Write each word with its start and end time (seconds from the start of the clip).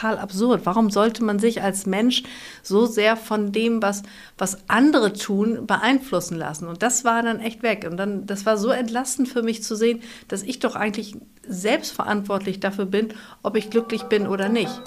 total 0.00 0.18
absurd. 0.18 0.62
Warum 0.64 0.90
sollte 0.90 1.24
man 1.24 1.38
sich 1.38 1.62
als 1.62 1.86
Mensch 1.86 2.22
so 2.62 2.86
sehr 2.86 3.16
von 3.16 3.52
dem, 3.52 3.82
was, 3.82 4.02
was 4.38 4.58
andere 4.68 5.12
tun, 5.12 5.66
beeinflussen 5.66 6.36
lassen? 6.36 6.66
Und 6.66 6.82
das 6.82 7.04
war 7.04 7.22
dann 7.22 7.40
echt 7.40 7.62
weg. 7.62 7.86
Und 7.90 7.96
dann, 7.96 8.26
das 8.26 8.46
war 8.46 8.56
so 8.56 8.70
entlastend 8.70 9.28
für 9.28 9.42
mich 9.42 9.62
zu 9.62 9.74
sehen, 9.76 10.02
dass 10.28 10.42
ich 10.42 10.58
doch 10.58 10.76
eigentlich 10.76 11.16
selbstverantwortlich 11.46 12.60
dafür 12.60 12.86
bin, 12.86 13.08
ob 13.42 13.56
ich 13.56 13.70
glücklich 13.70 14.04
bin 14.04 14.26
oder 14.26 14.48
nicht. 14.48 14.80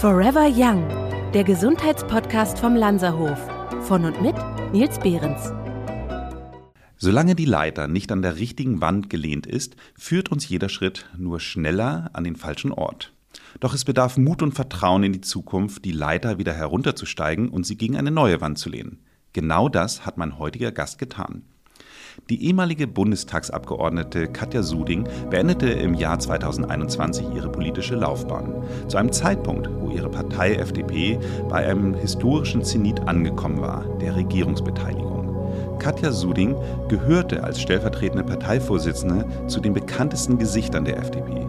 Forever 0.00 0.48
Young, 0.52 0.88
der 1.32 1.44
Gesundheitspodcast 1.44 2.58
vom 2.58 2.74
Lanzerhof. 2.74 3.38
Von 3.82 4.04
und 4.04 4.20
mit 4.20 4.34
Nils 4.72 4.98
Behrens. 4.98 5.52
Solange 7.04 7.34
die 7.34 7.46
Leiter 7.46 7.88
nicht 7.88 8.12
an 8.12 8.22
der 8.22 8.36
richtigen 8.36 8.80
Wand 8.80 9.10
gelehnt 9.10 9.44
ist, 9.44 9.74
führt 9.98 10.30
uns 10.30 10.48
jeder 10.48 10.68
Schritt 10.68 11.10
nur 11.18 11.40
schneller 11.40 12.10
an 12.12 12.22
den 12.22 12.36
falschen 12.36 12.70
Ort. 12.70 13.12
Doch 13.58 13.74
es 13.74 13.84
bedarf 13.84 14.18
Mut 14.18 14.40
und 14.40 14.54
Vertrauen 14.54 15.02
in 15.02 15.12
die 15.12 15.20
Zukunft, 15.20 15.84
die 15.84 15.90
Leiter 15.90 16.38
wieder 16.38 16.52
herunterzusteigen 16.52 17.48
und 17.48 17.66
sie 17.66 17.76
gegen 17.76 17.96
eine 17.96 18.12
neue 18.12 18.40
Wand 18.40 18.58
zu 18.58 18.70
lehnen. 18.70 19.00
Genau 19.32 19.68
das 19.68 20.06
hat 20.06 20.16
mein 20.16 20.38
heutiger 20.38 20.70
Gast 20.70 21.00
getan. 21.00 21.42
Die 22.30 22.44
ehemalige 22.44 22.86
Bundestagsabgeordnete 22.86 24.28
Katja 24.28 24.62
Suding 24.62 25.08
beendete 25.28 25.70
im 25.70 25.94
Jahr 25.94 26.20
2021 26.20 27.26
ihre 27.34 27.50
politische 27.50 27.96
Laufbahn. 27.96 28.62
Zu 28.86 28.98
einem 28.98 29.10
Zeitpunkt, 29.10 29.68
wo 29.80 29.90
ihre 29.90 30.08
Partei 30.08 30.54
FDP 30.54 31.18
bei 31.48 31.66
einem 31.66 31.94
historischen 31.94 32.62
Zenit 32.62 33.00
angekommen 33.00 33.60
war, 33.60 33.98
der 33.98 34.14
Regierungsbeteiligung. 34.14 35.21
Katja 35.82 36.12
Suding 36.12 36.54
gehörte 36.86 37.42
als 37.42 37.60
stellvertretende 37.60 38.22
Parteivorsitzende 38.22 39.26
zu 39.48 39.58
den 39.58 39.74
bekanntesten 39.74 40.38
Gesichtern 40.38 40.84
der 40.84 40.96
FDP. 40.96 41.44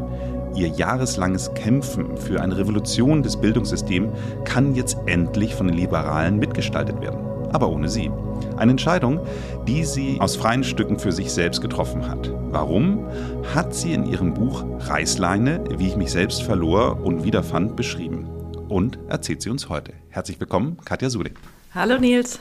Ihr 0.55 0.69
jahreslanges 0.69 1.53
Kämpfen 1.53 2.17
für 2.17 2.41
eine 2.41 2.57
Revolution 2.57 3.21
des 3.21 3.37
Bildungssystems 3.37 4.09
kann 4.43 4.73
jetzt 4.73 4.97
endlich 5.05 5.53
von 5.53 5.67
den 5.67 5.77
Liberalen 5.77 6.39
mitgestaltet 6.39 6.99
werden. 6.99 7.19
Aber 7.51 7.69
ohne 7.69 7.89
sie. 7.89 8.09
Eine 8.57 8.71
Entscheidung, 8.71 9.19
die 9.67 9.83
sie 9.83 10.17
aus 10.19 10.35
freien 10.35 10.63
Stücken 10.63 10.97
für 10.97 11.11
sich 11.11 11.31
selbst 11.31 11.61
getroffen 11.61 12.09
hat. 12.09 12.31
Warum? 12.49 13.05
Hat 13.53 13.75
sie 13.75 13.93
in 13.93 14.03
ihrem 14.03 14.33
Buch 14.33 14.65
Reißleine, 14.79 15.63
wie 15.77 15.89
ich 15.89 15.95
mich 15.95 16.11
selbst 16.11 16.41
verlor 16.41 16.99
und 17.03 17.23
wiederfand, 17.23 17.75
beschrieben. 17.75 18.27
Und 18.67 18.97
erzählt 19.09 19.43
sie 19.43 19.51
uns 19.51 19.69
heute. 19.69 19.93
Herzlich 20.09 20.39
willkommen, 20.39 20.77
Katja 20.83 21.11
Sude. 21.11 21.31
Hallo 21.75 21.99
Nils. 21.99 22.39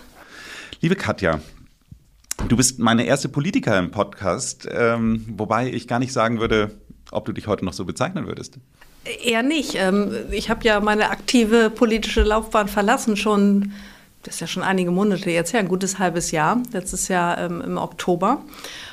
Liebe 0.80 0.96
Katja, 0.96 1.38
du 2.48 2.56
bist 2.56 2.78
meine 2.78 3.04
erste 3.04 3.28
Politiker 3.28 3.78
im 3.78 3.90
Podcast, 3.90 4.68
ähm, 4.70 5.24
wobei 5.28 5.70
ich 5.70 5.88
gar 5.88 5.98
nicht 5.98 6.12
sagen 6.12 6.40
würde, 6.40 6.70
ob 7.10 7.24
du 7.24 7.32
dich 7.32 7.46
heute 7.46 7.64
noch 7.64 7.72
so 7.72 7.84
bezeichnen 7.84 8.26
würdest. 8.26 8.58
Eher 9.24 9.42
nicht. 9.42 9.74
Ähm, 9.74 10.12
ich 10.30 10.50
habe 10.50 10.64
ja 10.64 10.80
meine 10.80 11.10
aktive 11.10 11.70
politische 11.70 12.22
Laufbahn 12.22 12.68
verlassen, 12.68 13.16
schon 13.16 13.72
das 14.22 14.34
ist 14.34 14.40
ja 14.40 14.46
schon 14.46 14.62
einige 14.62 14.92
Monate 14.92 15.30
jetzt 15.30 15.52
her, 15.52 15.60
ein 15.60 15.68
gutes 15.68 15.98
halbes 15.98 16.30
Jahr, 16.30 16.62
letztes 16.72 17.08
Jahr 17.08 17.38
ähm, 17.38 17.60
im 17.60 17.76
Oktober. 17.76 18.44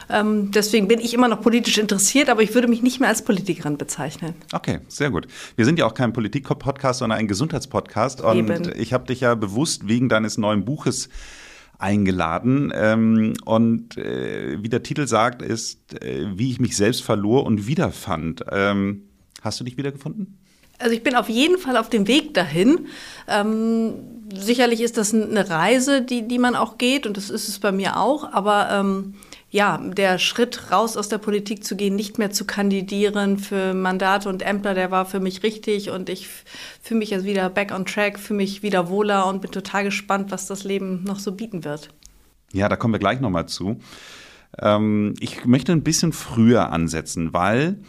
Ähm, 0.09 0.49
deswegen 0.51 0.87
bin 0.87 0.99
ich 0.99 1.13
immer 1.13 1.27
noch 1.27 1.41
politisch 1.41 1.77
interessiert, 1.77 2.29
aber 2.29 2.41
ich 2.41 2.55
würde 2.55 2.67
mich 2.67 2.81
nicht 2.81 2.99
mehr 2.99 3.09
als 3.09 3.23
Politikerin 3.23 3.77
bezeichnen. 3.77 4.33
Okay, 4.53 4.79
sehr 4.87 5.11
gut. 5.11 5.27
Wir 5.55 5.65
sind 5.65 5.77
ja 5.77 5.85
auch 5.85 5.93
kein 5.93 6.13
Politik-Podcast, 6.13 6.99
sondern 6.99 7.19
ein 7.19 7.27
Gesundheitspodcast. 7.27 8.21
Und 8.21 8.37
Eben. 8.37 8.71
ich 8.75 8.91
habe 8.91 9.05
dich 9.05 9.19
ja 9.19 9.35
bewusst 9.35 9.87
wegen 9.87 10.09
deines 10.09 10.39
neuen 10.39 10.65
Buches 10.65 11.09
eingeladen. 11.79 12.71
Ähm, 12.75 13.33
und 13.45 13.97
äh, 13.97 14.61
wie 14.61 14.69
der 14.69 14.83
Titel 14.83 15.07
sagt, 15.07 15.41
ist, 15.41 16.01
äh, 16.03 16.27
wie 16.35 16.51
ich 16.51 16.59
mich 16.59 16.75
selbst 16.75 17.01
verlor 17.01 17.45
und 17.45 17.65
wiederfand. 17.65 18.43
Ähm, 18.51 19.03
hast 19.41 19.59
du 19.59 19.63
dich 19.63 19.77
wiedergefunden? 19.77 20.37
Also 20.77 20.93
ich 20.93 21.03
bin 21.03 21.15
auf 21.15 21.27
jeden 21.27 21.57
Fall 21.57 21.75
auf 21.77 21.89
dem 21.89 22.07
Weg 22.07 22.33
dahin. 22.33 22.87
Ähm, 23.27 23.93
sicherlich 24.33 24.81
ist 24.81 24.97
das 24.97 25.13
eine 25.13 25.49
Reise, 25.49 26.01
die, 26.01 26.27
die 26.27 26.39
man 26.39 26.55
auch 26.55 26.77
geht 26.77 27.05
und 27.07 27.17
das 27.17 27.29
ist 27.29 27.49
es 27.49 27.59
bei 27.59 27.71
mir 27.71 27.97
auch. 27.97 28.31
Aber 28.31 28.69
ähm, 28.71 29.15
ja, 29.51 29.77
der 29.77 30.19
Schritt 30.19 30.71
raus 30.71 30.95
aus 30.95 31.09
der 31.09 31.17
Politik 31.17 31.63
zu 31.63 31.75
gehen, 31.75 31.95
nicht 31.95 32.19
mehr 32.19 32.31
zu 32.31 32.45
kandidieren 32.45 33.37
für 33.39 33.73
Mandate 33.73 34.29
und 34.29 34.43
Ämter, 34.43 34.73
der 34.73 34.91
war 34.91 35.05
für 35.05 35.19
mich 35.19 35.41
richtig 35.43 35.89
und 35.89 36.09
ich 36.09 36.27
fühle 36.81 36.99
mich 36.99 37.09
jetzt 37.09 37.25
wieder 37.25 37.49
back 37.49 37.73
on 37.73 37.85
track, 37.85 38.19
fühle 38.19 38.37
mich 38.37 38.61
wieder 38.61 38.89
wohler 38.89 39.25
und 39.25 39.41
bin 39.41 39.51
total 39.51 39.83
gespannt, 39.83 40.31
was 40.31 40.45
das 40.45 40.63
Leben 40.63 41.03
noch 41.03 41.19
so 41.19 41.31
bieten 41.31 41.63
wird. 41.63 41.89
Ja, 42.53 42.69
da 42.69 42.75
kommen 42.75 42.93
wir 42.93 42.99
gleich 42.99 43.19
nochmal 43.19 43.47
zu. 43.47 43.79
Ähm, 44.59 45.15
ich 45.19 45.45
möchte 45.45 45.71
ein 45.71 45.83
bisschen 45.83 46.13
früher 46.13 46.71
ansetzen, 46.71 47.33
weil 47.33 47.79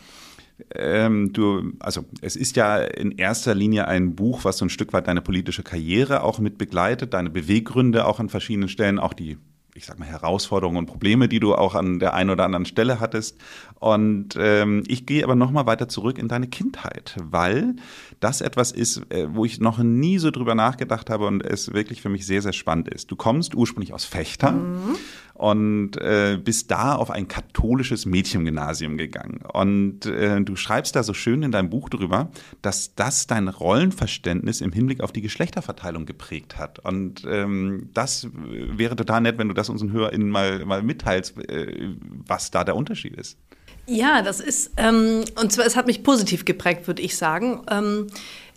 ähm, 0.75 1.33
du, 1.33 1.73
also 1.79 2.05
es 2.21 2.37
ist 2.37 2.57
ja 2.57 2.79
in 2.79 3.13
erster 3.13 3.55
Linie 3.55 3.89
ein 3.89 4.15
Buch, 4.15 4.45
was 4.45 4.59
so 4.59 4.65
ein 4.65 4.71
Stück 4.71 4.93
weit 4.93 5.09
deine 5.09 5.23
politische 5.23 5.63
Karriere 5.63 6.23
auch 6.23 6.39
mit 6.39 6.59
begleitet, 6.59 7.15
deine 7.15 7.31
Beweggründe 7.31 8.07
auch 8.07 8.21
an 8.21 8.29
verschiedenen 8.29 8.69
Stellen, 8.69 8.99
auch 8.99 9.15
die 9.15 9.39
ich 9.75 9.87
sag 9.87 9.99
mal, 9.99 10.09
Herausforderungen 10.09 10.79
und 10.79 10.87
Probleme, 10.87 11.29
die 11.29 11.41
du 11.41 11.55
auch 11.55 11.75
an 11.75 11.99
der 11.99 12.15
einen 12.15 12.31
oder 12.31 12.45
anderen 12.45 12.65
Stelle 12.65 13.01
hattest. 13.01 13.39
Und 13.79 14.37
ähm, 14.39 14.83
ich 14.87 15.07
gehe 15.07 15.25
aber 15.25 15.35
nochmal 15.35 15.67
weiter 15.67 15.89
zurück 15.89 16.19
in 16.19 16.29
deine 16.29 16.49
Kindheit, 16.49 17.17
weil 17.23 17.77
das 18.21 18.41
etwas 18.41 18.73
ist, 18.73 19.11
äh, 19.11 19.29
wo 19.35 19.45
ich 19.45 19.61
noch 19.61 19.79
nie 19.79 20.19
so 20.19 20.31
drüber 20.31 20.55
nachgedacht 20.55 21.09
habe 21.11 21.27
und 21.27 21.45
es 21.45 21.73
wirklich 21.73 22.03
für 22.03 22.09
mich 22.09 22.27
sehr, 22.27 22.43
sehr 22.43 22.53
spannend 22.53 22.89
ist. 22.89 23.11
Du 23.11 23.17
kommst 23.17 23.55
ursprünglich 23.55 23.93
aus 23.93 24.05
Fechter. 24.05 24.53
Mhm 24.53 24.97
und 25.41 25.97
äh, 25.97 26.37
bist 26.37 26.71
da 26.71 26.97
auf 26.97 27.11
ein 27.11 27.27
katholisches 27.27 28.05
Mädchengymnasium 28.05 28.99
gegangen. 28.99 29.41
Und 29.51 30.05
äh, 30.05 30.39
du 30.43 30.55
schreibst 30.55 30.97
da 30.97 31.03
so 31.03 31.15
schön 31.15 31.43
in 31.43 31.51
deinem 31.51 31.71
Buch 31.71 31.89
drüber, 31.89 32.31
dass 32.61 32.95
das 32.95 33.27
dein 33.27 33.49
Rollenverständnis 33.49 34.61
im 34.61 34.71
Hinblick 34.71 35.01
auf 35.01 35.13
die 35.13 35.23
Geschlechterverteilung 35.23 36.05
geprägt 36.05 36.59
hat. 36.59 36.79
Und 36.81 37.25
ähm, 37.27 37.89
das 37.95 38.29
wäre 38.35 38.97
total 38.97 39.23
nett, 39.23 39.39
wenn 39.39 39.49
du 39.49 39.55
das 39.55 39.71
unseren 39.71 39.93
HörerInnen 39.93 40.29
mal, 40.29 40.67
mal 40.67 40.83
mitteilst, 40.83 41.39
äh, 41.49 41.89
was 42.27 42.51
da 42.51 42.63
der 42.63 42.77
Unterschied 42.77 43.17
ist. 43.17 43.39
Ja, 43.87 44.21
das 44.21 44.41
ist, 44.41 44.73
ähm, 44.77 45.25
und 45.41 45.53
zwar, 45.53 45.65
es 45.65 45.75
hat 45.75 45.87
mich 45.87 46.03
positiv 46.03 46.45
geprägt, 46.45 46.87
würde 46.87 47.01
ich 47.01 47.17
sagen. 47.17 47.63
Ähm, 47.71 48.09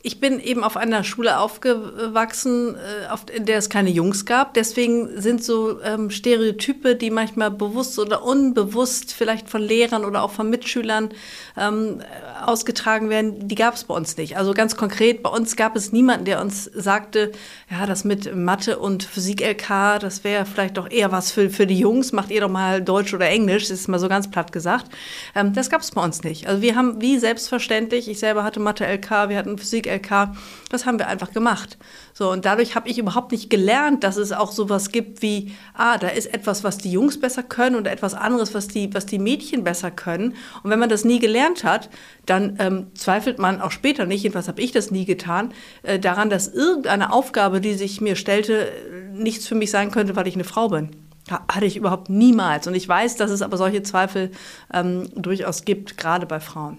ich 0.06 0.20
bin 0.20 0.42
eben 0.42 0.66
auf 0.66 0.76
einer 0.76 1.06
Schule 1.06 1.40
aufgewachsen, 1.40 2.76
äh, 2.76 3.36
in 3.36 3.46
der 3.46 3.58
es 3.58 3.70
keine 3.70 3.90
Jungs 3.90 4.26
gab. 4.26 4.54
Deswegen 4.54 5.22
sind 5.22 5.42
so 5.42 5.82
ähm, 5.82 6.10
Stereotype, 6.10 6.98
die 6.98 7.10
manchmal 7.10 7.52
bewusst 7.52 7.98
oder 7.98 8.22
unbewusst 8.22 9.14
vielleicht 9.14 9.50
von 9.50 9.62
Lehrern 9.62 10.04
oder 10.04 10.22
auch 10.24 10.32
von 10.32 10.50
Mitschülern 10.50 11.10
ähm, 11.58 12.02
ausgetragen 12.46 13.10
werden, 13.10 13.48
die 13.48 13.56
gab 13.56 13.76
es 13.76 13.86
bei 13.86 13.94
uns 13.94 14.18
nicht. 14.18 14.36
Also 14.36 14.54
ganz 14.54 14.76
konkret, 14.76 15.24
bei 15.24 15.30
uns 15.30 15.56
gab 15.56 15.78
es 15.78 15.94
niemanden, 15.94 16.26
der 16.26 16.42
uns 16.42 16.66
sagte, 16.66 17.32
ja, 17.72 17.86
das 17.86 18.04
mit 18.04 18.36
Mathe 18.36 18.80
und 18.80 19.04
Physik-LK, 19.04 20.00
das 20.02 20.26
wäre 20.26 20.46
vielleicht 20.46 20.76
doch 20.76 20.92
eher 20.92 21.14
was 21.14 21.32
für, 21.32 21.50
für 21.50 21.66
die 21.66 21.80
Jungs, 21.80 22.12
macht 22.12 22.30
ihr 22.30 22.42
doch 22.42 22.50
mal 22.50 22.82
Deutsch 22.82 23.14
oder 23.14 23.30
Englisch, 23.30 23.70
das 23.70 23.80
ist 23.80 23.88
mal 23.88 24.00
so 24.00 24.10
ganz 24.10 24.30
platt 24.30 24.52
gesagt. 24.52 24.88
Ähm, 25.34 25.54
das 25.54 25.70
gab 25.70 25.80
es 25.80 25.92
bei 25.92 26.04
uns 26.04 26.24
nicht. 26.24 26.48
Also 26.48 26.62
wir 26.62 26.76
haben 26.76 27.02
wie 27.02 27.18
selbstverständlich, 27.20 28.10
ich 28.10 28.20
selber 28.20 28.44
hatte 28.44 28.60
Mathe-LK, 28.60 29.30
wir 29.30 29.38
hatten 29.38 29.58
Physik-LK, 29.58 29.93
LK. 29.94 30.36
Das 30.70 30.86
haben 30.86 31.00
wir 31.00 31.08
einfach 31.08 31.32
gemacht. 31.32 31.78
So, 32.14 32.32
und 32.32 32.46
dadurch 32.46 32.76
habe 32.76 32.90
ich 32.90 32.98
überhaupt 32.98 33.32
nicht 33.32 33.50
gelernt, 33.50 34.04
dass 34.04 34.18
es 34.18 34.32
auch 34.32 34.52
sowas 34.52 34.92
gibt 34.92 35.22
wie, 35.22 35.52
ah, 35.74 35.98
da 35.98 36.08
ist 36.10 36.34
etwas, 36.34 36.64
was 36.64 36.78
die 36.78 36.92
Jungs 36.92 37.20
besser 37.20 37.44
können 37.44 37.76
und 37.76 37.88
etwas 37.88 38.14
anderes, 38.14 38.54
was 38.54 38.68
die, 38.68 38.94
was 38.94 39.06
die 39.06 39.20
Mädchen 39.20 39.64
besser 39.64 39.92
können. 39.92 40.36
Und 40.64 40.70
wenn 40.70 40.80
man 40.80 40.90
das 40.90 41.06
nie 41.06 41.20
gelernt 41.20 41.64
hat, 41.64 41.90
dann 42.26 42.58
ähm, 42.60 42.88
zweifelt 42.96 43.40
man 43.40 43.62
auch 43.62 43.72
später 43.72 44.06
nicht, 44.06 44.24
jedenfalls 44.24 44.48
habe 44.48 44.62
ich 44.62 44.72
das 44.72 44.92
nie 44.92 45.06
getan, 45.06 45.54
äh, 45.84 46.00
daran, 46.00 46.30
dass 46.30 46.48
irgendeine 46.48 47.12
Aufgabe, 47.12 47.62
die 47.62 47.74
sich 47.74 48.02
mir 48.02 48.16
stellte, 48.16 48.72
nichts 49.14 49.48
für 49.48 49.56
mich 49.56 49.72
sein 49.72 49.92
könnte, 49.92 50.16
weil 50.16 50.28
ich 50.28 50.36
eine 50.36 50.44
Frau 50.44 50.70
bin. 50.70 50.92
Hatte 51.30 51.66
ich 51.66 51.78
überhaupt 51.78 52.10
niemals. 52.10 52.68
Und 52.68 52.76
ich 52.76 52.88
weiß, 52.88 53.16
dass 53.16 53.32
es 53.32 53.42
aber 53.42 53.58
solche 53.58 53.82
Zweifel 53.82 54.32
ähm, 54.74 55.10
durchaus 55.16 55.64
gibt, 55.64 55.98
gerade 55.98 56.26
bei 56.26 56.40
Frauen 56.40 56.78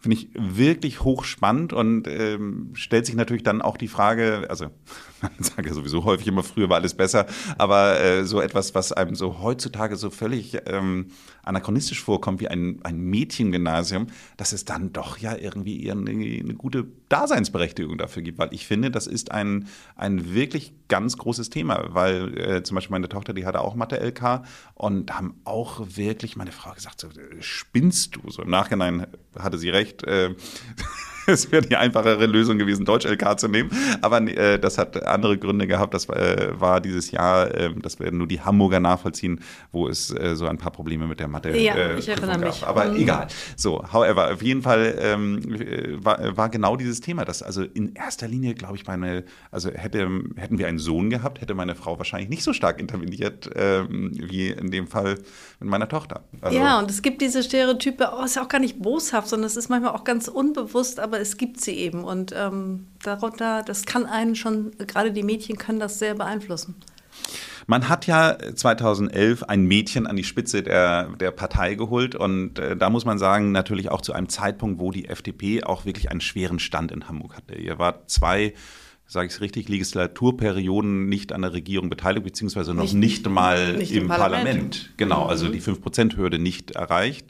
finde 0.00 0.16
ich 0.16 0.28
wirklich 0.34 1.02
hochspannend 1.02 1.72
und 1.72 2.06
ähm, 2.06 2.70
stellt 2.74 3.04
sich 3.06 3.16
natürlich 3.16 3.42
dann 3.42 3.60
auch 3.60 3.76
die 3.76 3.88
Frage, 3.88 4.46
also 4.48 4.66
man 5.22 5.32
sagt 5.40 5.66
ja 5.66 5.74
sowieso 5.74 6.04
häufig 6.04 6.28
immer, 6.28 6.44
früher 6.44 6.68
war 6.68 6.76
alles 6.76 6.94
besser, 6.94 7.26
aber 7.56 8.00
äh, 8.00 8.24
so 8.24 8.40
etwas, 8.40 8.74
was 8.74 8.92
einem 8.92 9.16
so 9.16 9.40
heutzutage 9.40 9.96
so 9.96 10.10
völlig 10.10 10.58
ähm, 10.66 11.08
anachronistisch 11.48 12.02
vorkommt, 12.02 12.40
wie 12.40 12.48
ein, 12.48 12.80
ein 12.84 13.00
Mädchengymnasium, 13.00 14.06
dass 14.36 14.52
es 14.52 14.64
dann 14.64 14.92
doch 14.92 15.18
ja 15.18 15.36
irgendwie 15.36 15.90
eine, 15.90 16.10
eine 16.10 16.54
gute 16.54 16.86
Daseinsberechtigung 17.08 17.98
dafür 17.98 18.22
gibt, 18.22 18.38
weil 18.38 18.52
ich 18.52 18.66
finde, 18.66 18.90
das 18.90 19.06
ist 19.06 19.32
ein, 19.32 19.68
ein 19.96 20.34
wirklich 20.34 20.72
ganz 20.88 21.16
großes 21.16 21.50
Thema, 21.50 21.86
weil 21.88 22.38
äh, 22.38 22.62
zum 22.62 22.74
Beispiel 22.76 22.92
meine 22.92 23.08
Tochter, 23.08 23.34
die 23.34 23.46
hatte 23.46 23.60
auch 23.60 23.74
Mathe-LK 23.74 24.42
und 24.74 25.12
haben 25.12 25.40
auch 25.44 25.80
wirklich 25.96 26.36
meine 26.36 26.52
Frau 26.52 26.72
gesagt, 26.72 27.00
so, 27.00 27.08
spinnst 27.40 28.16
du? 28.16 28.30
So 28.30 28.42
im 28.42 28.50
Nachhinein 28.50 29.06
hatte 29.38 29.58
sie 29.58 29.70
recht. 29.70 30.04
Äh, 30.04 30.34
es 31.32 31.52
wäre 31.52 31.62
die 31.62 31.76
einfachere 31.76 32.26
Lösung 32.26 32.58
gewesen, 32.58 32.84
Deutsch-LK 32.84 33.38
zu 33.38 33.48
nehmen. 33.48 33.70
Aber 34.00 34.20
äh, 34.20 34.58
das 34.58 34.78
hat 34.78 35.02
andere 35.06 35.38
Gründe 35.38 35.66
gehabt. 35.66 35.94
Das 35.94 36.08
äh, 36.08 36.52
war 36.58 36.80
dieses 36.80 37.10
Jahr, 37.10 37.54
äh, 37.54 37.70
das 37.80 38.00
werden 38.00 38.18
nur 38.18 38.26
die 38.26 38.40
Hamburger 38.40 38.80
nachvollziehen, 38.80 39.40
wo 39.70 39.88
es 39.88 40.10
äh, 40.10 40.34
so 40.34 40.46
ein 40.46 40.58
paar 40.58 40.72
Probleme 40.72 41.06
mit 41.06 41.20
der 41.20 41.28
Mathe 41.28 41.56
ja, 41.56 41.74
äh, 41.74 41.98
ich 41.98 42.08
erinnere 42.08 42.38
gab. 42.38 42.40
mich. 42.40 42.66
Aber 42.66 42.86
mhm. 42.86 42.96
egal. 42.96 43.28
So, 43.56 43.84
however, 43.92 44.32
auf 44.32 44.42
jeden 44.42 44.62
Fall 44.62 44.96
ähm, 45.00 45.42
war, 46.02 46.36
war 46.36 46.48
genau 46.48 46.76
dieses 46.76 47.00
Thema, 47.00 47.24
dass 47.24 47.42
also 47.42 47.62
in 47.62 47.94
erster 47.94 48.26
Linie, 48.26 48.54
glaube 48.54 48.76
ich, 48.76 48.86
meine, 48.86 49.24
also 49.50 49.70
hätte, 49.70 50.08
hätten 50.36 50.58
wir 50.58 50.66
einen 50.66 50.78
Sohn 50.78 51.10
gehabt, 51.10 51.40
hätte 51.40 51.54
meine 51.54 51.74
Frau 51.74 51.98
wahrscheinlich 51.98 52.30
nicht 52.30 52.42
so 52.42 52.52
stark 52.52 52.80
interveniert, 52.80 53.50
ähm, 53.54 54.12
wie 54.14 54.48
in 54.48 54.70
dem 54.70 54.86
Fall 54.86 55.16
mit 55.60 55.68
meiner 55.68 55.88
Tochter. 55.88 56.22
Also, 56.40 56.56
ja, 56.56 56.78
und 56.78 56.90
es 56.90 57.02
gibt 57.02 57.20
diese 57.20 57.42
Stereotype, 57.42 58.10
oh, 58.16 58.24
ist 58.24 58.36
ja 58.36 58.42
auch 58.42 58.48
gar 58.48 58.60
nicht 58.60 58.80
boshaft, 58.80 59.28
sondern 59.28 59.46
es 59.46 59.56
ist 59.56 59.68
manchmal 59.68 59.92
auch 59.92 60.04
ganz 60.04 60.28
unbewusst, 60.28 61.00
aber 61.00 61.17
es 61.18 61.36
gibt 61.36 61.60
sie 61.60 61.72
eben. 61.72 62.04
Und 62.04 62.32
ähm, 62.36 62.86
darunter, 63.02 63.62
das 63.62 63.84
kann 63.84 64.06
einen 64.06 64.34
schon, 64.34 64.72
gerade 64.86 65.12
die 65.12 65.22
Mädchen 65.22 65.58
können 65.58 65.80
das 65.80 65.98
sehr 65.98 66.14
beeinflussen. 66.14 66.74
Man 67.66 67.88
hat 67.88 68.06
ja 68.06 68.38
2011 68.54 69.42
ein 69.42 69.64
Mädchen 69.64 70.06
an 70.06 70.16
die 70.16 70.24
Spitze 70.24 70.62
der, 70.62 71.10
der 71.20 71.30
Partei 71.32 71.74
geholt 71.74 72.14
und 72.14 72.58
äh, 72.58 72.76
da 72.76 72.88
muss 72.88 73.04
man 73.04 73.18
sagen, 73.18 73.52
natürlich 73.52 73.90
auch 73.90 74.00
zu 74.00 74.14
einem 74.14 74.30
Zeitpunkt, 74.30 74.80
wo 74.80 74.90
die 74.90 75.06
FDP 75.06 75.64
auch 75.64 75.84
wirklich 75.84 76.10
einen 76.10 76.22
schweren 76.22 76.60
Stand 76.60 76.92
in 76.92 77.08
Hamburg 77.08 77.36
hatte. 77.36 77.56
Ihr 77.56 77.78
wart 77.78 78.08
zwei 78.08 78.54
sage 79.08 79.26
ich 79.26 79.32
es 79.32 79.40
richtig, 79.40 79.68
Legislaturperioden 79.68 81.08
nicht 81.08 81.32
an 81.32 81.40
der 81.40 81.54
Regierung 81.54 81.88
beteiligt, 81.88 82.24
beziehungsweise 82.24 82.74
noch 82.74 82.82
nicht, 82.82 82.94
nicht 82.94 83.28
mal 83.28 83.72
nicht 83.72 83.92
im, 83.92 84.02
im 84.02 84.08
Parlament. 84.08 84.44
Parlament. 84.44 84.90
Genau, 84.98 85.24
also 85.24 85.46
mhm. 85.46 85.52
die 85.52 85.62
5-Prozent-Hürde 85.62 86.38
nicht 86.38 86.72
erreicht. 86.72 87.26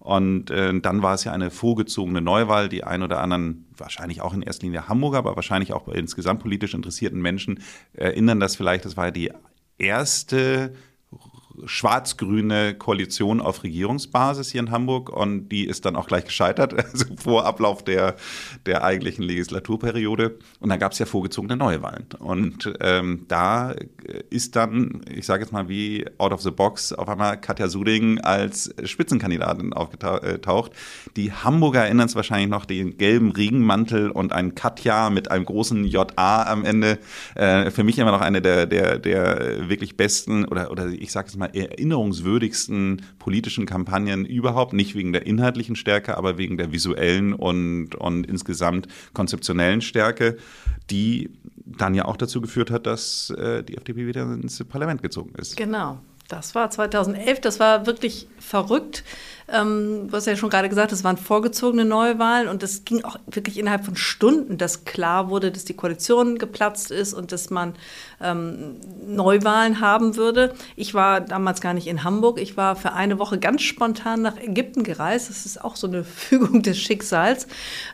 Und 0.00 0.50
äh, 0.50 0.80
dann 0.80 1.02
war 1.02 1.14
es 1.14 1.24
ja 1.24 1.32
eine 1.32 1.50
vorgezogene 1.50 2.22
Neuwahl. 2.22 2.68
Die 2.70 2.84
ein 2.84 3.02
oder 3.02 3.20
anderen, 3.20 3.66
wahrscheinlich 3.76 4.22
auch 4.22 4.32
in 4.32 4.42
erster 4.42 4.64
Linie 4.64 4.88
Hamburger, 4.88 5.18
aber 5.18 5.36
wahrscheinlich 5.36 5.74
auch 5.74 5.82
bei 5.82 5.92
insgesamt 5.92 6.40
politisch 6.40 6.74
interessierten 6.74 7.20
Menschen, 7.20 7.60
erinnern 7.92 8.40
das 8.40 8.56
vielleicht, 8.56 8.86
das 8.86 8.96
war 8.96 9.06
ja 9.06 9.10
die 9.10 9.30
erste 9.76 10.72
schwarz-grüne 11.66 12.74
Koalition 12.74 13.40
auf 13.40 13.62
Regierungsbasis 13.62 14.50
hier 14.50 14.60
in 14.60 14.70
Hamburg 14.70 15.10
und 15.10 15.48
die 15.48 15.64
ist 15.64 15.84
dann 15.84 15.96
auch 15.96 16.06
gleich 16.06 16.24
gescheitert, 16.24 16.74
also 16.92 17.06
vor 17.16 17.46
Ablauf 17.46 17.84
der, 17.84 18.16
der 18.66 18.84
eigentlichen 18.84 19.24
Legislaturperiode. 19.24 20.38
Und 20.60 20.68
dann 20.68 20.78
gab 20.78 20.92
es 20.92 20.98
ja 20.98 21.06
vorgezogene 21.06 21.56
Neuwahlen. 21.56 22.06
Und 22.18 22.72
ähm, 22.80 23.24
da 23.28 23.74
ist 24.30 24.56
dann, 24.56 25.02
ich 25.08 25.26
sage 25.26 25.42
jetzt 25.42 25.52
mal 25.52 25.68
wie 25.68 26.04
out 26.18 26.32
of 26.32 26.42
the 26.42 26.50
box, 26.50 26.92
auf 26.92 27.08
einmal 27.08 27.40
Katja 27.40 27.68
Suding 27.68 28.20
als 28.20 28.74
Spitzenkandidatin 28.84 29.72
aufgetaucht. 29.72 30.72
Die 31.16 31.32
Hamburger 31.32 31.84
erinnern 31.84 32.06
es 32.06 32.14
wahrscheinlich 32.14 32.48
noch, 32.48 32.64
den 32.64 32.98
gelben 32.98 33.30
Regenmantel 33.30 34.10
und 34.10 34.32
ein 34.32 34.54
Katja 34.54 35.10
mit 35.10 35.30
einem 35.30 35.44
großen 35.44 35.84
JA 35.84 36.44
am 36.44 36.64
Ende. 36.64 36.98
Äh, 37.34 37.70
für 37.70 37.84
mich 37.84 37.98
immer 37.98 38.12
noch 38.12 38.20
eine 38.20 38.42
der, 38.42 38.66
der, 38.66 38.98
der 38.98 39.68
wirklich 39.68 39.96
besten 39.96 40.44
oder, 40.44 40.70
oder 40.70 40.86
ich 40.88 41.12
sage 41.12 41.28
es 41.28 41.36
mal 41.36 41.49
erinnerungswürdigsten 41.54 43.02
politischen 43.18 43.66
Kampagnen 43.66 44.24
überhaupt, 44.24 44.72
nicht 44.72 44.94
wegen 44.94 45.12
der 45.12 45.26
inhaltlichen 45.26 45.76
Stärke, 45.76 46.16
aber 46.16 46.38
wegen 46.38 46.56
der 46.56 46.72
visuellen 46.72 47.32
und, 47.32 47.94
und 47.94 48.26
insgesamt 48.26 48.88
konzeptionellen 49.12 49.80
Stärke, 49.80 50.36
die 50.90 51.30
dann 51.64 51.94
ja 51.94 52.04
auch 52.04 52.16
dazu 52.16 52.40
geführt 52.40 52.70
hat, 52.70 52.86
dass 52.86 53.30
äh, 53.30 53.62
die 53.62 53.76
FDP 53.76 54.06
wieder 54.06 54.22
ins 54.22 54.62
Parlament 54.64 55.02
gezogen 55.02 55.32
ist. 55.36 55.56
Genau. 55.56 55.98
Das 56.30 56.54
war 56.54 56.70
2011, 56.70 57.40
das 57.40 57.58
war 57.58 57.86
wirklich 57.86 58.28
verrückt. 58.38 59.02
Ähm, 59.52 60.08
du 60.08 60.16
hast 60.16 60.26
ja 60.26 60.36
schon 60.36 60.50
gerade 60.50 60.68
gesagt, 60.68 60.92
es 60.92 61.02
waren 61.02 61.16
vorgezogene 61.16 61.84
Neuwahlen 61.84 62.48
und 62.48 62.62
es 62.62 62.84
ging 62.84 63.02
auch 63.04 63.16
wirklich 63.26 63.58
innerhalb 63.58 63.84
von 63.84 63.96
Stunden, 63.96 64.58
dass 64.58 64.84
klar 64.84 65.30
wurde, 65.30 65.50
dass 65.50 65.64
die 65.64 65.74
Koalition 65.74 66.38
geplatzt 66.38 66.90
ist 66.90 67.14
und 67.14 67.32
dass 67.32 67.50
man 67.50 67.74
ähm, 68.20 68.76
Neuwahlen 69.06 69.80
haben 69.80 70.16
würde. 70.16 70.54
Ich 70.76 70.94
war 70.94 71.20
damals 71.20 71.60
gar 71.60 71.74
nicht 71.74 71.86
in 71.86 72.04
Hamburg. 72.04 72.40
Ich 72.40 72.56
war 72.56 72.76
für 72.76 72.92
eine 72.92 73.18
Woche 73.18 73.38
ganz 73.38 73.62
spontan 73.62 74.22
nach 74.22 74.36
Ägypten 74.36 74.84
gereist. 74.84 75.30
Das 75.30 75.46
ist 75.46 75.64
auch 75.64 75.76
so 75.76 75.86
eine 75.86 76.04
Fügung 76.20 76.62
des 76.62 76.78
Schicksals. 76.78 77.46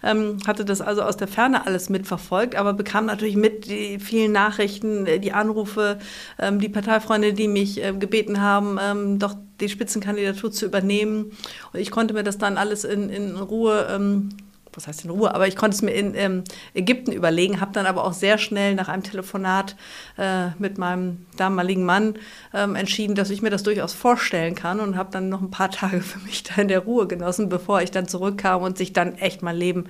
Ähm, 0.03 0.39
hatte 0.47 0.65
das 0.65 0.81
also 0.81 1.03
aus 1.03 1.17
der 1.17 1.29
Ferne 1.29 1.65
alles 1.67 1.89
mitverfolgt, 1.89 2.57
aber 2.57 2.73
bekam 2.75 3.07
natürlich 3.07 3.37
mit 3.37 3.67
die 3.67 3.99
vielen 3.99 4.33
Nachrichten, 4.33 5.07
die 5.07 5.33
Anrufe, 5.33 5.99
ähm, 6.39 6.61
die 6.61 6.69
Parteifreunde, 6.69 7.33
die 7.33 7.49
mich 7.49 7.83
äh, 7.83 7.93
gebeten 7.93 8.17
gebeten 8.27 8.41
haben, 8.41 8.79
ähm, 8.83 9.19
doch 9.19 9.35
die 9.61 9.69
Spitzenkandidatur 9.69 10.53
zu 10.53 10.67
übernehmen. 10.67 11.33
Und 11.73 11.81
ich 11.81 11.91
konnte 11.91 12.15
mir 12.15 12.23
das 12.23 12.39
dann 12.39 12.57
alles 12.59 12.85
in, 12.85 13.09
in 13.11 13.37
Ruhe 13.37 13.87
ähm, 13.91 14.31
was 14.77 14.87
heißt 14.87 15.05
in 15.05 15.11
Ruhe, 15.11 15.35
aber 15.35 15.49
ich 15.49 15.57
konnte 15.57 15.75
es 15.75 15.83
mir 15.83 15.93
in 15.93 16.15
ähm, 16.15 16.45
Ägypten 16.75 17.13
überlegen, 17.13 17.61
habe 17.61 17.73
dann 17.73 17.87
aber 17.87 18.05
auch 18.05 18.13
sehr 18.13 18.39
schnell 18.39 18.75
nach 18.75 18.89
einem 18.89 19.03
Telefonat 19.03 19.77
äh, 20.19 20.49
mit 20.59 20.79
meinem 20.79 21.27
damaligen 21.37 21.85
Mann 21.85 22.15
ähm, 22.55 22.75
entschieden, 22.75 23.15
dass 23.15 23.31
ich 23.31 23.43
mir 23.43 23.51
das 23.51 23.63
durchaus 23.63 23.95
vorstellen 23.95 24.55
kann 24.55 24.81
und 24.81 24.97
habe 24.97 25.11
dann 25.11 25.29
noch 25.29 25.41
ein 25.41 25.51
paar 25.51 25.71
Tage 25.77 26.01
für 26.01 26.19
mich 26.21 26.43
da 26.43 26.61
in 26.61 26.69
der 26.69 26.81
Ruhe 26.81 27.07
genossen, 27.07 27.49
bevor 27.49 27.81
ich 27.83 27.91
dann 27.91 28.07
zurückkam 28.07 28.63
und 28.63 28.79
sich 28.79 28.93
dann 28.93 29.17
echt 29.17 29.43
mein 29.43 29.57
Leben 29.57 29.87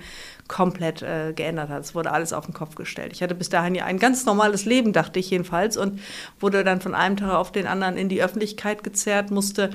komplett 0.47 1.01
äh, 1.01 1.33
geändert 1.33 1.69
hat. 1.69 1.83
Es 1.83 1.93
wurde 1.93 2.11
alles 2.11 2.33
auf 2.33 2.45
den 2.45 2.53
Kopf 2.53 2.75
gestellt. 2.75 3.11
Ich 3.13 3.21
hatte 3.21 3.35
bis 3.35 3.49
dahin 3.49 3.75
ja 3.75 3.85
ein 3.85 3.99
ganz 3.99 4.25
normales 4.25 4.65
Leben, 4.65 4.93
dachte 4.93 5.19
ich 5.19 5.29
jedenfalls, 5.29 5.77
und 5.77 5.99
wurde 6.39 6.63
dann 6.63 6.81
von 6.81 6.95
einem 6.95 7.17
Tag 7.17 7.33
auf 7.33 7.51
den 7.51 7.67
anderen 7.67 7.97
in 7.97 8.09
die 8.09 8.23
Öffentlichkeit 8.23 8.83
gezerrt, 8.83 9.31
musste 9.31 9.71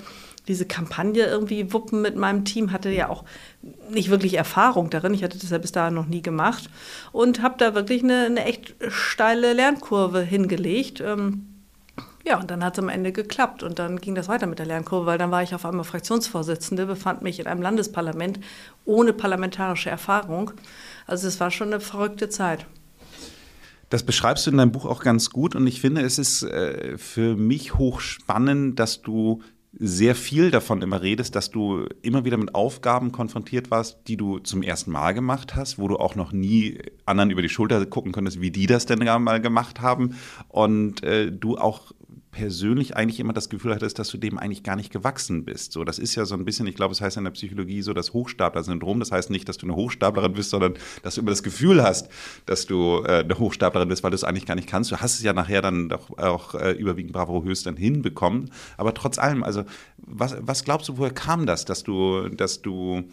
diese 0.48 0.66
Kampagne 0.66 1.24
irgendwie 1.24 1.72
wuppen 1.72 2.02
mit 2.02 2.16
meinem 2.16 2.44
Team, 2.44 2.72
hatte 2.72 2.90
ja 2.90 3.08
auch 3.08 3.24
nicht 3.90 4.10
wirklich 4.10 4.34
Erfahrung 4.34 4.90
darin. 4.90 5.14
Ich 5.14 5.22
hatte 5.22 5.38
das 5.38 5.50
ja 5.50 5.58
bis 5.58 5.72
dahin 5.72 5.94
noch 5.94 6.06
nie 6.06 6.22
gemacht 6.22 6.68
und 7.12 7.42
habe 7.42 7.54
da 7.58 7.74
wirklich 7.74 8.02
eine, 8.02 8.26
eine, 8.26 8.44
echt 8.44 8.74
steile 8.88 9.52
Lernkurve 9.52 10.20
hingelegt. 10.20 11.00
Ähm, 11.00 11.46
ja, 12.24 12.38
und 12.38 12.50
dann 12.50 12.64
hat 12.64 12.78
es 12.78 12.82
am 12.82 12.88
Ende 12.88 13.12
geklappt 13.12 13.62
und 13.62 13.78
dann 13.78 14.00
ging 14.00 14.14
das 14.14 14.28
weiter 14.28 14.46
mit 14.46 14.58
der 14.58 14.66
Lernkurve, 14.66 15.06
weil 15.06 15.18
dann 15.18 15.30
war 15.30 15.42
ich 15.42 15.54
auf 15.54 15.64
einmal 15.64 15.84
Fraktionsvorsitzende, 15.84 16.86
befand 16.86 17.22
mich 17.22 17.40
in 17.40 17.46
einem 17.46 17.62
Landesparlament 17.62 18.38
ohne 18.84 19.12
parlamentarische 19.12 19.90
Erfahrung. 19.90 20.52
Also 21.06 21.26
es 21.26 21.40
war 21.40 21.50
schon 21.50 21.68
eine 21.68 21.80
verrückte 21.80 22.28
Zeit. 22.28 22.66
Das 23.90 24.04
beschreibst 24.04 24.46
du 24.46 24.50
in 24.52 24.56
deinem 24.56 24.72
Buch 24.72 24.86
auch 24.86 25.02
ganz 25.02 25.30
gut 25.30 25.54
und 25.54 25.66
ich 25.66 25.80
finde, 25.80 26.00
es 26.00 26.18
ist 26.18 26.44
äh, 26.44 26.96
für 26.96 27.36
mich 27.36 27.74
hochspannend, 27.74 28.78
dass 28.78 29.02
du 29.02 29.42
sehr 29.78 30.14
viel 30.14 30.50
davon 30.50 30.82
immer 30.82 31.02
redest, 31.02 31.34
dass 31.34 31.50
du 31.50 31.86
immer 32.02 32.24
wieder 32.24 32.36
mit 32.36 32.54
Aufgaben 32.54 33.10
konfrontiert 33.10 33.70
warst, 33.70 33.98
die 34.06 34.16
du 34.16 34.38
zum 34.38 34.62
ersten 34.62 34.90
Mal 34.90 35.12
gemacht 35.12 35.56
hast, 35.56 35.78
wo 35.78 35.88
du 35.88 35.96
auch 35.96 36.14
noch 36.14 36.32
nie 36.32 36.78
anderen 37.06 37.30
über 37.30 37.42
die 37.42 37.48
Schulter 37.48 37.84
gucken 37.86 38.12
konntest, 38.12 38.40
wie 38.40 38.50
die 38.50 38.66
das 38.66 38.86
denn 38.86 38.98
mal 38.98 39.40
gemacht 39.40 39.80
haben. 39.80 40.16
Und 40.48 41.02
äh, 41.02 41.32
du 41.32 41.56
auch 41.56 41.92
persönlich 42.32 42.96
eigentlich 42.96 43.20
immer 43.20 43.34
das 43.34 43.50
Gefühl 43.50 43.74
hattest, 43.74 43.98
dass 43.98 44.08
du 44.08 44.16
dem 44.16 44.38
eigentlich 44.38 44.62
gar 44.62 44.74
nicht 44.74 44.90
gewachsen 44.90 45.44
bist. 45.44 45.72
So, 45.72 45.84
das 45.84 45.98
ist 45.98 46.14
ja 46.14 46.24
so 46.24 46.34
ein 46.34 46.46
bisschen, 46.46 46.66
ich 46.66 46.74
glaube, 46.74 46.92
es 46.92 47.02
heißt 47.02 47.18
in 47.18 47.24
der 47.24 47.30
Psychologie 47.30 47.82
so 47.82 47.92
das 47.92 48.14
Hochstapler-Syndrom. 48.14 48.98
Das 49.00 49.12
heißt 49.12 49.28
nicht, 49.28 49.48
dass 49.50 49.58
du 49.58 49.66
eine 49.66 49.76
Hochstaplerin 49.76 50.32
bist, 50.32 50.48
sondern 50.48 50.74
dass 51.02 51.14
du 51.14 51.20
immer 51.20 51.30
das 51.30 51.42
Gefühl 51.42 51.82
hast, 51.82 52.08
dass 52.46 52.64
du 52.64 53.04
äh, 53.04 53.18
eine 53.20 53.38
Hochstaplerin 53.38 53.86
bist, 53.86 54.02
weil 54.02 54.10
du 54.10 54.14
es 54.14 54.24
eigentlich 54.24 54.46
gar 54.46 54.54
nicht 54.54 54.66
kannst. 54.66 54.90
Du 54.90 54.96
hast 54.96 55.14
es 55.14 55.22
ja 55.22 55.34
nachher 55.34 55.60
dann 55.60 55.90
doch 55.90 56.16
auch 56.16 56.54
äh, 56.54 56.72
überwiegend 56.72 57.12
bravourös 57.12 57.64
dann 57.64 57.76
hinbekommen. 57.76 58.50
Aber 58.78 58.94
trotz 58.94 59.18
allem, 59.18 59.42
also 59.42 59.64
was, 59.98 60.34
was 60.40 60.64
glaubst 60.64 60.88
du, 60.88 60.96
woher 60.96 61.12
kam 61.12 61.44
das, 61.44 61.66
dass 61.66 61.84
du, 61.84 62.30
dass 62.30 62.62
du 62.62 63.04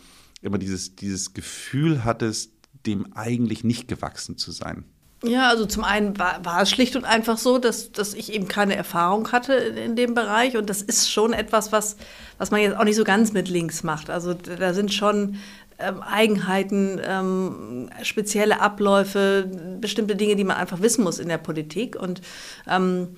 immer 0.41 0.57
dieses, 0.57 0.95
dieses 0.95 1.33
Gefühl 1.33 2.05
hattest, 2.05 2.53
dem 2.85 3.11
eigentlich 3.13 3.65
nicht 3.65 3.89
gewachsen 3.89 4.37
zu 4.37 4.51
sein? 4.51 4.85
Ja, 5.23 5.49
also 5.49 5.65
zum 5.65 5.83
einen 5.83 6.17
war, 6.17 6.45
war, 6.45 6.61
es 6.61 6.69
schlicht 6.69 6.95
und 6.95 7.03
einfach 7.03 7.37
so, 7.37 7.57
dass, 7.57 7.91
dass 7.91 8.13
ich 8.13 8.31
eben 8.31 8.47
keine 8.47 8.75
Erfahrung 8.75 9.31
hatte 9.33 9.53
in, 9.53 9.75
in, 9.75 9.95
dem 9.97 10.13
Bereich. 10.13 10.55
Und 10.55 10.69
das 10.69 10.81
ist 10.81 11.11
schon 11.11 11.33
etwas, 11.33 11.73
was, 11.73 11.97
was 12.37 12.51
man 12.51 12.61
jetzt 12.61 12.77
auch 12.77 12.85
nicht 12.85 12.95
so 12.95 13.03
ganz 13.03 13.33
mit 13.33 13.49
links 13.49 13.83
macht. 13.83 14.09
Also 14.09 14.33
da 14.33 14.73
sind 14.73 14.93
schon 14.93 15.35
ähm, 15.77 16.01
Eigenheiten, 16.01 17.01
ähm, 17.03 17.89
spezielle 18.01 18.61
Abläufe, 18.61 19.49
bestimmte 19.81 20.15
Dinge, 20.15 20.37
die 20.37 20.45
man 20.45 20.55
einfach 20.55 20.81
wissen 20.81 21.03
muss 21.03 21.19
in 21.19 21.27
der 21.27 21.37
Politik. 21.37 21.97
Und 21.97 22.21
ähm, 22.65 23.17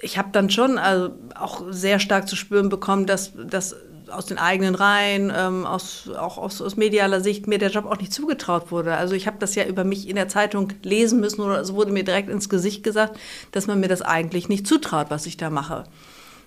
ich 0.00 0.16
habe 0.16 0.30
dann 0.32 0.48
schon 0.48 0.78
also 0.78 1.10
auch 1.34 1.64
sehr 1.70 1.98
stark 1.98 2.28
zu 2.28 2.36
spüren 2.36 2.70
bekommen, 2.70 3.04
dass, 3.04 3.32
dass 3.34 3.76
aus 4.10 4.26
den 4.26 4.38
eigenen 4.38 4.74
Reihen, 4.74 5.32
ähm, 5.34 5.66
aus, 5.66 6.08
auch 6.16 6.38
aus, 6.38 6.60
aus, 6.60 6.76
medialer 6.76 7.20
Sicht 7.20 7.46
mir 7.46 7.58
der 7.58 7.70
Job 7.70 7.86
auch 7.86 7.98
nicht 7.98 8.12
zugetraut 8.12 8.70
wurde. 8.70 8.94
Also 8.94 9.14
ich 9.14 9.26
habe 9.26 9.38
das 9.38 9.54
ja 9.54 9.64
über 9.64 9.84
mich 9.84 10.08
in 10.08 10.16
der 10.16 10.28
Zeitung 10.28 10.72
lesen 10.82 11.20
müssen 11.20 11.40
oder 11.40 11.60
es 11.60 11.72
wurde 11.72 11.92
mir 11.92 12.04
direkt 12.04 12.28
ins 12.28 12.48
Gesicht 12.48 12.82
gesagt, 12.82 13.18
dass 13.52 13.66
man 13.66 13.80
mir 13.80 13.88
das 13.88 14.02
eigentlich 14.02 14.48
nicht 14.48 14.66
zutraut, 14.66 15.06
was 15.10 15.26
ich 15.26 15.36
da 15.36 15.50
mache. 15.50 15.84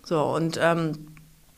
So 0.03 0.21
und 0.21 0.59
ähm, 0.61 1.12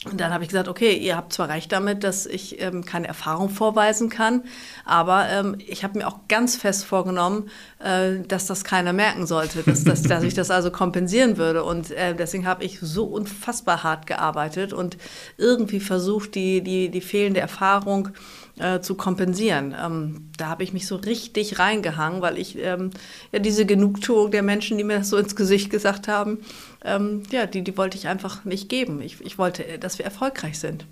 und 0.06 0.22
dann 0.22 0.34
habe 0.34 0.44
ich 0.44 0.50
gesagt, 0.50 0.68
okay, 0.68 0.94
ihr 0.96 1.18
habt 1.18 1.34
zwar 1.34 1.50
recht 1.50 1.72
damit, 1.72 2.04
dass 2.04 2.26
ich 2.26 2.62
ähm, 2.62 2.86
keine 2.86 3.08
Erfahrung 3.08 3.50
vorweisen 3.50 4.10
kann, 4.10 4.44
aber 4.86 5.28
ähm, 5.30 5.56
ich 5.66 5.84
habe 5.84 5.98
mir 5.98 6.08
auch 6.08 6.20
ganz 6.28 6.56
fest 6.56 6.86
vorgenommen, 6.86 7.50
äh, 7.80 8.20
dass 8.28 8.46
das 8.46 8.64
keiner 8.64 8.94
merken 8.94 9.26
sollte, 9.26 9.64
dass, 9.64 9.84
dass, 9.84 10.04
dass 10.04 10.24
ich 10.24 10.36
das 10.36 10.52
also 10.52 10.70
kompensieren 10.70 11.38
würde. 11.38 11.64
Und 11.64 11.92
äh, 11.92 12.16
deswegen 12.16 12.46
habe 12.46 12.64
ich 12.64 12.80
so 12.80 13.06
unfassbar 13.06 13.84
hart 13.84 14.06
gearbeitet 14.06 14.74
und 14.74 14.98
irgendwie 15.38 15.80
versucht, 15.80 16.36
die, 16.36 16.62
die, 16.62 16.90
die 16.90 17.02
fehlende 17.02 17.40
Erfahrung 17.40 18.10
äh, 18.58 18.80
zu 18.80 18.96
kompensieren. 18.96 19.76
Ähm, 19.80 20.32
da 20.38 20.48
habe 20.48 20.64
ich 20.64 20.74
mich 20.74 20.88
so 20.88 20.96
richtig 20.96 21.60
reingehangen, 21.60 22.22
weil 22.22 22.38
ich 22.38 22.58
ähm, 22.58 22.92
ja 23.32 23.40
diese 23.40 23.66
Genugtuung 23.66 24.32
der 24.32 24.44
Menschen, 24.44 24.78
die 24.78 24.84
mir 24.84 25.00
das 25.00 25.10
so 25.10 25.18
ins 25.18 25.36
Gesicht 25.36 25.70
gesagt 25.70 26.08
haben, 26.08 26.40
ähm, 26.84 27.24
ja, 27.32 27.46
die, 27.48 27.64
die 27.64 27.78
wollte 27.78 27.98
ich 27.98 28.08
einfach 28.08 28.46
nicht 28.46 28.70
geben. 28.70 29.02
Ich, 29.02 29.22
ich 29.22 29.38
wollte, 29.38 29.80
dass 29.80 29.98
wir 29.98 30.06
erfolgreich 30.06 30.60
sind. 30.60 30.86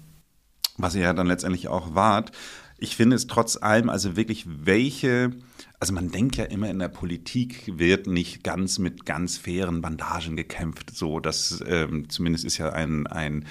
Was 0.77 0.96
ihr 0.96 1.01
ja 1.01 1.13
dann 1.13 1.27
letztendlich 1.27 1.67
auch 1.67 1.96
wart. 1.96 2.32
Ich 2.77 2.98
finde 2.98 3.15
es 3.15 3.27
trotz 3.27 3.55
allem, 3.55 3.89
also 3.89 4.17
wirklich, 4.17 4.46
welche, 4.46 5.32
also 5.79 5.93
man 5.93 6.12
denkt 6.12 6.36
ja 6.36 6.46
immer 6.46 6.70
in 6.70 6.79
der 6.79 6.89
Politik 6.89 7.72
wird 7.77 8.08
nicht 8.08 8.43
ganz 8.43 8.79
mit 8.79 9.05
ganz 9.05 9.38
fairen 9.38 9.82
Bandagen 9.82 10.36
gekämpft. 10.36 10.93
So, 10.93 11.22
das 11.22 11.63
ähm, 11.65 12.10
zumindest 12.10 12.43
ist 12.43 12.58
ja 12.58 12.74
ein, 12.74 13.08
ein 13.08 13.46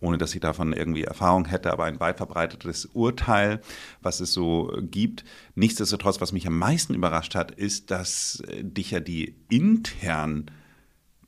ohne 0.00 0.18
dass 0.18 0.34
ich 0.34 0.40
davon 0.40 0.72
irgendwie 0.72 1.04
Erfahrung 1.04 1.46
hätte, 1.46 1.72
aber 1.72 1.84
ein 1.84 2.00
weit 2.00 2.16
verbreitetes 2.16 2.86
Urteil, 2.86 3.60
was 4.00 4.20
es 4.20 4.32
so 4.32 4.72
gibt. 4.80 5.24
Nichtsdestotrotz, 5.54 6.20
was 6.20 6.32
mich 6.32 6.46
am 6.46 6.58
meisten 6.58 6.94
überrascht 6.94 7.34
hat, 7.34 7.50
ist, 7.50 7.90
dass 7.90 8.42
äh, 8.48 8.64
dich 8.64 8.90
ja 8.92 9.00
die 9.00 9.36
intern 9.48 10.50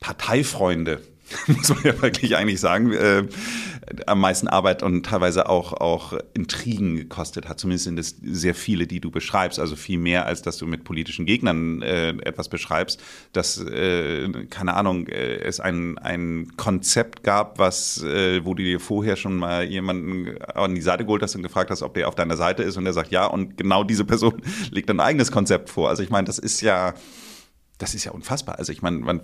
Parteifreunde 0.01 1.01
muss 1.47 1.69
man 1.69 1.83
ja 1.85 2.01
wirklich 2.03 2.37
eigentlich 2.37 2.61
sagen, 2.61 2.93
äh, 2.93 3.25
am 4.07 4.21
meisten 4.21 4.49
Arbeit 4.49 4.83
und 4.83 5.05
teilweise 5.05 5.49
auch, 5.49 5.73
auch 5.73 6.15
Intrigen 6.35 6.97
gekostet 6.97 7.49
hat. 7.49 7.59
Zumindest 7.59 7.85
sind 7.85 7.99
es 7.99 8.17
sehr 8.23 8.55
viele, 8.55 8.87
die 8.87 9.01
du 9.01 9.11
beschreibst. 9.11 9.59
Also 9.59 9.77
viel 9.77 9.99
mehr, 9.99 10.27
als 10.27 10.43
dass 10.43 10.57
du 10.57 10.67
mit 10.67 10.85
politischen 10.85 11.27
Gegnern 11.27 11.83
äh, 11.83 12.11
etwas 12.23 12.49
beschreibst. 12.49 13.03
Dass, 13.33 13.59
äh, 13.59 14.29
keine 14.51 14.75
Ahnung, 14.75 15.09
äh, 15.09 15.39
es 15.39 15.61
ein, 15.61 15.99
ein 15.99 16.53
Konzept 16.57 17.23
gab, 17.23 17.59
was, 17.59 18.03
äh, 18.03 18.45
wo 18.45 18.55
du 18.55 18.63
dir 18.63 18.81
vorher 18.81 19.17
schon 19.17 19.37
mal 19.37 19.65
jemanden 19.65 20.41
an 20.43 20.75
die 20.75 20.83
Seite 20.83 21.05
geholt 21.05 21.23
hast 21.23 21.35
und 21.35 21.43
gefragt 21.43 21.71
hast, 21.71 21.83
ob 21.83 21.95
der 21.95 22.09
auf 22.09 22.15
deiner 22.15 22.37
Seite 22.37 22.63
ist 22.63 22.77
und 22.77 22.85
der 22.85 22.93
sagt 22.93 23.11
ja 23.11 23.27
und 23.27 23.57
genau 23.57 23.85
diese 23.85 24.05
Person 24.05 24.41
legt 24.71 24.91
ein 24.91 25.01
eigenes 25.01 25.33
Konzept 25.33 25.71
vor. 25.71 25.89
Also 25.89 26.03
ich 26.03 26.11
meine, 26.11 26.27
das 26.27 26.39
ist 26.39 26.61
ja 26.61 26.95
das 27.83 27.95
ist 27.95 28.05
ja 28.05 28.13
unfassbar. 28.13 28.59
Also 28.61 28.71
ich 28.71 28.81
meine, 28.81 29.23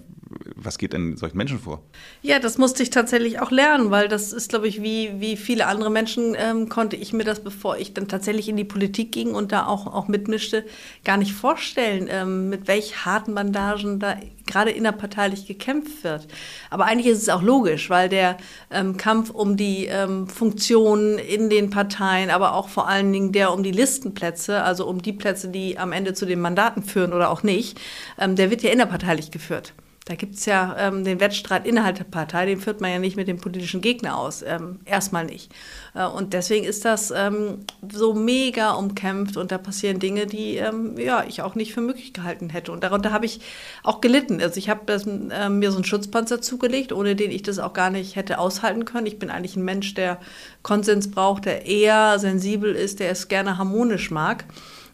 was 0.54 0.78
geht 0.78 0.92
denn 0.92 1.16
solchen 1.16 1.36
Menschen 1.36 1.58
vor? 1.58 1.82
Ja, 2.22 2.38
das 2.38 2.58
musste 2.58 2.82
ich 2.82 2.90
tatsächlich 2.90 3.40
auch 3.40 3.50
lernen, 3.50 3.90
weil 3.90 4.08
das 4.08 4.32
ist, 4.32 4.50
glaube 4.50 4.68
ich, 4.68 4.82
wie, 4.82 5.12
wie 5.18 5.36
viele 5.36 5.66
andere 5.66 5.90
Menschen 5.90 6.36
ähm, 6.38 6.68
konnte 6.68 6.96
ich 6.96 7.12
mir 7.12 7.24
das, 7.24 7.40
bevor 7.40 7.78
ich 7.78 7.94
dann 7.94 8.08
tatsächlich 8.08 8.48
in 8.48 8.56
die 8.56 8.64
Politik 8.64 9.12
ging 9.12 9.34
und 9.34 9.52
da 9.52 9.66
auch, 9.66 9.86
auch 9.86 10.08
mitmischte, 10.08 10.64
gar 11.04 11.16
nicht 11.16 11.32
vorstellen, 11.32 12.08
ähm, 12.10 12.48
mit 12.50 12.68
welch 12.68 13.06
harten 13.06 13.34
Bandagen 13.34 14.00
da 14.00 14.16
gerade 14.46 14.70
innerparteilich 14.70 15.46
gekämpft 15.46 16.04
wird. 16.04 16.26
Aber 16.70 16.86
eigentlich 16.86 17.06
ist 17.06 17.22
es 17.22 17.28
auch 17.28 17.42
logisch, 17.42 17.90
weil 17.90 18.08
der 18.08 18.38
ähm, 18.70 18.96
Kampf 18.96 19.30
um 19.30 19.56
die 19.56 19.86
ähm, 19.86 20.26
Funktionen 20.26 21.18
in 21.18 21.50
den 21.50 21.70
Parteien, 21.70 22.30
aber 22.30 22.54
auch 22.54 22.68
vor 22.68 22.88
allen 22.88 23.12
Dingen 23.12 23.32
der 23.32 23.52
um 23.52 23.62
die 23.62 23.72
Listenplätze, 23.72 24.62
also 24.62 24.86
um 24.86 25.02
die 25.02 25.12
Plätze, 25.12 25.48
die 25.48 25.78
am 25.78 25.92
Ende 25.92 26.14
zu 26.14 26.26
den 26.26 26.40
Mandaten 26.40 26.82
führen 26.82 27.12
oder 27.12 27.30
auch 27.30 27.42
nicht, 27.42 27.78
ähm, 28.18 28.36
der 28.36 28.50
wird 28.50 28.62
ja 28.62 28.70
innerparteilich 28.70 29.30
geführt. 29.30 29.74
Da 30.08 30.14
gibt 30.14 30.36
es 30.36 30.46
ja 30.46 30.74
ähm, 30.78 31.04
den 31.04 31.20
Wettstreit 31.20 31.66
innerhalb 31.66 31.96
der 31.96 32.04
Partei, 32.04 32.46
den 32.46 32.58
führt 32.58 32.80
man 32.80 32.90
ja 32.90 32.98
nicht 32.98 33.18
mit 33.18 33.28
dem 33.28 33.36
politischen 33.36 33.82
Gegner 33.82 34.16
aus. 34.16 34.40
Ähm, 34.40 34.80
erstmal 34.86 35.26
nicht. 35.26 35.52
Äh, 35.94 36.06
und 36.06 36.32
deswegen 36.32 36.64
ist 36.64 36.86
das 36.86 37.10
ähm, 37.14 37.66
so 37.92 38.14
mega 38.14 38.70
umkämpft 38.70 39.36
und 39.36 39.52
da 39.52 39.58
passieren 39.58 39.98
Dinge, 39.98 40.26
die 40.26 40.56
ähm, 40.56 40.96
ja, 40.98 41.24
ich 41.28 41.42
auch 41.42 41.54
nicht 41.56 41.74
für 41.74 41.82
möglich 41.82 42.14
gehalten 42.14 42.48
hätte. 42.48 42.72
Und 42.72 42.84
darunter 42.84 43.12
habe 43.12 43.26
ich 43.26 43.40
auch 43.82 44.00
gelitten. 44.00 44.40
Also 44.40 44.56
ich 44.56 44.70
habe 44.70 44.90
äh, 44.90 45.50
mir 45.50 45.70
so 45.70 45.76
einen 45.76 45.84
Schutzpanzer 45.84 46.40
zugelegt, 46.40 46.94
ohne 46.94 47.14
den 47.14 47.30
ich 47.30 47.42
das 47.42 47.58
auch 47.58 47.74
gar 47.74 47.90
nicht 47.90 48.16
hätte 48.16 48.38
aushalten 48.38 48.86
können. 48.86 49.06
Ich 49.06 49.18
bin 49.18 49.28
eigentlich 49.28 49.56
ein 49.56 49.64
Mensch, 49.64 49.92
der 49.92 50.18
Konsens 50.62 51.10
braucht, 51.10 51.44
der 51.44 51.66
eher 51.66 52.18
sensibel 52.18 52.74
ist, 52.74 53.00
der 53.00 53.10
es 53.10 53.28
gerne 53.28 53.58
harmonisch 53.58 54.10
mag. 54.10 54.46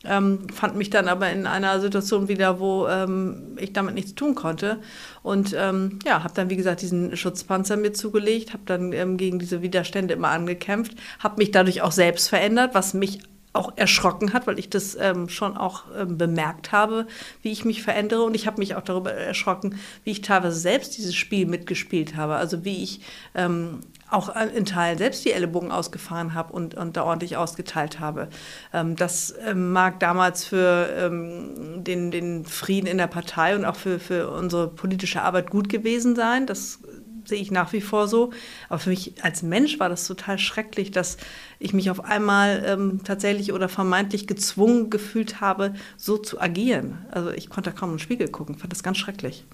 Ähm, 0.04 0.48
fand 0.52 0.76
mich 0.76 0.90
dann 0.90 1.08
aber 1.08 1.30
in 1.30 1.46
einer 1.46 1.80
Situation 1.80 2.28
wieder, 2.28 2.60
wo 2.60 2.86
ähm, 2.86 3.56
ich 3.58 3.72
damit 3.72 3.94
nichts 3.94 4.14
tun 4.14 4.34
konnte. 4.34 4.78
Und 5.22 5.54
ähm, 5.58 5.98
ja, 6.04 6.22
habe 6.22 6.34
dann, 6.34 6.50
wie 6.50 6.56
gesagt, 6.56 6.82
diesen 6.82 7.16
Schutzpanzer 7.16 7.76
mir 7.76 7.92
zugelegt, 7.92 8.52
habe 8.52 8.64
dann 8.66 8.92
ähm, 8.92 9.16
gegen 9.16 9.38
diese 9.38 9.62
Widerstände 9.62 10.14
immer 10.14 10.28
angekämpft, 10.28 10.92
habe 11.18 11.36
mich 11.38 11.50
dadurch 11.50 11.82
auch 11.82 11.92
selbst 11.92 12.28
verändert, 12.28 12.74
was 12.74 12.94
mich 12.94 13.20
auch 13.54 13.72
erschrocken 13.76 14.32
hat, 14.32 14.46
weil 14.46 14.58
ich 14.58 14.68
das 14.68 14.96
ähm, 15.00 15.28
schon 15.28 15.56
auch 15.56 15.84
ähm, 15.96 16.18
bemerkt 16.18 16.72
habe, 16.72 17.06
wie 17.42 17.52
ich 17.52 17.64
mich 17.64 17.82
verändere. 17.82 18.22
Und 18.24 18.34
ich 18.34 18.46
habe 18.46 18.58
mich 18.58 18.74
auch 18.74 18.82
darüber 18.82 19.12
erschrocken, 19.12 19.78
wie 20.02 20.10
ich 20.10 20.22
teilweise 20.22 20.58
selbst 20.58 20.98
dieses 20.98 21.14
Spiel 21.14 21.46
mitgespielt 21.46 22.16
habe. 22.16 22.34
Also 22.34 22.64
wie 22.64 22.82
ich 22.82 23.00
ähm, 23.34 23.80
auch 24.10 24.34
in 24.54 24.64
Teilen 24.64 24.98
selbst 24.98 25.24
die 25.24 25.32
Ellenbogen 25.32 25.72
ausgefahren 25.72 26.34
habe 26.34 26.52
und, 26.52 26.74
und 26.74 26.96
da 26.96 27.04
ordentlich 27.04 27.36
ausgeteilt 27.36 28.00
habe. 28.00 28.28
Ähm, 28.72 28.96
das 28.96 29.34
ähm, 29.46 29.72
mag 29.72 30.00
damals 30.00 30.44
für 30.44 30.88
ähm, 30.96 31.82
den, 31.84 32.10
den 32.10 32.44
Frieden 32.44 32.86
in 32.86 32.98
der 32.98 33.06
Partei 33.06 33.56
und 33.56 33.64
auch 33.64 33.76
für, 33.76 33.98
für 33.98 34.30
unsere 34.30 34.68
politische 34.68 35.22
Arbeit 35.22 35.50
gut 35.50 35.68
gewesen 35.68 36.14
sein. 36.14 36.46
Das 36.46 36.80
sehe 37.26 37.40
ich 37.40 37.50
nach 37.50 37.72
wie 37.72 37.80
vor 37.80 38.08
so. 38.08 38.32
Aber 38.68 38.78
für 38.78 38.90
mich 38.90 39.14
als 39.22 39.42
Mensch 39.42 39.78
war 39.80 39.88
das 39.88 40.06
total 40.06 40.38
schrecklich, 40.38 40.90
dass 40.90 41.16
ich 41.58 41.72
mich 41.72 41.90
auf 41.90 42.04
einmal 42.04 42.62
ähm, 42.66 43.00
tatsächlich 43.04 43.52
oder 43.52 43.68
vermeintlich 43.68 44.26
gezwungen 44.26 44.90
gefühlt 44.90 45.40
habe, 45.40 45.74
so 45.96 46.18
zu 46.18 46.40
agieren. 46.40 47.06
Also 47.10 47.30
ich 47.30 47.48
konnte 47.48 47.72
kaum 47.72 47.90
in 47.90 47.96
den 47.96 48.00
Spiegel 48.00 48.28
gucken, 48.28 48.56
fand 48.56 48.72
das 48.72 48.82
ganz 48.82 48.98
schrecklich. 48.98 49.44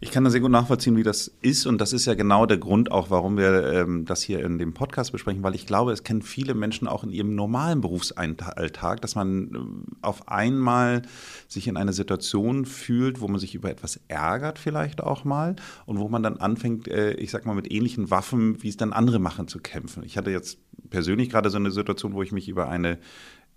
Ich 0.00 0.10
kann 0.10 0.24
da 0.24 0.30
sehr 0.30 0.40
gut 0.40 0.50
nachvollziehen, 0.50 0.96
wie 0.96 1.02
das 1.02 1.28
ist. 1.40 1.66
Und 1.66 1.80
das 1.80 1.92
ist 1.92 2.06
ja 2.06 2.14
genau 2.14 2.46
der 2.46 2.58
Grund 2.58 2.90
auch, 2.90 3.10
warum 3.10 3.36
wir 3.36 3.72
ähm, 3.72 4.04
das 4.04 4.22
hier 4.22 4.44
in 4.44 4.58
dem 4.58 4.74
Podcast 4.74 5.12
besprechen, 5.12 5.42
weil 5.42 5.54
ich 5.54 5.66
glaube, 5.66 5.92
es 5.92 6.02
kennen 6.02 6.22
viele 6.22 6.54
Menschen 6.54 6.88
auch 6.88 7.04
in 7.04 7.10
ihrem 7.10 7.34
normalen 7.34 7.80
Berufsalltag, 7.80 9.00
dass 9.00 9.14
man 9.14 9.54
äh, 9.54 10.06
auf 10.06 10.28
einmal 10.28 11.02
sich 11.48 11.68
in 11.68 11.76
einer 11.76 11.92
Situation 11.92 12.64
fühlt, 12.64 13.20
wo 13.20 13.28
man 13.28 13.40
sich 13.40 13.54
über 13.54 13.70
etwas 13.70 14.00
ärgert 14.08 14.58
vielleicht 14.58 15.02
auch 15.02 15.24
mal 15.24 15.56
und 15.86 15.98
wo 15.98 16.08
man 16.08 16.22
dann 16.22 16.38
anfängt, 16.38 16.88
äh, 16.88 17.12
ich 17.14 17.30
sag 17.30 17.46
mal, 17.46 17.54
mit 17.54 17.72
ähnlichen 17.72 18.10
Waffen, 18.10 18.62
wie 18.62 18.68
es 18.68 18.76
dann 18.76 18.92
andere 18.92 19.18
machen, 19.18 19.48
zu 19.48 19.58
kämpfen. 19.58 20.02
Ich 20.04 20.16
hatte 20.16 20.30
jetzt 20.30 20.58
persönlich 20.90 21.30
gerade 21.30 21.50
so 21.50 21.56
eine 21.56 21.70
Situation, 21.70 22.14
wo 22.14 22.22
ich 22.22 22.32
mich 22.32 22.48
über 22.48 22.68
eine 22.68 22.98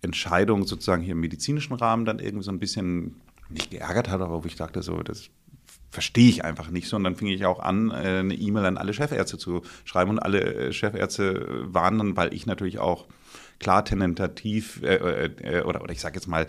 Entscheidung 0.02 0.66
sozusagen 0.66 1.02
hier 1.02 1.14
im 1.14 1.20
medizinischen 1.20 1.74
Rahmen 1.74 2.06
dann 2.06 2.20
irgendwie 2.20 2.44
so 2.44 2.52
ein 2.52 2.60
bisschen 2.60 3.16
nicht 3.50 3.72
geärgert 3.72 4.10
habe, 4.10 4.26
aber 4.26 4.44
wo 4.44 4.48
ich 4.48 4.56
dachte, 4.56 4.82
so, 4.84 5.02
das 5.02 5.30
verstehe 5.90 6.30
ich 6.30 6.44
einfach 6.44 6.70
nicht 6.70 6.88
so. 6.88 6.96
Und 6.98 7.04
dann 7.04 7.16
fing 7.16 7.28
ich 7.28 7.46
auch 7.46 7.60
an, 7.60 7.92
äh, 7.92 8.20
eine 8.20 8.36
E-Mail 8.36 8.66
an 8.66 8.78
alle 8.78 8.94
Chefärzte 8.94 9.38
zu 9.38 9.62
schreiben. 9.86 10.12
Und 10.12 10.20
alle 10.20 10.42
äh, 10.42 10.74
Chefärzte 10.74 11.66
waren 11.74 11.98
dann, 11.98 12.18
weil 12.18 12.34
ich 12.34 12.46
natürlich 12.46 12.80
auch 12.80 13.08
klar 13.60 13.84
tentativ 13.86 14.82
äh, 14.84 15.26
äh, 15.26 15.64
oder, 15.64 15.82
oder 15.82 15.92
ich 15.92 16.02
sage 16.02 16.16
jetzt 16.16 16.28
mal 16.28 16.46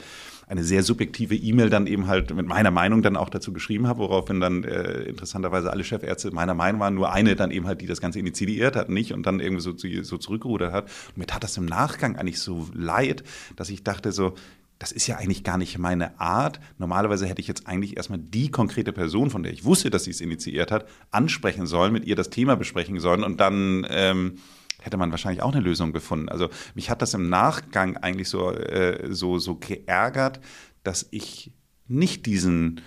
eine 0.47 0.65
sehr 0.65 0.83
subjektive 0.83 1.35
E-Mail 1.35 1.69
dann 1.69 1.87
eben 1.87 2.07
halt 2.07 2.35
mit 2.35 2.47
meiner 2.47 2.71
Meinung 2.71 3.03
dann 3.03 3.17
auch 3.17 3.29
dazu 3.29 3.53
geschrieben 3.53 3.87
habe, 3.87 4.01
woraufhin 4.01 4.41
dann 4.41 4.65
äh, 4.65 5.03
interessanterweise 5.03 5.71
alle 5.71 5.85
Chefärzte 5.85 6.31
meiner 6.31 6.55
Meinung 6.55 6.81
waren, 6.81 6.95
nur 6.95 7.13
eine 7.13 7.37
dann 7.37 7.51
eben 7.51 7.67
halt, 7.67 7.83
die 7.83 7.87
das 7.87 8.01
Ganze 8.01 8.19
initiiert 8.19 8.75
hat, 8.75 8.89
nicht 8.89 9.13
und 9.13 9.27
dann 9.27 9.41
irgendwie 9.41 9.61
so, 9.61 9.75
so 10.03 10.17
zurückgerudert 10.17 10.73
hat. 10.73 10.85
Und 11.09 11.19
mir 11.19 11.27
tat 11.27 11.45
das 11.45 11.57
im 11.59 11.67
Nachgang 11.67 12.17
eigentlich 12.17 12.41
so 12.41 12.67
leid, 12.73 13.25
dass 13.57 13.69
ich 13.69 13.85
dachte 13.85 14.11
so, 14.11 14.35
das 14.79 14.93
ist 14.93 15.07
ja 15.07 15.17
eigentlich 15.17 15.43
gar 15.43 15.59
nicht 15.59 15.77
meine 15.79 16.21
Art. 16.21 16.61
Normalerweise 16.79 17.27
hätte 17.27 17.41
ich 17.41 17.49
jetzt 17.49 17.67
eigentlich 17.67 17.97
erstmal 17.97 18.21
die 18.21 18.51
konkrete 18.51 18.93
Person, 18.93 19.31
von 19.31 19.43
der 19.43 19.53
ich 19.53 19.65
wusste, 19.65 19.91
dass 19.91 20.05
sie 20.05 20.13
es 20.13 20.21
initiiert 20.21 20.71
hat, 20.71 20.89
ansprechen 21.11 21.67
sollen, 21.67 21.93
mit 21.93 22.05
ihr 22.05 22.15
das 22.15 22.31
Thema 22.31 22.55
besprechen 22.57 23.01
sollen 23.01 23.25
und 23.25 23.41
dann 23.41 23.87
ähm, 23.91 24.39
hätte 24.81 24.97
man 24.97 25.11
wahrscheinlich 25.11 25.43
auch 25.43 25.53
eine 25.53 25.63
Lösung 25.63 25.93
gefunden. 25.93 26.29
Also 26.29 26.49
mich 26.75 26.91
hat 26.91 27.03
das 27.03 27.15
im 27.15 27.29
Nachgang 27.29 27.97
eigentlich 27.97 28.29
so, 28.29 28.53
äh, 28.53 29.13
so, 29.13 29.39
so 29.39 29.57
geärgert, 29.57 30.41
dass 30.85 31.09
ich 31.11 31.53
nicht 31.89 32.27
diesen 32.27 32.81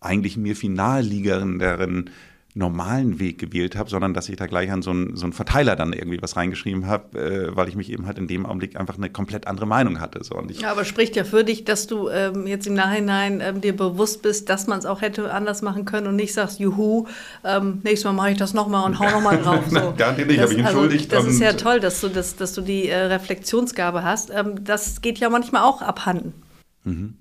eigentlich 0.00 0.36
mir 0.36 0.56
final 0.56 1.02
liegenden 1.02 2.10
normalen 2.54 3.20
Weg 3.20 3.38
gewählt 3.38 3.76
habe, 3.76 3.88
sondern 3.88 4.12
dass 4.12 4.28
ich 4.28 4.36
da 4.36 4.46
gleich 4.46 4.72
an 4.72 4.82
so 4.82 4.90
einen, 4.90 5.16
so 5.16 5.24
einen 5.24 5.32
Verteiler 5.32 5.76
dann 5.76 5.92
irgendwie 5.92 6.20
was 6.20 6.36
reingeschrieben 6.36 6.86
habe, 6.86 7.18
äh, 7.18 7.56
weil 7.56 7.68
ich 7.68 7.76
mich 7.76 7.90
eben 7.92 8.06
halt 8.06 8.18
in 8.18 8.26
dem 8.26 8.44
Augenblick 8.44 8.78
einfach 8.78 8.96
eine 8.96 9.08
komplett 9.08 9.46
andere 9.46 9.66
Meinung 9.66 10.00
hatte. 10.00 10.24
So. 10.24 10.34
Und 10.34 10.50
ich, 10.50 10.60
ja, 10.60 10.72
aber 10.72 10.84
spricht 10.84 11.14
ja 11.14 11.24
für 11.24 11.44
dich, 11.44 11.64
dass 11.64 11.86
du 11.86 12.08
ähm, 12.08 12.46
jetzt 12.46 12.66
im 12.66 12.74
Nachhinein 12.74 13.40
ähm, 13.40 13.60
dir 13.60 13.76
bewusst 13.76 14.22
bist, 14.22 14.48
dass 14.48 14.66
man 14.66 14.80
es 14.80 14.86
auch 14.86 15.00
hätte 15.00 15.32
anders 15.32 15.62
machen 15.62 15.84
können 15.84 16.08
und 16.08 16.16
nicht 16.16 16.34
sagst, 16.34 16.58
juhu, 16.58 17.06
ähm, 17.44 17.80
nächstes 17.84 18.04
Mal 18.04 18.12
mache 18.12 18.32
ich 18.32 18.38
das 18.38 18.52
nochmal 18.52 18.84
und 18.84 18.98
hau 18.98 19.08
nochmal 19.10 19.38
drauf. 19.38 19.64
So. 19.68 19.94
Garantiert 19.96 20.28
nicht, 20.28 20.40
habe 20.40 20.52
ich 20.52 20.58
entschuldigt. 20.58 21.14
Also, 21.14 21.26
das 21.26 21.34
ist 21.34 21.40
ja 21.40 21.52
toll, 21.52 21.78
dass 21.78 22.00
du, 22.00 22.08
das, 22.08 22.34
dass 22.34 22.52
du 22.54 22.62
die 22.62 22.88
äh, 22.88 22.96
Reflexionsgabe 22.96 24.02
hast. 24.02 24.30
Ähm, 24.30 24.64
das 24.64 25.00
geht 25.02 25.18
ja 25.18 25.30
manchmal 25.30 25.62
auch 25.62 25.82
abhanden. 25.82 26.34
Mhm. 26.82 27.14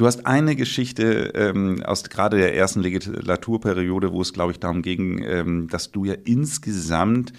Du 0.00 0.06
hast 0.06 0.24
eine 0.24 0.56
Geschichte 0.56 1.30
ähm, 1.34 1.82
aus 1.84 2.04
gerade 2.04 2.38
der 2.38 2.56
ersten 2.56 2.80
Legislaturperiode, 2.80 4.14
wo 4.14 4.22
es, 4.22 4.32
glaube 4.32 4.52
ich, 4.52 4.58
darum 4.58 4.80
ging, 4.80 5.22
ähm, 5.22 5.68
dass 5.68 5.90
du 5.90 6.06
ja 6.06 6.14
insgesamt 6.24 7.34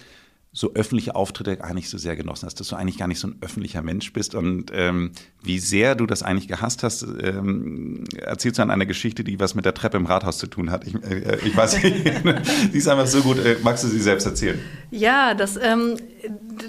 so 0.52 0.72
öffentliche 0.74 1.16
Auftritte 1.16 1.56
gar 1.56 1.74
nicht 1.74 1.88
so 1.88 1.98
sehr 1.98 2.14
genossen 2.14 2.46
hast, 2.46 2.60
dass 2.60 2.68
du 2.68 2.76
eigentlich 2.76 2.98
gar 2.98 3.08
nicht 3.08 3.18
so 3.18 3.26
ein 3.26 3.36
öffentlicher 3.40 3.82
Mensch 3.82 4.12
bist 4.12 4.36
und 4.36 4.70
ähm, 4.72 5.10
wie 5.42 5.58
sehr 5.58 5.96
du 5.96 6.06
das 6.06 6.22
eigentlich 6.22 6.46
gehasst 6.46 6.84
hast, 6.84 7.02
ähm, 7.02 8.04
erzählst 8.16 8.58
du 8.58 8.62
an 8.62 8.70
einer 8.70 8.86
Geschichte, 8.86 9.24
die 9.24 9.40
was 9.40 9.56
mit 9.56 9.64
der 9.64 9.74
Treppe 9.74 9.96
im 9.96 10.06
Rathaus 10.06 10.38
zu 10.38 10.46
tun 10.46 10.70
hat. 10.70 10.86
Ich, 10.86 10.94
äh, 10.94 11.38
ich 11.44 11.56
weiß 11.56 11.82
nicht, 11.82 12.06
die 12.72 12.78
ist 12.78 12.86
einfach 12.86 13.08
so 13.08 13.22
gut. 13.22 13.44
Äh, 13.44 13.56
magst 13.64 13.82
du 13.82 13.88
sie 13.88 13.98
selbst 13.98 14.24
erzählen? 14.24 14.60
Ja, 14.92 15.34
das, 15.34 15.56
ähm, 15.56 15.96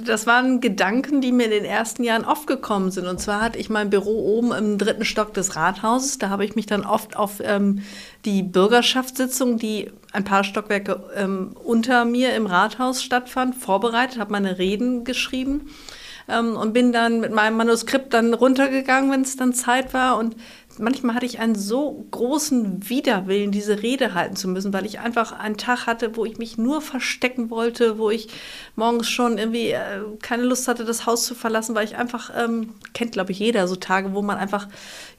das 0.05 0.25
waren 0.27 0.61
Gedanken, 0.61 1.21
die 1.21 1.31
mir 1.31 1.45
in 1.45 1.51
den 1.51 1.65
ersten 1.65 2.03
Jahren 2.03 2.25
oft 2.25 2.47
gekommen 2.47 2.91
sind. 2.91 3.07
Und 3.07 3.19
zwar 3.19 3.41
hatte 3.41 3.59
ich 3.59 3.69
mein 3.69 3.89
Büro 3.89 4.37
oben 4.37 4.51
im 4.51 4.77
dritten 4.77 5.05
Stock 5.05 5.33
des 5.33 5.55
Rathauses. 5.55 6.17
Da 6.17 6.29
habe 6.29 6.45
ich 6.45 6.55
mich 6.55 6.65
dann 6.65 6.85
oft 6.85 7.15
auf 7.15 7.41
ähm, 7.43 7.83
die 8.25 8.43
Bürgerschaftssitzung, 8.43 9.57
die 9.57 9.91
ein 10.11 10.23
paar 10.23 10.43
Stockwerke 10.43 11.03
ähm, 11.15 11.55
unter 11.63 12.05
mir 12.05 12.35
im 12.35 12.45
Rathaus 12.45 13.03
stattfand, 13.03 13.55
vorbereitet, 13.55 14.19
habe 14.19 14.31
meine 14.31 14.57
Reden 14.57 15.03
geschrieben 15.03 15.69
ähm, 16.27 16.55
und 16.55 16.73
bin 16.73 16.91
dann 16.91 17.19
mit 17.19 17.31
meinem 17.31 17.57
Manuskript 17.57 18.13
dann 18.13 18.33
runtergegangen, 18.33 19.11
wenn 19.11 19.21
es 19.21 19.35
dann 19.35 19.53
Zeit 19.53 19.93
war. 19.93 20.17
Und 20.17 20.35
manchmal 20.79 21.15
hatte 21.15 21.25
ich 21.25 21.39
einen 21.39 21.55
so 21.55 22.05
großen 22.11 22.89
Widerwillen, 22.89 23.51
diese 23.51 23.81
Rede 23.81 24.13
halten 24.13 24.35
zu 24.35 24.47
müssen, 24.47 24.73
weil 24.73 24.85
ich 24.85 24.99
einfach 24.99 25.31
einen 25.31 25.57
Tag 25.57 25.87
hatte, 25.87 26.15
wo 26.15 26.25
ich 26.25 26.37
mich 26.37 26.57
nur 26.57 26.81
verstecken 26.81 27.49
wollte, 27.49 27.97
wo 27.97 28.09
ich 28.09 28.29
morgens 28.75 29.09
schon 29.09 29.37
irgendwie 29.37 29.71
äh, 29.71 30.01
keine 30.21 30.43
Lust 30.43 30.67
hatte, 30.67 30.85
das 30.85 31.05
Haus 31.05 31.25
zu 31.25 31.35
verlassen, 31.35 31.75
weil 31.75 31.85
ich 31.85 31.97
einfach, 31.97 32.31
ähm, 32.37 32.75
kennt 32.93 33.13
glaube 33.13 33.31
ich 33.31 33.39
jeder, 33.39 33.67
so 33.67 33.75
Tage, 33.75 34.13
wo 34.13 34.21
man 34.21 34.37
einfach 34.37 34.67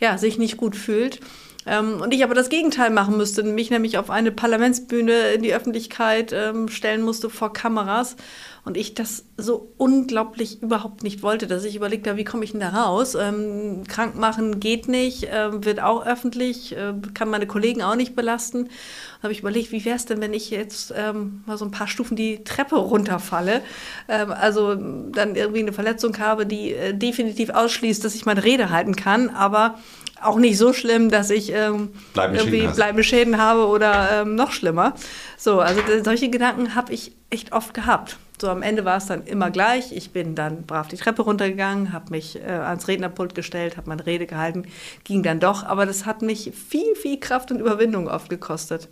ja, 0.00 0.18
sich 0.18 0.38
nicht 0.38 0.56
gut 0.56 0.76
fühlt. 0.76 1.20
Ähm, 1.66 2.00
und 2.00 2.12
ich 2.12 2.24
aber 2.24 2.34
das 2.34 2.50
Gegenteil 2.50 2.90
machen 2.90 3.16
müsste, 3.16 3.42
mich 3.42 3.70
nämlich 3.70 3.98
auf 3.98 4.10
eine 4.10 4.32
Parlamentsbühne 4.32 5.32
in 5.32 5.42
die 5.42 5.54
Öffentlichkeit 5.54 6.32
ähm, 6.32 6.68
stellen 6.68 7.02
musste 7.02 7.30
vor 7.30 7.52
Kameras. 7.52 8.16
Und 8.64 8.78
ich 8.78 8.94
das 8.94 9.26
so 9.36 9.72
unglaublich 9.76 10.62
überhaupt 10.62 11.02
nicht 11.02 11.22
wollte, 11.22 11.46
dass 11.46 11.64
ich 11.64 11.76
überlegt 11.76 12.06
habe, 12.06 12.16
wie 12.16 12.24
komme 12.24 12.44
ich 12.44 12.52
denn 12.52 12.60
da 12.60 12.70
raus? 12.70 13.14
Ähm, 13.14 13.84
krank 13.86 14.16
machen 14.16 14.58
geht 14.58 14.88
nicht, 14.88 15.24
äh, 15.24 15.64
wird 15.64 15.80
auch 15.80 16.06
öffentlich, 16.06 16.74
äh, 16.74 16.94
kann 17.12 17.28
meine 17.28 17.46
Kollegen 17.46 17.82
auch 17.82 17.94
nicht 17.94 18.16
belasten. 18.16 18.64
Da 18.64 19.24
habe 19.24 19.32
ich 19.32 19.40
überlegt, 19.40 19.70
wie 19.70 19.84
wäre 19.84 19.96
es 19.96 20.06
denn, 20.06 20.22
wenn 20.22 20.32
ich 20.32 20.48
jetzt 20.48 20.94
ähm, 20.96 21.42
mal 21.44 21.58
so 21.58 21.66
ein 21.66 21.72
paar 21.72 21.88
Stufen 21.88 22.16
die 22.16 22.42
Treppe 22.42 22.76
runterfalle? 22.76 23.60
Ähm, 24.08 24.32
also 24.32 24.74
dann 24.74 25.34
irgendwie 25.34 25.60
eine 25.60 25.74
Verletzung 25.74 26.18
habe, 26.18 26.46
die 26.46 26.72
äh, 26.72 26.94
definitiv 26.94 27.50
ausschließt, 27.50 28.02
dass 28.02 28.14
ich 28.14 28.24
meine 28.24 28.44
Rede 28.44 28.70
halten 28.70 28.96
kann, 28.96 29.28
aber 29.28 29.78
auch 30.22 30.38
nicht 30.38 30.56
so 30.56 30.72
schlimm, 30.72 31.10
dass 31.10 31.28
ich 31.28 31.52
ähm, 31.52 31.90
bleibende 32.14 32.40
irgendwie 32.40 32.60
Schäden 32.60 32.74
bleibende 32.74 33.04
Schäden 33.04 33.38
habe 33.38 33.66
oder 33.66 34.22
ähm, 34.22 34.36
noch 34.36 34.52
schlimmer. 34.52 34.94
So, 35.36 35.60
also 35.60 35.82
solche 36.02 36.30
Gedanken 36.30 36.74
habe 36.74 36.94
ich 36.94 37.12
echt 37.28 37.52
oft 37.52 37.74
gehabt. 37.74 38.16
So 38.44 38.50
am 38.50 38.60
Ende 38.60 38.84
war 38.84 38.98
es 38.98 39.06
dann 39.06 39.24
immer 39.24 39.50
gleich. 39.50 39.90
Ich 39.96 40.10
bin 40.10 40.34
dann 40.34 40.64
brav 40.64 40.88
die 40.88 40.98
Treppe 40.98 41.22
runtergegangen, 41.22 41.94
habe 41.94 42.10
mich 42.10 42.36
äh, 42.36 42.42
ans 42.42 42.88
Rednerpult 42.88 43.34
gestellt, 43.34 43.78
habe 43.78 43.88
meine 43.88 44.04
Rede 44.04 44.26
gehalten, 44.26 44.66
ging 45.02 45.22
dann 45.22 45.40
doch. 45.40 45.62
Aber 45.64 45.86
das 45.86 46.04
hat 46.04 46.20
mich 46.20 46.52
viel, 46.54 46.94
viel 46.94 47.18
Kraft 47.18 47.50
und 47.52 47.58
Überwindung 47.58 48.06
oft 48.06 48.28
gekostet. 48.28 48.90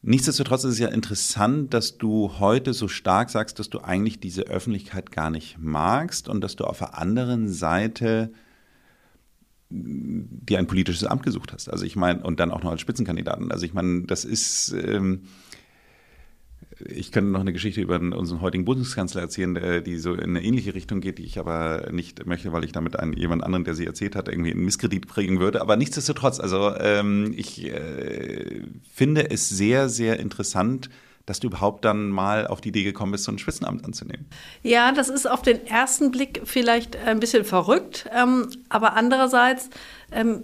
Nichtsdestotrotz 0.00 0.64
ist 0.64 0.72
es 0.72 0.78
ja 0.78 0.88
interessant, 0.88 1.74
dass 1.74 1.98
du 1.98 2.32
heute 2.38 2.72
so 2.72 2.88
stark 2.88 3.28
sagst, 3.28 3.58
dass 3.58 3.68
du 3.68 3.80
eigentlich 3.80 4.20
diese 4.20 4.44
Öffentlichkeit 4.44 5.12
gar 5.12 5.28
nicht 5.28 5.58
magst 5.58 6.30
und 6.30 6.40
dass 6.40 6.56
du 6.56 6.64
auf 6.64 6.78
der 6.78 6.96
anderen 6.96 7.46
Seite 7.46 8.32
dir 9.68 10.58
ein 10.58 10.66
politisches 10.66 11.04
Amt 11.04 11.24
gesucht 11.24 11.52
hast. 11.52 11.68
Also 11.68 11.84
ich 11.84 11.96
meine, 11.96 12.22
und 12.22 12.40
dann 12.40 12.52
auch 12.52 12.62
noch 12.62 12.70
als 12.70 12.80
Spitzenkandidaten. 12.80 13.52
Also 13.52 13.66
ich 13.66 13.74
meine, 13.74 14.04
das 14.04 14.24
ist, 14.24 14.72
ähm, 14.72 15.24
ich 16.88 17.12
könnte 17.12 17.30
noch 17.30 17.40
eine 17.40 17.52
Geschichte 17.52 17.80
über 17.80 17.96
unseren 17.96 18.40
heutigen 18.40 18.64
Bundeskanzler 18.64 19.20
erzählen, 19.20 19.82
die 19.84 19.98
so 19.98 20.14
in 20.14 20.30
eine 20.36 20.42
ähnliche 20.42 20.74
Richtung 20.74 21.00
geht, 21.00 21.18
die 21.18 21.24
ich 21.24 21.38
aber 21.38 21.90
nicht 21.92 22.26
möchte, 22.26 22.52
weil 22.52 22.64
ich 22.64 22.72
damit 22.72 22.98
einen, 22.98 23.12
jemand 23.14 23.44
anderen, 23.44 23.64
der 23.64 23.74
sie 23.74 23.86
erzählt 23.86 24.16
hat, 24.16 24.28
irgendwie 24.28 24.50
in 24.50 24.64
Misskredit 24.64 25.06
bringen 25.06 25.40
würde. 25.40 25.60
Aber 25.60 25.76
nichtsdestotrotz, 25.76 26.40
also 26.40 26.74
ähm, 26.76 27.32
ich 27.36 27.64
äh, 27.64 28.62
finde 28.92 29.30
es 29.30 29.48
sehr, 29.48 29.88
sehr 29.88 30.18
interessant, 30.20 30.90
dass 31.26 31.40
du 31.40 31.48
überhaupt 31.48 31.84
dann 31.84 32.08
mal 32.08 32.46
auf 32.46 32.60
die 32.60 32.70
Idee 32.70 32.84
gekommen 32.84 33.12
bist, 33.12 33.24
so 33.24 33.32
ein 33.32 33.38
Spitzenamt 33.38 33.84
anzunehmen? 33.84 34.26
Ja, 34.62 34.92
das 34.92 35.08
ist 35.08 35.30
auf 35.30 35.42
den 35.42 35.66
ersten 35.66 36.10
Blick 36.10 36.42
vielleicht 36.44 36.96
ein 36.96 37.20
bisschen 37.20 37.44
verrückt, 37.44 38.08
ähm, 38.14 38.48
aber 38.68 38.94
andererseits, 38.94 39.70
ähm, 40.10 40.42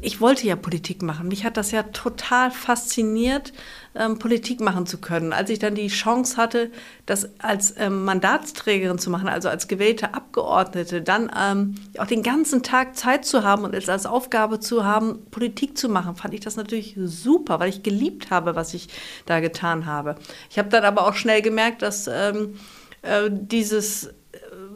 ich 0.00 0.20
wollte 0.20 0.46
ja 0.46 0.56
Politik 0.56 1.02
machen. 1.02 1.28
Mich 1.28 1.44
hat 1.44 1.56
das 1.56 1.72
ja 1.72 1.82
total 1.82 2.50
fasziniert, 2.50 3.52
ähm, 3.94 4.18
Politik 4.18 4.60
machen 4.60 4.86
zu 4.86 4.98
können. 4.98 5.32
Als 5.32 5.50
ich 5.50 5.58
dann 5.58 5.74
die 5.74 5.88
Chance 5.88 6.36
hatte, 6.36 6.70
das 7.06 7.28
als 7.38 7.74
ähm, 7.78 8.04
Mandatsträgerin 8.04 8.98
zu 8.98 9.10
machen, 9.10 9.28
also 9.28 9.48
als 9.48 9.68
gewählte 9.68 10.14
Abgeordnete, 10.14 11.02
dann 11.02 11.30
ähm, 11.36 11.74
auch 11.98 12.06
den 12.06 12.22
ganzen 12.22 12.62
Tag 12.62 12.96
Zeit 12.96 13.24
zu 13.24 13.42
haben 13.42 13.64
und 13.64 13.74
es 13.74 13.88
als 13.88 14.06
Aufgabe 14.06 14.60
zu 14.60 14.84
haben, 14.84 15.26
Politik 15.30 15.76
zu 15.76 15.88
machen, 15.88 16.14
fand 16.14 16.34
ich 16.34 16.40
das 16.40 16.56
natürlich 16.56 16.96
super, 17.02 17.58
weil 17.58 17.70
ich 17.70 17.82
geliebt 17.82 18.30
habe, 18.30 18.54
was 18.54 18.74
ich 18.74 18.88
da 19.26 19.40
getan 19.40 19.86
habe. 19.86 20.16
Ich 20.50 20.58
habe 20.58 20.68
dann 20.68 20.84
aber 20.84 21.06
auch 21.06 21.14
schnell 21.14 21.42
gemerkt, 21.42 21.82
dass 21.82 22.06
ähm, 22.06 22.54
äh, 23.02 23.28
dieses 23.30 24.10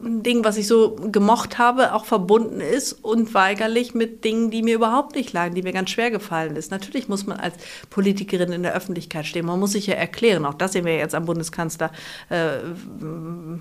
Ding, 0.05 0.45
was 0.45 0.57
ich 0.57 0.67
so 0.67 0.97
gemocht 0.97 1.59
habe, 1.59 1.95
auch 1.95 2.05
verbunden 2.05 2.61
ist 2.61 2.93
unweigerlich 2.93 3.95
mit 3.95 4.25
Dingen, 4.25 4.51
die 4.51 4.63
mir 4.63 4.75
überhaupt 4.75 5.15
nicht 5.15 5.33
lagen, 5.33 5.55
die 5.55 5.63
mir 5.63 5.73
ganz 5.73 5.91
schwer 5.91 6.11
gefallen 6.11 6.57
ist. 6.57 6.71
Natürlich 6.71 7.09
muss 7.09 7.27
man 7.27 7.39
als 7.39 7.55
Politikerin 7.91 8.53
in 8.53 8.63
der 8.63 8.75
Öffentlichkeit 8.75 9.27
stehen. 9.27 9.47
Man 9.47 9.61
muss 9.61 9.73
sich 9.73 9.87
ja 9.87 9.95
erklären. 9.95 10.45
Auch 10.45 10.55
das 10.55 10.73
sehen 10.73 10.85
wir 10.85 10.97
jetzt 10.97 11.15
am 11.15 11.27
Bundeskanzler, 11.27 11.91
äh, 12.29 12.59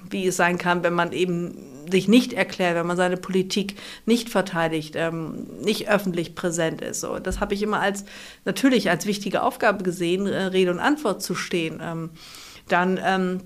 wie 0.10 0.28
es 0.28 0.38
sein 0.38 0.58
kann, 0.58 0.84
wenn 0.84 0.94
man 0.94 1.12
eben 1.12 1.58
sich 1.92 2.08
nicht 2.08 2.34
erklärt, 2.34 2.76
wenn 2.76 2.88
man 2.88 2.98
seine 2.98 3.18
Politik 3.18 3.76
nicht 4.06 4.30
verteidigt, 4.30 4.96
ähm, 4.98 5.48
nicht 5.64 5.90
öffentlich 5.90 6.36
präsent 6.36 6.82
ist. 6.82 7.02
So, 7.02 7.20
das 7.20 7.40
habe 7.40 7.54
ich 7.54 7.62
immer 7.62 7.80
als 7.80 8.06
natürlich 8.46 8.90
als 8.90 9.06
wichtige 9.06 9.44
Aufgabe 9.44 9.84
gesehen, 9.84 10.28
äh, 10.28 10.44
Rede 10.44 10.72
und 10.72 10.80
Antwort 10.80 11.22
zu 11.22 11.36
stehen. 11.36 11.80
Ähm, 11.82 12.10
dann 12.68 13.00
ähm, 13.04 13.42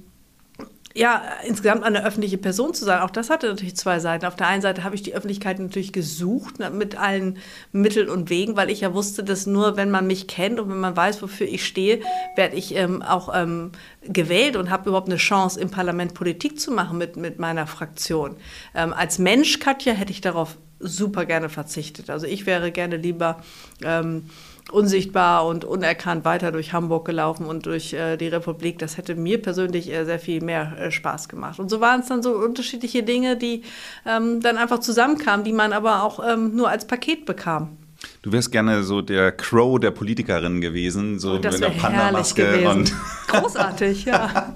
ja, 0.98 1.22
insgesamt 1.46 1.84
eine 1.84 2.04
öffentliche 2.04 2.40
Person 2.40 2.74
zu 2.74 2.84
sein, 2.84 3.02
auch 3.02 3.12
das 3.12 3.30
hatte 3.30 3.48
natürlich 3.48 3.76
zwei 3.76 4.00
Seiten. 4.00 4.26
Auf 4.26 4.36
der 4.36 4.48
einen 4.48 4.64
Seite 4.64 4.84
habe 4.84 4.96
ich 4.96 5.04
die 5.04 5.14
Öffentlichkeit 5.14 5.60
natürlich 5.60 5.94
gesucht 5.94 6.56
mit 6.74 6.98
allen 6.98 7.38
Mitteln 7.72 8.10
und 8.10 8.32
Wegen, 8.32 8.58
weil 8.58 8.72
ich 8.72 8.82
ja 8.82 8.96
wusste, 8.96 9.24
dass 9.24 9.46
nur 9.46 9.78
wenn 9.78 9.92
man 9.92 10.08
mich 10.08 10.28
kennt 10.28 10.60
und 10.60 10.72
wenn 10.72 10.80
man 10.80 10.98
weiß, 10.98 11.22
wofür 11.22 11.48
ich 11.48 11.68
stehe, 11.68 12.02
werde 12.36 12.56
ich 12.56 12.74
ähm, 12.76 13.04
auch 13.04 13.30
ähm, 13.32 13.74
gewählt 14.02 14.56
und 14.56 14.72
habe 14.72 14.90
überhaupt 14.90 15.10
eine 15.10 15.18
Chance, 15.18 15.60
im 15.60 15.70
Parlament 15.70 16.16
Politik 16.16 16.60
zu 16.60 16.72
machen 16.72 16.98
mit, 16.98 17.16
mit 17.16 17.38
meiner 17.38 17.68
Fraktion. 17.68 18.36
Ähm, 18.74 18.92
als 18.92 19.20
Mensch, 19.20 19.60
Katja, 19.60 19.94
hätte 19.94 20.12
ich 20.12 20.22
darauf 20.22 20.58
super 20.80 21.26
gerne 21.26 21.50
verzichtet. 21.50 22.10
Also 22.10 22.26
ich 22.26 22.48
wäre 22.48 22.72
gerne 22.72 22.98
lieber 22.98 23.44
ähm, 23.84 24.30
unsichtbar 24.72 25.46
und 25.46 25.66
unerkannt 25.66 26.26
weiter 26.26 26.52
durch 26.52 26.74
Hamburg 26.74 27.06
gelaufen 27.06 27.46
und 27.46 27.66
durch 27.66 27.94
äh, 27.94 28.18
die 28.18 28.28
Republik. 28.28 28.80
Das 28.80 28.98
hätte 28.98 29.16
mir 29.16 29.42
persönlich 29.42 29.92
äh, 29.92 30.04
sehr 30.06 30.20
viel 30.20 30.42
mehr 30.42 30.78
äh, 30.80 30.92
Spaß 30.92 31.30
gemacht. 31.30 31.60
Und 31.60 31.70
so 31.70 31.80
waren 31.80 32.02
es 32.02 32.08
dann 32.08 32.22
so 32.22 32.32
unterschiedliche 32.32 33.04
Dinge, 33.04 33.38
die 33.38 33.64
ähm, 34.06 34.42
dann 34.42 34.58
einfach 34.58 34.80
zusammenkamen, 34.80 35.46
die 35.46 35.54
man 35.54 35.74
aber 35.74 36.04
auch 36.04 36.20
ähm, 36.26 36.56
nur 36.56 36.70
als 36.70 36.86
Paket 36.86 37.26
bekam. 37.26 37.78
Du 38.22 38.32
wärst 38.32 38.52
gerne 38.52 38.84
so 38.84 39.02
der 39.02 39.32
Crow 39.32 39.80
der 39.80 39.92
Politikerin 39.92 40.62
gewesen, 40.62 41.20
so 41.20 41.32
oh, 41.32 41.36
mit 41.36 41.46
einer 41.46 41.70
Panda-Maske. 41.70 42.70
Und 42.70 42.94
Großartig, 43.28 44.06
ja. 44.06 44.54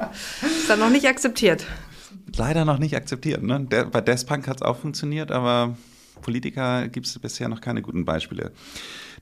Ist 0.42 0.68
dann 0.68 0.80
noch 0.80 0.90
nicht 0.90 1.06
akzeptiert. 1.06 1.64
Leider 2.36 2.64
noch 2.64 2.78
nicht 2.78 2.96
akzeptiert. 2.96 3.42
Ne? 3.42 3.66
Der, 3.70 3.86
bei 3.86 4.00
Despunk 4.00 4.48
hat 4.48 4.56
es 4.56 4.62
auch 4.62 4.78
funktioniert, 4.78 5.30
aber 5.30 5.76
Politiker 6.22 6.88
gibt 6.88 7.06
es 7.06 7.18
bisher 7.18 7.48
noch 7.48 7.60
keine 7.60 7.82
guten 7.82 8.04
Beispiele. 8.04 8.52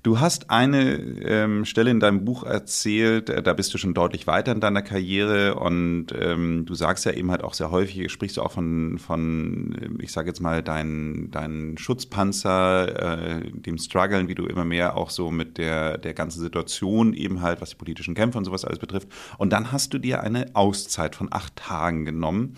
Du 0.03 0.19
hast 0.19 0.49
eine 0.49 0.95
ähm, 0.95 1.67
Stelle 1.67 1.91
in 1.91 2.01
deinem 2.01 2.25
Buch 2.25 2.45
erzählt, 2.45 3.29
äh, 3.29 3.43
da 3.43 3.53
bist 3.53 3.75
du 3.75 3.79
schon 3.79 3.93
deutlich 3.93 4.27
weiter 4.27 4.53
in 4.53 4.61
deiner 4.61 4.81
Karriere 4.81 5.57
und 5.57 6.07
ähm, 6.19 6.65
du 6.65 6.75
sagst 6.75 7.05
ja 7.05 7.13
eben 7.13 7.31
halt 7.31 7.45
auch 7.45 7.53
sehr 7.53 7.71
häufig, 7.71 8.11
sprichst 8.11 8.39
du 8.39 8.43
auch 8.43 8.53
von, 8.53 8.99
von 8.99 9.75
äh, 9.75 10.03
ich 10.03 10.13
sage 10.13 10.29
jetzt 10.29 10.41
mal, 10.41 10.63
deinen 10.63 11.31
dein 11.31 11.77
Schutzpanzer, 11.77 13.41
äh, 13.41 13.51
dem 13.51 13.77
Struggeln, 13.77 14.29
wie 14.29 14.35
du 14.35 14.47
immer 14.47 14.65
mehr 14.65 14.97
auch 14.97 15.11
so 15.11 15.31
mit 15.31 15.59
der, 15.59 15.99
der 15.99 16.15
ganzen 16.15 16.41
Situation 16.41 17.13
eben 17.13 17.43
halt, 17.43 17.61
was 17.61 17.71
die 17.71 17.77
politischen 17.77 18.15
Kämpfe 18.15 18.39
und 18.39 18.47
sowas 18.47 18.65
alles 18.65 18.79
betrifft. 18.79 19.09
Und 19.37 19.53
dann 19.53 19.71
hast 19.71 19.93
du 19.93 19.99
dir 19.99 20.23
eine 20.23 20.47
Auszeit 20.55 21.15
von 21.15 21.29
acht 21.31 21.57
Tagen 21.57 22.07
genommen 22.07 22.57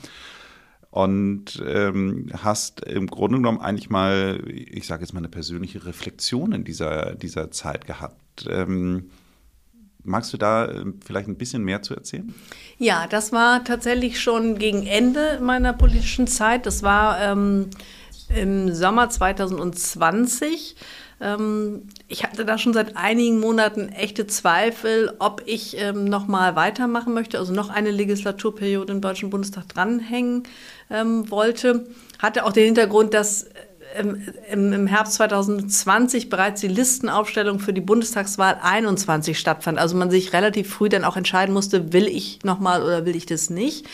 und 0.92 1.62
ähm, 1.66 2.28
hast 2.42 2.82
im 2.82 3.06
Grunde 3.06 3.38
genommen 3.38 3.62
eigentlich 3.62 3.88
mal, 3.88 4.42
ich 4.46 4.86
sage 4.86 5.02
jetzt 5.02 5.14
mal, 5.14 5.20
eine 5.20 5.30
persönliche 5.30 5.86
Reflexion 5.86 6.52
in 6.52 6.64
dieser, 6.64 7.14
dieser 7.14 7.50
Zeit 7.50 7.86
gehabt. 7.86 8.46
Ähm, 8.46 9.10
magst 10.04 10.34
du 10.34 10.36
da 10.36 10.66
äh, 10.66 10.84
vielleicht 11.02 11.28
ein 11.28 11.38
bisschen 11.38 11.64
mehr 11.64 11.80
zu 11.80 11.94
erzählen? 11.94 12.34
Ja, 12.76 13.06
das 13.06 13.32
war 13.32 13.64
tatsächlich 13.64 14.20
schon 14.20 14.58
gegen 14.58 14.86
Ende 14.86 15.40
meiner 15.42 15.72
politischen 15.72 16.26
Zeit. 16.26 16.66
Das 16.66 16.82
war 16.82 17.18
ähm, 17.22 17.70
im 18.28 18.74
Sommer 18.74 19.08
2020 19.08 20.76
ähm, 20.76 20.76
ich 22.08 22.24
hatte 22.24 22.44
da 22.44 22.58
schon 22.58 22.72
seit 22.72 22.96
einigen 22.96 23.38
Monaten 23.38 23.88
echte 23.90 24.26
Zweifel, 24.26 25.12
ob 25.20 25.42
ich 25.46 25.76
ähm, 25.78 26.04
noch 26.04 26.26
mal 26.26 26.56
weitermachen 26.56 27.14
möchte, 27.14 27.38
also 27.38 27.52
noch 27.52 27.70
eine 27.70 27.92
Legislaturperiode 27.92 28.92
im 28.92 29.00
Deutschen 29.00 29.30
Bundestag 29.30 29.68
dranhängen 29.68 30.42
ähm, 30.90 31.30
wollte. 31.30 31.86
Hatte 32.18 32.44
auch 32.44 32.52
den 32.52 32.64
Hintergrund, 32.64 33.14
dass 33.14 33.46
ähm, 33.94 34.22
im, 34.50 34.72
im, 34.72 34.86
Herbst 34.86 35.14
2020 35.14 36.28
bereits 36.28 36.60
die 36.60 36.68
Listenaufstellung 36.68 37.60
für 37.60 37.72
die 37.72 37.80
Bundestagswahl 37.80 38.58
21 38.60 39.38
stattfand. 39.38 39.78
Also 39.78 39.96
man 39.96 40.10
sich 40.10 40.32
relativ 40.32 40.72
früh 40.72 40.88
dann 40.88 41.04
auch 41.04 41.16
entscheiden 41.16 41.52
musste, 41.52 41.92
will 41.92 42.08
ich 42.08 42.40
noch 42.42 42.58
mal 42.58 42.82
oder 42.82 43.06
will 43.06 43.14
ich 43.14 43.26
das 43.26 43.48
nicht. 43.48 43.86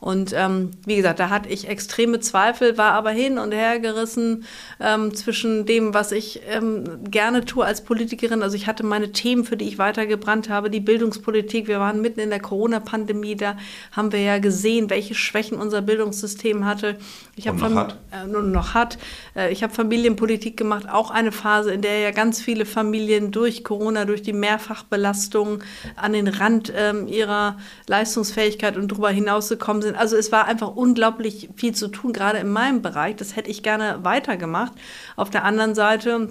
Und 0.00 0.32
ähm, 0.34 0.70
wie 0.86 0.96
gesagt, 0.96 1.18
da 1.18 1.28
hatte 1.28 1.48
ich 1.48 1.68
extreme 1.68 2.20
Zweifel, 2.20 2.78
war 2.78 2.92
aber 2.92 3.10
hin 3.10 3.38
und 3.38 3.52
her 3.52 3.80
gerissen 3.80 4.44
ähm, 4.80 5.14
zwischen 5.14 5.66
dem, 5.66 5.92
was 5.94 6.12
ich 6.12 6.40
ähm, 6.48 7.04
gerne 7.10 7.44
tue 7.44 7.64
als 7.64 7.82
Politikerin. 7.82 8.42
Also 8.42 8.56
ich 8.56 8.66
hatte 8.66 8.84
meine 8.84 9.12
Themen, 9.12 9.44
für 9.44 9.56
die 9.56 9.66
ich 9.66 9.78
weitergebrannt 9.78 10.48
habe, 10.48 10.70
die 10.70 10.80
Bildungspolitik. 10.80 11.66
Wir 11.66 11.80
waren 11.80 12.00
mitten 12.00 12.20
in 12.20 12.30
der 12.30 12.40
Corona-Pandemie, 12.40 13.36
da 13.36 13.56
haben 13.92 14.12
wir 14.12 14.20
ja 14.20 14.38
gesehen, 14.38 14.90
welche 14.90 15.14
Schwächen 15.14 15.58
unser 15.58 15.82
Bildungssystem 15.82 16.64
hatte. 16.64 16.96
Ich 17.34 17.48
und 17.48 17.60
noch 17.60 17.74
hat. 17.74 17.96
Äh, 18.12 18.26
noch 18.26 18.74
hat. 18.74 18.98
Äh, 19.34 19.52
ich 19.52 19.62
habe 19.62 19.72
Familienpolitik 19.72 20.56
gemacht, 20.56 20.88
auch 20.88 21.10
eine 21.10 21.32
Phase, 21.32 21.72
in 21.72 21.82
der 21.82 21.98
ja 22.00 22.10
ganz 22.12 22.40
viele 22.40 22.66
Familien 22.66 23.30
durch 23.32 23.64
Corona, 23.64 24.04
durch 24.04 24.22
die 24.22 24.32
Mehrfachbelastung 24.32 25.62
an 25.96 26.12
den 26.12 26.28
Rand 26.28 26.72
ähm, 26.76 27.08
ihrer 27.08 27.56
Leistungsfähigkeit 27.86 28.76
und 28.76 28.92
darüber 28.92 29.10
hinaus 29.10 29.48
gekommen 29.48 29.82
sind. 29.82 29.87
Also 29.96 30.16
es 30.16 30.32
war 30.32 30.46
einfach 30.46 30.74
unglaublich 30.74 31.50
viel 31.56 31.74
zu 31.74 31.88
tun, 31.88 32.12
gerade 32.12 32.38
in 32.38 32.48
meinem 32.48 32.82
Bereich. 32.82 33.16
Das 33.16 33.36
hätte 33.36 33.50
ich 33.50 33.62
gerne 33.62 34.00
weitergemacht. 34.02 34.72
Auf 35.16 35.30
der 35.30 35.44
anderen 35.44 35.74
Seite 35.74 36.30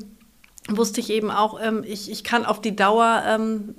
wusste 0.70 1.00
ich 1.00 1.10
eben 1.10 1.32
auch, 1.32 1.60
ähm, 1.62 1.84
ich, 1.86 2.12
ich 2.12 2.24
kann 2.24 2.46
auf 2.46 2.62
die 2.62 2.76
Dauer 2.76 3.24
ähm, 3.26 3.76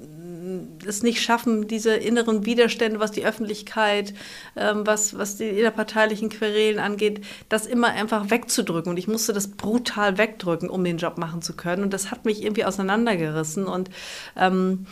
es 0.87 1.03
nicht 1.03 1.21
schaffen, 1.21 1.69
diese 1.69 1.95
inneren 1.95 2.47
Widerstände, 2.47 3.01
was 3.01 3.11
die 3.11 3.27
Öffentlichkeit, 3.27 4.15
ähm, 4.57 4.87
was, 4.87 5.19
was 5.19 5.37
die 5.37 5.49
innerparteilichen 5.49 6.29
Querelen 6.31 6.79
angeht, 6.79 7.25
das 7.49 7.67
immer 7.67 7.89
einfach 7.89 8.31
wegzudrücken. 8.31 8.91
Und 8.91 8.97
ich 8.97 9.09
musste 9.09 9.33
das 9.33 9.49
brutal 9.49 10.19
wegdrücken, 10.19 10.71
um 10.71 10.85
den 10.85 10.99
Job 10.99 11.19
machen 11.19 11.43
zu 11.43 11.55
können. 11.55 11.83
Und 11.83 11.93
das 11.93 12.11
hat 12.11 12.25
mich 12.25 12.43
irgendwie 12.43 12.65
auseinandergerissen. 12.65 13.67
Und 13.67 13.91
ähm, 14.37 14.87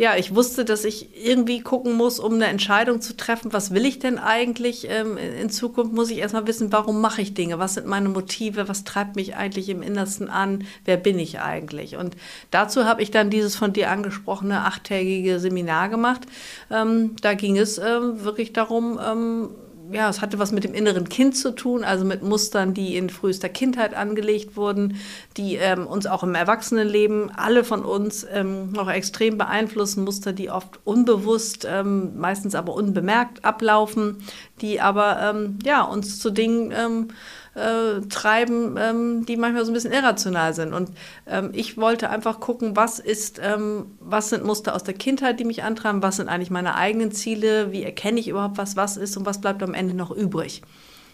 ja, 0.00 0.16
ich 0.16 0.34
wusste, 0.34 0.64
dass 0.64 0.86
ich 0.86 1.26
irgendwie 1.26 1.60
gucken 1.60 1.92
muss, 1.92 2.20
um 2.20 2.32
eine 2.32 2.46
Entscheidung 2.46 3.02
zu 3.02 3.18
treffen, 3.18 3.52
was 3.52 3.74
will 3.74 3.84
ich 3.84 3.98
denn 3.98 4.18
eigentlich 4.18 4.88
ähm, 4.88 5.18
in 5.18 5.50
Zukunft, 5.50 5.92
muss 5.92 6.10
ich 6.10 6.16
erstmal 6.16 6.46
wissen, 6.46 6.72
warum 6.72 7.02
mache 7.02 7.20
ich 7.20 7.34
Dinge, 7.34 7.58
was 7.58 7.74
sind 7.74 7.86
meine 7.86 8.08
Motive, 8.08 8.66
was 8.66 8.84
treibt 8.84 9.14
mich 9.14 9.36
eigentlich 9.36 9.68
im 9.68 9.82
Innersten 9.82 10.30
an, 10.30 10.64
wer 10.86 10.96
bin 10.96 11.18
ich 11.18 11.40
eigentlich. 11.40 11.96
Und 11.96 12.16
dazu 12.50 12.86
habe 12.86 13.02
ich 13.02 13.10
dann 13.10 13.28
dieses 13.28 13.56
von 13.56 13.74
dir 13.74 13.90
angesprochene 13.90 14.64
achttägige 14.64 15.38
Seminar 15.38 15.90
gemacht. 15.90 16.22
Ähm, 16.70 17.14
da 17.20 17.34
ging 17.34 17.58
es 17.58 17.76
ähm, 17.76 18.24
wirklich 18.24 18.54
darum, 18.54 18.98
ähm, 19.06 19.50
ja, 19.92 20.08
es 20.08 20.20
hatte 20.20 20.38
was 20.38 20.52
mit 20.52 20.64
dem 20.64 20.74
inneren 20.74 21.08
Kind 21.08 21.36
zu 21.36 21.52
tun, 21.52 21.84
also 21.84 22.04
mit 22.04 22.22
Mustern, 22.22 22.74
die 22.74 22.96
in 22.96 23.10
frühester 23.10 23.48
Kindheit 23.48 23.94
angelegt 23.94 24.56
wurden, 24.56 24.96
die 25.36 25.56
ähm, 25.56 25.86
uns 25.86 26.06
auch 26.06 26.22
im 26.22 26.34
Erwachsenenleben, 26.34 27.30
alle 27.30 27.64
von 27.64 27.84
uns 27.84 28.26
ähm, 28.32 28.72
noch 28.72 28.90
extrem 28.90 29.38
beeinflussen, 29.38 30.04
Muster, 30.04 30.32
die 30.32 30.50
oft 30.50 30.80
unbewusst, 30.84 31.66
ähm, 31.68 32.18
meistens 32.18 32.54
aber 32.54 32.74
unbemerkt 32.74 33.44
ablaufen, 33.44 34.18
die 34.60 34.80
aber 34.80 35.20
ähm, 35.22 35.58
ja, 35.64 35.82
uns 35.82 36.18
zu 36.18 36.30
Dingen 36.30 36.72
ähm, 36.76 37.08
äh, 37.54 38.00
treiben, 38.08 38.76
ähm, 38.78 39.26
die 39.26 39.36
manchmal 39.36 39.64
so 39.64 39.70
ein 39.70 39.74
bisschen 39.74 39.92
irrational 39.92 40.54
sind. 40.54 40.72
Und 40.72 40.90
ähm, 41.26 41.50
ich 41.52 41.76
wollte 41.76 42.10
einfach 42.10 42.40
gucken, 42.40 42.76
was 42.76 42.98
ist, 42.98 43.40
ähm, 43.42 43.96
was 44.00 44.30
sind 44.30 44.44
Muster 44.44 44.74
aus 44.74 44.84
der 44.84 44.94
Kindheit, 44.94 45.40
die 45.40 45.44
mich 45.44 45.62
antreiben, 45.62 46.02
was 46.02 46.16
sind 46.16 46.28
eigentlich 46.28 46.50
meine 46.50 46.74
eigenen 46.76 47.12
Ziele, 47.12 47.72
wie 47.72 47.82
erkenne 47.82 48.20
ich 48.20 48.28
überhaupt, 48.28 48.58
was 48.58 48.76
was 48.76 48.96
ist 48.96 49.16
und 49.16 49.26
was 49.26 49.40
bleibt 49.40 49.62
am 49.62 49.74
Ende 49.74 49.94
noch 49.94 50.10
übrig. 50.10 50.62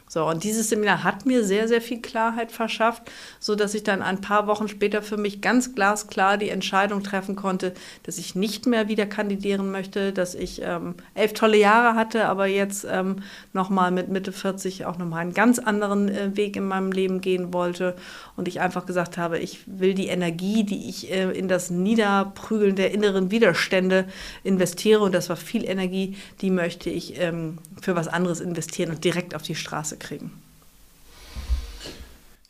So, 0.09 0.25
und 0.25 0.45
dieses 0.45 0.69
Seminar 0.69 1.03
hat 1.03 1.27
mir 1.27 1.45
sehr, 1.45 1.67
sehr 1.67 1.81
viel 1.81 2.01
Klarheit 2.01 2.53
verschafft, 2.53 3.11
so 3.41 3.57
dass 3.57 3.75
ich 3.75 3.83
dann 3.83 4.03
ein 4.03 4.21
paar 4.21 4.47
Wochen 4.47 4.69
später 4.69 5.03
für 5.03 5.17
mich 5.17 5.41
ganz 5.41 5.75
glasklar 5.75 6.39
die 6.39 6.49
Entscheidung 6.49 7.03
treffen 7.03 7.35
konnte, 7.35 7.75
dass 8.05 8.17
ich 8.19 8.37
nicht 8.37 8.67
mehr 8.67 8.87
wieder 8.87 9.07
kandidieren 9.07 9.73
möchte, 9.73 10.13
dass 10.13 10.37
ich 10.37 10.63
ähm, 10.63 10.95
elf 11.15 11.35
tolle 11.35 11.57
Jahre 11.57 11.97
hatte, 11.97 12.27
aber 12.27 12.47
jetzt 12.47 12.87
ähm, 12.89 13.17
nochmal 13.53 13.91
mit 13.91 14.09
Mitte 14.09 14.31
40 14.31 14.87
auch 14.87 14.97
nochmal 14.97 15.23
einen 15.23 15.35
ganz 15.35 15.59
anderen 15.59 16.09
äh, 16.09 16.37
Weg 16.37 16.55
in 16.55 16.69
meinem 16.69 16.93
Leben 16.93 17.21
gehen 17.21 17.53
wollte. 17.53 17.97
Und 18.37 18.47
ich 18.47 18.61
einfach 18.61 18.87
gesagt 18.87 19.19
habe, 19.19 19.41
ich 19.41 19.61
will 19.67 19.95
die 19.95 20.07
Energie, 20.07 20.63
die 20.63 20.89
ich 20.89 21.11
äh, 21.11 21.33
in 21.33 21.49
das 21.49 21.71
Niederprügeln 21.71 22.77
der 22.77 22.93
inneren 22.93 23.33
Widerstände 23.33 24.07
investiere, 24.45 25.03
und 25.03 25.15
das 25.17 25.29
war 25.31 25.37
viel 25.37 25.65
Energie, 25.65 26.17
die 26.43 26.51
möchte 26.51 26.91
ich 26.91 27.21
ähm, 27.21 27.59
für 27.83 27.97
was 27.97 28.07
anderes 28.07 28.41
investieren 28.41 28.91
und 28.91 29.03
direkt 29.03 29.35
auf 29.35 29.43
die 29.43 29.57
Straße 29.57 29.96
Straße 29.97 29.99
kriegen. 29.99 30.31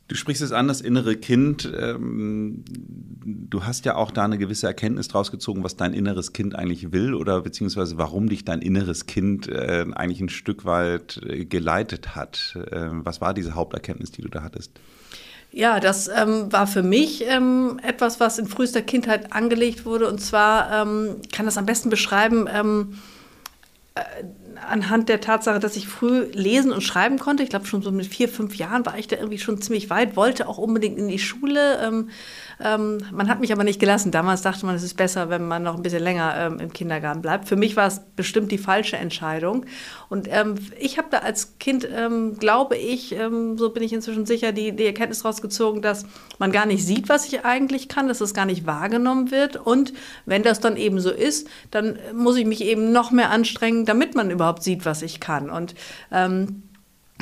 Du 0.08 0.14
sprichst 0.14 0.40
es 0.40 0.52
an, 0.52 0.68
das 0.68 0.80
innere 0.80 1.16
Kind. 1.16 1.72
Ähm, 1.76 2.62
du 2.68 3.64
hast 3.64 3.84
ja 3.86 3.96
auch 3.96 4.12
da 4.12 4.24
eine 4.24 4.38
gewisse 4.38 4.68
Erkenntnis 4.68 5.08
draus 5.08 5.32
gezogen, 5.32 5.64
was 5.64 5.76
dein 5.76 5.92
inneres 5.92 6.32
Kind 6.32 6.54
eigentlich 6.54 6.92
will 6.92 7.12
oder 7.12 7.40
beziehungsweise 7.40 7.98
warum 7.98 8.28
dich 8.28 8.44
dein 8.44 8.62
inneres 8.62 9.06
Kind 9.06 9.48
äh, 9.48 9.84
eigentlich 9.94 10.20
ein 10.20 10.28
Stück 10.28 10.64
weit 10.64 11.20
äh, 11.26 11.44
geleitet 11.44 12.14
hat. 12.14 12.56
Ähm, 12.70 13.04
was 13.04 13.20
war 13.20 13.34
diese 13.34 13.56
Haupterkenntnis, 13.56 14.12
die 14.12 14.22
du 14.22 14.28
da 14.28 14.44
hattest? 14.44 14.70
Ja, 15.50 15.80
das 15.80 16.06
ähm, 16.06 16.52
war 16.52 16.68
für 16.68 16.84
mich 16.84 17.24
ähm, 17.26 17.80
etwas, 17.82 18.20
was 18.20 18.38
in 18.38 18.46
frühester 18.46 18.82
Kindheit 18.82 19.32
angelegt 19.32 19.86
wurde. 19.86 20.06
Und 20.06 20.20
zwar 20.20 20.82
ähm, 20.82 21.16
kann 21.32 21.46
das 21.46 21.58
am 21.58 21.66
besten 21.66 21.90
beschreiben. 21.90 22.46
Anhand 24.58 25.08
der 25.08 25.20
Tatsache, 25.20 25.58
dass 25.58 25.76
ich 25.76 25.88
früh 25.88 26.26
lesen 26.32 26.72
und 26.72 26.82
schreiben 26.82 27.18
konnte. 27.18 27.42
Ich 27.42 27.50
glaube, 27.50 27.66
schon 27.66 27.82
so 27.82 27.90
mit 27.90 28.06
vier, 28.06 28.28
fünf 28.28 28.56
Jahren 28.56 28.84
war 28.86 28.98
ich 28.98 29.08
da 29.08 29.16
irgendwie 29.16 29.38
schon 29.38 29.60
ziemlich 29.60 29.90
weit, 29.90 30.16
wollte 30.16 30.48
auch 30.48 30.58
unbedingt 30.58 30.98
in 30.98 31.08
die 31.08 31.18
Schule. 31.18 31.78
Ähm, 31.82 32.10
ähm, 32.58 32.98
man 33.12 33.28
hat 33.28 33.40
mich 33.40 33.52
aber 33.52 33.64
nicht 33.64 33.80
gelassen. 33.80 34.10
Damals 34.10 34.42
dachte 34.42 34.64
man, 34.64 34.74
es 34.74 34.82
ist 34.82 34.94
besser, 34.94 35.28
wenn 35.28 35.46
man 35.46 35.62
noch 35.62 35.76
ein 35.76 35.82
bisschen 35.82 36.02
länger 36.02 36.34
ähm, 36.38 36.60
im 36.60 36.72
Kindergarten 36.72 37.20
bleibt. 37.20 37.48
Für 37.48 37.56
mich 37.56 37.76
war 37.76 37.86
es 37.86 38.00
bestimmt 38.16 38.50
die 38.50 38.58
falsche 38.58 38.96
Entscheidung. 38.96 39.66
Und 40.08 40.28
ähm, 40.30 40.54
ich 40.78 40.96
habe 40.98 41.08
da 41.10 41.18
als 41.18 41.58
Kind, 41.58 41.86
ähm, 41.92 42.38
glaube 42.38 42.76
ich, 42.76 43.12
ähm, 43.12 43.58
so 43.58 43.70
bin 43.70 43.82
ich 43.82 43.92
inzwischen 43.92 44.24
sicher, 44.24 44.52
die, 44.52 44.72
die 44.72 44.86
Erkenntnis 44.86 45.24
rausgezogen, 45.24 45.82
dass 45.82 46.06
man 46.38 46.52
gar 46.52 46.64
nicht 46.64 46.84
sieht, 46.84 47.08
was 47.08 47.26
ich 47.26 47.44
eigentlich 47.44 47.88
kann, 47.88 48.08
dass 48.08 48.20
es 48.20 48.32
gar 48.32 48.46
nicht 48.46 48.66
wahrgenommen 48.66 49.30
wird. 49.30 49.56
Und 49.56 49.92
wenn 50.24 50.42
das 50.42 50.60
dann 50.60 50.76
eben 50.76 51.00
so 51.00 51.10
ist, 51.10 51.48
dann 51.70 51.98
muss 52.14 52.36
ich 52.36 52.46
mich 52.46 52.62
eben 52.62 52.92
noch 52.92 53.10
mehr 53.10 53.30
anstrengen, 53.30 53.84
damit 53.84 54.14
man 54.14 54.30
überhaupt 54.30 54.45
sieht, 54.54 54.84
was 54.86 55.02
ich 55.02 55.20
kann. 55.20 55.50
Und 55.50 55.74
ähm, 56.10 56.62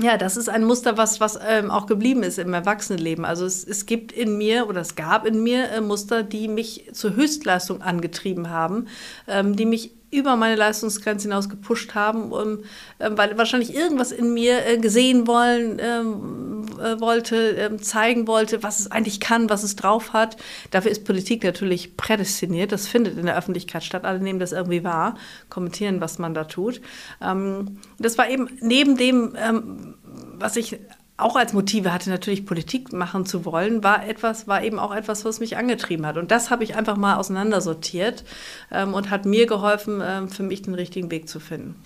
ja, 0.00 0.16
das 0.16 0.37
ist 0.37 0.48
ein 0.48 0.64
Muster, 0.64 0.96
was, 0.96 1.20
was 1.20 1.38
ähm, 1.46 1.70
auch 1.70 1.87
geblieben 1.87 2.24
ist 2.24 2.38
im 2.38 2.52
Erwachsenenleben. 2.52 3.24
Also 3.24 3.46
es, 3.46 3.62
es 3.64 3.87
gibt 3.87 4.10
in 4.10 4.37
mir 4.37 4.68
oder 4.68 4.80
es 4.80 4.96
gab 4.96 5.24
in 5.24 5.42
mir 5.42 5.70
äh, 5.70 5.80
Muster, 5.80 6.24
die 6.24 6.48
mich 6.48 6.90
zur 6.92 7.14
Höchstleistung 7.14 7.80
angetrieben 7.80 8.50
haben, 8.50 8.88
ähm, 9.28 9.54
die 9.54 9.66
mich 9.66 9.93
über 10.14 10.37
meine 10.37 10.57
Leistungsgrenze 10.57 11.29
hinaus 11.29 11.48
gepusht 11.48 11.94
haben, 11.94 12.33
um, 12.33 12.61
äh, 12.98 13.11
weil 13.11 13.37
wahrscheinlich 13.37 13.74
irgendwas 13.74 14.12
in 14.12 14.33
mir 14.33 14.66
äh, 14.66 14.79
gesehen 14.79 15.27
wollen 15.27 15.79
ähm, 15.81 16.66
äh, 16.79 17.00
wollte, 17.00 17.37
ähm, 17.37 17.83
zeigen 17.83 18.27
wollte, 18.27 18.62
was 18.62 18.81
es 18.81 18.90
eigentlich 18.90 19.20
kann, 19.20 19.50
was 19.50 19.62
es 19.62 19.77
drauf 19.77 20.12
hat. 20.12 20.37
Dafür 20.70 20.90
ist 20.90 21.05
Politik 21.05 21.44
natürlich 21.44 21.96
prädestiniert. 21.96 22.72
Das 22.72 22.87
findet 22.87 23.18
in 23.18 23.27
der 23.27 23.37
Öffentlichkeit 23.37 23.85
statt. 23.85 24.05
Alle 24.05 24.20
nehmen 24.20 24.38
das 24.38 24.53
irgendwie 24.53 24.85
wahr, 24.85 25.16
kommentieren, 25.50 26.00
was 26.00 26.18
man 26.18 26.35
da 26.35 26.44
tut. 26.44 26.81
Ähm, 27.20 27.79
das 27.98 28.18
war 28.18 28.29
eben 28.29 28.48
neben 28.61 28.96
dem, 28.96 29.35
ähm, 29.37 29.94
was 30.38 30.57
ich 30.57 30.79
auch 31.16 31.37
als 31.37 31.53
Motive 31.53 31.92
hatte, 31.92 32.11
natürlich 32.11 32.44
Politik 32.44 32.92
machen 32.92 33.24
zu 33.24 33.44
wollen, 33.44 33.85
war 33.85 34.07
etwas, 34.07 34.48
war 34.48 34.64
eben 34.64 34.79
auch 34.79 34.94
etwas, 34.94 35.24
was 35.24 35.38
mich 35.38 35.57
angetrieben 35.57 36.07
hat. 36.07 36.16
Und 36.16 36.31
das 36.31 36.50
habe 36.50 36.64
ich 36.64 36.77
einfach 36.77 36.96
mal 36.96 37.16
auseinandersortiert 37.16 38.24
ähm, 38.72 38.94
und 38.94 39.11
hat 39.11 39.24
mir 39.24 39.46
geholfen, 39.46 40.03
ähm, 40.05 40.29
für 40.29 40.42
mich 40.42 40.62
den 40.62 40.74
richtigen 40.74 41.11
Weg 41.11 41.29
zu 41.29 41.38
finden. 41.38 41.77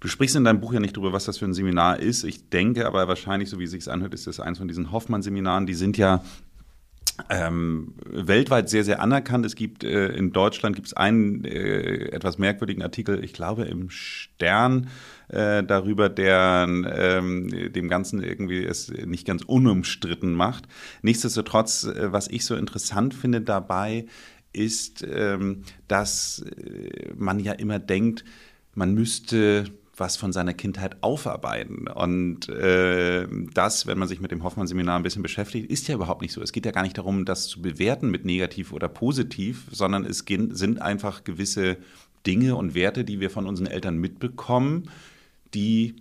Du 0.00 0.08
sprichst 0.08 0.36
in 0.36 0.44
deinem 0.44 0.60
Buch 0.60 0.74
ja 0.74 0.80
nicht 0.80 0.94
darüber, 0.96 1.14
was 1.14 1.24
das 1.24 1.38
für 1.38 1.46
ein 1.46 1.54
Seminar 1.54 2.00
ist. 2.00 2.22
Ich 2.24 2.50
denke 2.50 2.86
aber 2.86 3.08
wahrscheinlich, 3.08 3.48
so 3.48 3.58
wie 3.58 3.64
es 3.64 3.70
sich 3.70 3.90
anhört, 3.90 4.12
ist 4.12 4.26
das 4.26 4.40
eins 4.40 4.58
von 4.58 4.68
diesen 4.68 4.92
Hoffmann-Seminaren. 4.92 5.66
Die 5.66 5.74
sind 5.74 5.96
ja 5.96 6.22
ähm, 7.30 7.94
weltweit 8.04 8.68
sehr, 8.68 8.84
sehr 8.84 9.00
anerkannt. 9.00 9.46
Es 9.46 9.54
gibt 9.54 9.84
äh, 9.84 10.08
in 10.08 10.32
Deutschland 10.32 10.76
gibt 10.76 10.88
es 10.88 10.92
einen 10.94 11.44
äh, 11.44 12.10
etwas 12.12 12.38
merkwürdigen 12.38 12.82
Artikel, 12.82 13.24
ich 13.24 13.32
glaube 13.32 13.64
im 13.64 13.90
Stern, 13.90 14.88
äh, 15.28 15.64
darüber, 15.64 16.08
der 16.08 16.66
ähm, 16.68 17.72
dem 17.72 17.88
Ganzen 17.88 18.22
irgendwie 18.22 18.64
es 18.64 18.88
nicht 18.88 19.26
ganz 19.26 19.42
unumstritten 19.42 20.32
macht. 20.32 20.68
Nichtsdestotrotz, 21.02 21.84
äh, 21.84 22.12
was 22.12 22.28
ich 22.28 22.44
so 22.44 22.54
interessant 22.54 23.14
finde 23.14 23.40
dabei, 23.40 24.06
ist, 24.52 25.06
ähm, 25.08 25.62
dass 25.88 26.44
äh, 26.56 27.12
man 27.16 27.40
ja 27.40 27.52
immer 27.52 27.78
denkt, 27.78 28.24
man 28.74 28.94
müsste 28.94 29.64
was 29.96 30.16
von 30.16 30.32
seiner 30.32 30.54
Kindheit 30.54 31.02
aufarbeiten. 31.02 31.88
Und 31.88 32.48
äh, 32.48 33.26
das, 33.54 33.86
wenn 33.86 33.98
man 33.98 34.08
sich 34.08 34.20
mit 34.20 34.30
dem 34.30 34.42
Hoffmann-Seminar 34.42 34.96
ein 34.96 35.02
bisschen 35.02 35.22
beschäftigt, 35.22 35.70
ist 35.70 35.88
ja 35.88 35.94
überhaupt 35.94 36.22
nicht 36.22 36.32
so. 36.32 36.42
Es 36.42 36.52
geht 36.52 36.66
ja 36.66 36.72
gar 36.72 36.82
nicht 36.82 36.98
darum, 36.98 37.24
das 37.24 37.48
zu 37.48 37.62
bewerten 37.62 38.10
mit 38.10 38.24
negativ 38.24 38.72
oder 38.72 38.88
positiv, 38.88 39.64
sondern 39.70 40.04
es 40.04 40.24
sind 40.26 40.82
einfach 40.82 41.24
gewisse 41.24 41.78
Dinge 42.26 42.56
und 42.56 42.74
Werte, 42.74 43.04
die 43.04 43.20
wir 43.20 43.30
von 43.30 43.46
unseren 43.46 43.68
Eltern 43.68 43.96
mitbekommen, 43.96 44.90
die 45.54 45.96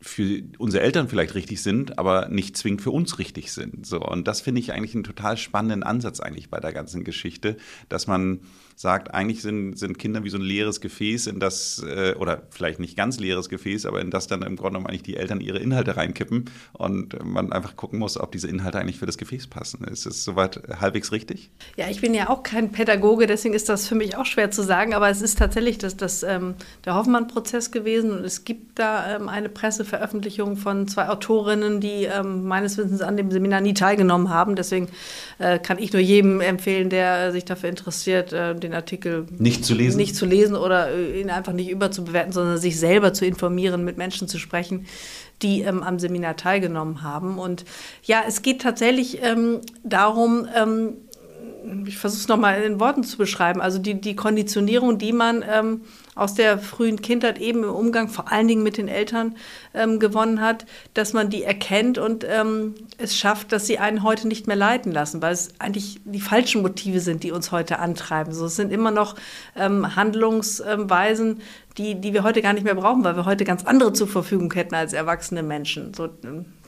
für 0.00 0.42
unsere 0.58 0.82
Eltern 0.82 1.08
vielleicht 1.08 1.34
richtig 1.34 1.62
sind, 1.62 1.98
aber 1.98 2.28
nicht 2.28 2.56
zwingend 2.56 2.82
für 2.82 2.90
uns 2.90 3.18
richtig 3.18 3.52
sind. 3.52 3.86
So 3.86 4.00
und 4.00 4.28
das 4.28 4.40
finde 4.40 4.60
ich 4.60 4.72
eigentlich 4.72 4.94
einen 4.94 5.04
total 5.04 5.36
spannenden 5.36 5.82
Ansatz 5.82 6.20
eigentlich 6.20 6.50
bei 6.50 6.60
der 6.60 6.72
ganzen 6.72 7.04
Geschichte, 7.04 7.56
dass 7.88 8.06
man 8.06 8.40
sagt, 8.76 9.14
eigentlich 9.14 9.42
sind, 9.42 9.78
sind 9.78 9.98
Kinder 9.98 10.24
wie 10.24 10.30
so 10.30 10.38
ein 10.38 10.42
leeres 10.42 10.80
Gefäß, 10.80 11.26
in 11.26 11.40
das, 11.40 11.84
äh, 11.86 12.14
oder 12.18 12.42
vielleicht 12.50 12.80
nicht 12.80 12.96
ganz 12.96 13.18
leeres 13.18 13.48
Gefäß, 13.48 13.86
aber 13.86 14.00
in 14.00 14.10
das 14.10 14.26
dann 14.26 14.42
im 14.42 14.56
Grunde 14.56 14.70
genommen 14.70 14.86
eigentlich 14.86 15.02
die 15.02 15.16
Eltern 15.16 15.40
ihre 15.40 15.58
Inhalte 15.58 15.96
reinkippen 15.96 16.50
und 16.72 17.24
man 17.24 17.52
einfach 17.52 17.76
gucken 17.76 17.98
muss, 17.98 18.18
ob 18.18 18.32
diese 18.32 18.48
Inhalte 18.48 18.78
eigentlich 18.78 18.98
für 18.98 19.06
das 19.06 19.18
Gefäß 19.18 19.46
passen. 19.46 19.84
Ist 19.84 20.06
es 20.06 20.24
soweit 20.24 20.60
halbwegs 20.80 21.12
richtig? 21.12 21.50
Ja, 21.76 21.88
ich 21.88 22.00
bin 22.00 22.14
ja 22.14 22.28
auch 22.28 22.42
kein 22.42 22.72
Pädagoge, 22.72 23.26
deswegen 23.26 23.54
ist 23.54 23.68
das 23.68 23.86
für 23.86 23.94
mich 23.94 24.16
auch 24.16 24.26
schwer 24.26 24.50
zu 24.50 24.62
sagen, 24.62 24.94
aber 24.94 25.08
es 25.08 25.22
ist 25.22 25.38
tatsächlich 25.38 25.78
das, 25.78 25.96
das, 25.96 26.22
ähm, 26.22 26.54
der 26.84 26.94
Hoffmann-Prozess 26.94 27.70
gewesen 27.70 28.10
und 28.10 28.24
es 28.24 28.44
gibt 28.44 28.78
da 28.78 29.16
ähm, 29.16 29.28
eine 29.28 29.48
Presseveröffentlichung 29.48 30.56
von 30.56 30.88
zwei 30.88 31.08
Autorinnen, 31.08 31.80
die 31.80 32.04
ähm, 32.04 32.44
meines 32.44 32.76
Wissens 32.76 33.02
an 33.02 33.16
dem 33.16 33.30
Seminar 33.30 33.60
nie 33.60 33.74
teilgenommen 33.74 34.30
haben. 34.30 34.56
Deswegen 34.56 34.88
äh, 35.38 35.58
kann 35.58 35.78
ich 35.78 35.92
nur 35.92 36.02
jedem 36.02 36.40
empfehlen, 36.40 36.90
der 36.90 37.32
sich 37.32 37.44
dafür 37.44 37.68
interessiert, 37.68 38.32
äh, 38.32 38.54
den 38.64 38.74
Artikel 38.74 39.26
nicht 39.38 39.64
zu 39.64 39.74
lesen, 39.74 39.98
nicht 39.98 40.16
zu 40.16 40.26
lesen 40.26 40.56
oder 40.56 40.90
äh, 40.90 41.20
ihn 41.20 41.30
einfach 41.30 41.52
nicht 41.52 41.70
überzubewerten, 41.70 42.32
sondern 42.32 42.58
sich 42.58 42.78
selber 42.78 43.12
zu 43.12 43.24
informieren, 43.24 43.84
mit 43.84 43.96
Menschen 43.96 44.26
zu 44.26 44.38
sprechen, 44.38 44.86
die 45.42 45.60
ähm, 45.60 45.82
am 45.82 45.98
Seminar 45.98 46.36
teilgenommen 46.36 47.02
haben. 47.02 47.38
Und 47.38 47.64
ja, 48.02 48.22
es 48.26 48.42
geht 48.42 48.62
tatsächlich 48.62 49.22
ähm, 49.22 49.60
darum, 49.84 50.48
ähm, 50.54 50.94
ich 51.86 51.98
versuche 51.98 52.20
es 52.20 52.28
nochmal 52.28 52.62
in 52.62 52.80
Worten 52.80 53.04
zu 53.04 53.16
beschreiben, 53.16 53.60
also 53.60 53.78
die, 53.78 54.00
die 54.00 54.16
Konditionierung, 54.16 54.98
die 54.98 55.12
man 55.12 55.44
ähm, 55.48 55.82
aus 56.14 56.34
der 56.34 56.58
frühen 56.58 57.02
Kindheit 57.02 57.38
eben 57.38 57.64
im 57.64 57.70
Umgang 57.70 58.08
vor 58.08 58.30
allen 58.30 58.48
Dingen 58.48 58.62
mit 58.62 58.76
den 58.76 58.88
Eltern 58.88 59.36
ähm, 59.74 59.98
gewonnen 59.98 60.40
hat, 60.40 60.66
dass 60.94 61.12
man 61.12 61.30
die 61.30 61.42
erkennt 61.42 61.98
und 61.98 62.24
ähm, 62.28 62.74
es 62.98 63.16
schafft, 63.16 63.52
dass 63.52 63.66
sie 63.66 63.78
einen 63.78 64.02
heute 64.02 64.28
nicht 64.28 64.46
mehr 64.46 64.56
leiten 64.56 64.92
lassen, 64.92 65.22
weil 65.22 65.32
es 65.32 65.48
eigentlich 65.58 66.00
die 66.04 66.20
falschen 66.20 66.62
Motive 66.62 67.00
sind, 67.00 67.22
die 67.22 67.32
uns 67.32 67.52
heute 67.52 67.78
antreiben. 67.78 68.32
So, 68.32 68.46
es 68.46 68.56
sind 68.56 68.72
immer 68.72 68.90
noch 68.90 69.16
ähm, 69.56 69.96
Handlungsweisen, 69.96 71.40
die, 71.76 72.00
die 72.00 72.12
wir 72.12 72.22
heute 72.22 72.40
gar 72.40 72.52
nicht 72.52 72.62
mehr 72.62 72.76
brauchen, 72.76 73.02
weil 73.02 73.16
wir 73.16 73.24
heute 73.24 73.44
ganz 73.44 73.64
andere 73.64 73.92
zur 73.92 74.06
Verfügung 74.06 74.52
hätten 74.52 74.76
als 74.76 74.92
erwachsene 74.92 75.42
Menschen. 75.42 75.92
So, 75.92 76.08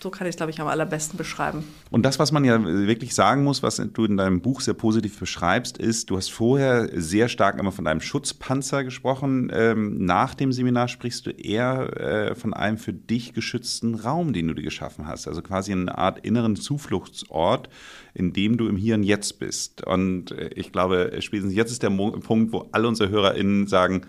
so 0.00 0.10
kann 0.10 0.26
ich 0.26 0.30
es, 0.30 0.36
glaube 0.36 0.50
ich, 0.50 0.60
am 0.60 0.66
allerbesten 0.66 1.16
beschreiben. 1.16 1.62
Und 1.90 2.02
das, 2.02 2.18
was 2.18 2.32
man 2.32 2.44
ja 2.44 2.62
wirklich 2.64 3.14
sagen 3.14 3.44
muss, 3.44 3.62
was 3.62 3.76
du 3.76 4.04
in 4.04 4.16
deinem 4.16 4.40
Buch 4.40 4.60
sehr 4.60 4.74
positiv 4.74 5.20
beschreibst, 5.20 5.78
ist, 5.78 6.10
du 6.10 6.16
hast 6.16 6.32
vorher 6.32 6.90
sehr 6.92 7.28
stark 7.28 7.60
immer 7.60 7.70
von 7.70 7.86
einem 7.86 8.00
Schutzpanzer 8.00 8.82
gesprochen. 8.82 9.48
Ähm, 9.54 10.04
nach 10.04 10.34
dem 10.34 10.52
Seminar 10.52 10.88
sprichst 10.88 11.24
du 11.26 11.30
eher 11.30 12.00
äh, 12.00 12.34
von 12.34 12.52
einem 12.52 12.76
für 12.76 12.92
dich 12.92 13.32
geschützten 13.32 13.94
Raum, 13.94 14.32
den 14.32 14.48
du 14.48 14.54
dir 14.54 14.64
geschaffen 14.64 15.06
hast. 15.06 15.28
Also 15.28 15.40
quasi 15.40 15.70
eine 15.70 15.96
Art 15.96 16.26
inneren 16.26 16.56
Zufluchtsort, 16.56 17.68
in 18.12 18.32
dem 18.32 18.56
du 18.56 18.66
im 18.66 18.76
Hier 18.76 18.96
und 18.96 19.04
Jetzt 19.04 19.38
bist. 19.38 19.86
Und 19.86 20.32
äh, 20.32 20.50
ich 20.56 20.72
glaube, 20.72 21.12
spätestens 21.20 21.54
jetzt 21.54 21.70
ist 21.70 21.84
der 21.84 21.90
Punkt, 21.90 22.52
wo 22.52 22.68
alle 22.72 22.88
unsere 22.88 23.08
HörerInnen 23.10 23.68
sagen, 23.68 24.02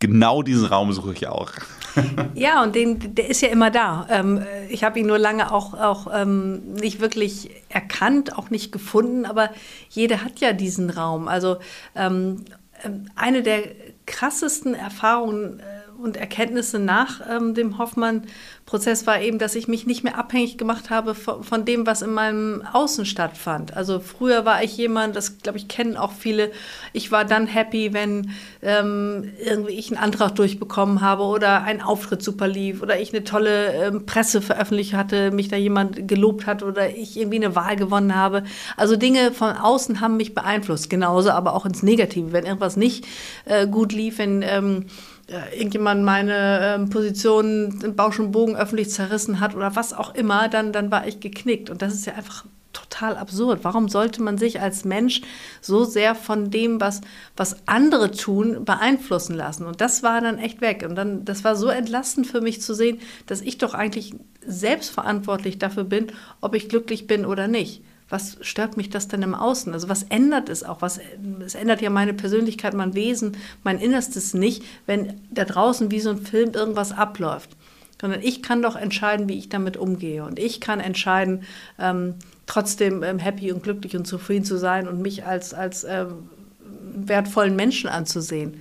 genau 0.00 0.42
diesen 0.42 0.66
Raum 0.66 0.92
suche 0.92 1.12
ich 1.12 1.28
auch. 1.28 1.52
ja, 2.34 2.62
und 2.62 2.74
den, 2.74 3.14
der 3.14 3.28
ist 3.28 3.42
ja 3.42 3.48
immer 3.48 3.70
da. 3.70 4.06
Ähm, 4.10 4.44
ich 4.68 4.82
habe 4.82 4.98
ihn 4.98 5.06
nur 5.06 5.18
lange 5.18 5.52
auch, 5.52 5.74
auch 5.74 6.08
ähm, 6.12 6.72
nicht 6.74 7.00
wirklich 7.00 7.50
erkannt, 7.68 8.36
auch 8.36 8.50
nicht 8.50 8.72
gefunden, 8.72 9.24
aber 9.26 9.50
jeder 9.88 10.24
hat 10.24 10.40
ja 10.40 10.52
diesen 10.52 10.90
Raum. 10.90 11.28
Also 11.28 11.58
ähm, 11.94 12.44
ähm 12.84 13.06
eine 13.14 13.42
der 13.42 13.62
krassesten 14.06 14.74
Erfahrungen 14.74 15.60
äh, 15.60 15.79
und 16.02 16.16
Erkenntnisse 16.16 16.78
nach 16.78 17.20
ähm, 17.28 17.54
dem 17.54 17.78
Hoffmann 17.78 18.22
Prozess 18.70 19.04
war 19.04 19.20
eben, 19.20 19.40
dass 19.40 19.56
ich 19.56 19.66
mich 19.66 19.86
nicht 19.86 20.04
mehr 20.04 20.16
abhängig 20.16 20.56
gemacht 20.56 20.90
habe 20.90 21.16
von, 21.16 21.42
von, 21.42 21.64
dem, 21.64 21.86
was 21.86 22.02
in 22.02 22.12
meinem 22.12 22.62
Außen 22.72 23.04
stattfand. 23.04 23.76
Also 23.76 23.98
früher 23.98 24.44
war 24.44 24.62
ich 24.62 24.76
jemand, 24.76 25.16
das 25.16 25.38
glaube 25.38 25.58
ich 25.58 25.66
kennen 25.66 25.96
auch 25.96 26.12
viele, 26.12 26.52
ich 26.92 27.10
war 27.10 27.24
dann 27.24 27.48
happy, 27.48 27.92
wenn 27.92 28.30
ähm, 28.62 29.32
irgendwie 29.44 29.72
ich 29.72 29.90
einen 29.90 30.00
Antrag 30.00 30.36
durchbekommen 30.36 31.00
habe 31.00 31.24
oder 31.24 31.64
ein 31.64 31.82
Auftritt 31.82 32.22
super 32.22 32.46
lief 32.46 32.80
oder 32.80 33.00
ich 33.00 33.12
eine 33.12 33.24
tolle 33.24 33.72
ähm, 33.72 34.06
Presse 34.06 34.40
veröffentlicht 34.40 34.94
hatte, 34.94 35.32
mich 35.32 35.48
da 35.48 35.56
jemand 35.56 36.06
gelobt 36.06 36.46
hat 36.46 36.62
oder 36.62 36.94
ich 36.94 37.18
irgendwie 37.18 37.44
eine 37.44 37.56
Wahl 37.56 37.74
gewonnen 37.74 38.14
habe. 38.14 38.44
Also 38.76 38.94
Dinge 38.94 39.32
von 39.32 39.50
außen 39.50 40.00
haben 40.00 40.16
mich 40.16 40.32
beeinflusst, 40.32 40.88
genauso 40.88 41.30
aber 41.30 41.54
auch 41.54 41.66
ins 41.66 41.82
Negative. 41.82 42.32
Wenn 42.32 42.46
irgendwas 42.46 42.76
nicht 42.76 43.04
äh, 43.46 43.66
gut 43.66 43.92
lief, 43.92 44.18
wenn 44.18 44.42
ähm, 44.42 44.86
irgendjemand 45.52 46.04
meine 46.04 46.74
ähm, 46.74 46.90
Position 46.90 47.80
im 47.82 47.94
Bausch 47.94 48.18
und 48.18 48.32
Bogen 48.32 48.56
öffentlich 48.56 48.90
zerrissen 48.90 49.40
hat 49.40 49.54
oder 49.54 49.76
was 49.76 49.92
auch 49.92 50.14
immer, 50.14 50.48
dann, 50.48 50.72
dann 50.72 50.90
war 50.90 51.06
ich 51.06 51.20
geknickt. 51.20 51.70
Und 51.70 51.82
das 51.82 51.94
ist 51.94 52.06
ja 52.06 52.14
einfach 52.14 52.44
total 52.72 53.16
absurd. 53.16 53.60
Warum 53.62 53.88
sollte 53.88 54.22
man 54.22 54.38
sich 54.38 54.60
als 54.60 54.84
Mensch 54.84 55.22
so 55.60 55.84
sehr 55.84 56.14
von 56.14 56.50
dem, 56.50 56.80
was, 56.80 57.00
was 57.36 57.56
andere 57.66 58.10
tun, 58.10 58.64
beeinflussen 58.64 59.34
lassen? 59.34 59.66
Und 59.66 59.80
das 59.80 60.02
war 60.02 60.20
dann 60.20 60.38
echt 60.38 60.60
weg. 60.60 60.84
Und 60.88 60.94
dann, 60.96 61.24
das 61.24 61.44
war 61.44 61.56
so 61.56 61.68
entlastend 61.68 62.26
für 62.26 62.40
mich 62.40 62.60
zu 62.60 62.74
sehen, 62.74 63.00
dass 63.26 63.40
ich 63.40 63.58
doch 63.58 63.74
eigentlich 63.74 64.14
selbstverantwortlich 64.44 65.58
dafür 65.58 65.84
bin, 65.84 66.08
ob 66.40 66.54
ich 66.54 66.68
glücklich 66.68 67.06
bin 67.06 67.26
oder 67.26 67.48
nicht 67.48 67.82
was 68.10 68.36
stört 68.40 68.76
mich 68.76 68.90
das 68.90 69.08
denn 69.08 69.22
im 69.22 69.34
Außen? 69.34 69.72
Also 69.72 69.88
was 69.88 70.02
ändert 70.02 70.48
es 70.48 70.64
auch? 70.64 70.82
Was, 70.82 71.00
es 71.44 71.54
ändert 71.54 71.80
ja 71.80 71.90
meine 71.90 72.12
Persönlichkeit, 72.12 72.74
mein 72.74 72.94
Wesen, 72.94 73.36
mein 73.62 73.78
Innerstes 73.78 74.34
nicht, 74.34 74.64
wenn 74.86 75.20
da 75.30 75.44
draußen 75.44 75.90
wie 75.90 76.00
so 76.00 76.10
ein 76.10 76.18
Film 76.18 76.50
irgendwas 76.52 76.92
abläuft. 76.92 77.50
Sondern 78.00 78.22
ich 78.22 78.42
kann 78.42 78.62
doch 78.62 78.76
entscheiden, 78.76 79.28
wie 79.28 79.38
ich 79.38 79.48
damit 79.48 79.76
umgehe. 79.76 80.24
Und 80.24 80.38
ich 80.38 80.60
kann 80.60 80.80
entscheiden, 80.80 81.44
ähm, 81.78 82.14
trotzdem 82.46 83.02
ähm, 83.02 83.18
happy 83.18 83.52
und 83.52 83.62
glücklich 83.62 83.96
und 83.96 84.06
zufrieden 84.06 84.44
zu 84.44 84.58
sein 84.58 84.88
und 84.88 85.00
mich 85.00 85.24
als, 85.24 85.54
als 85.54 85.84
ähm, 85.84 86.28
wertvollen 86.94 87.54
Menschen 87.54 87.88
anzusehen. 87.88 88.60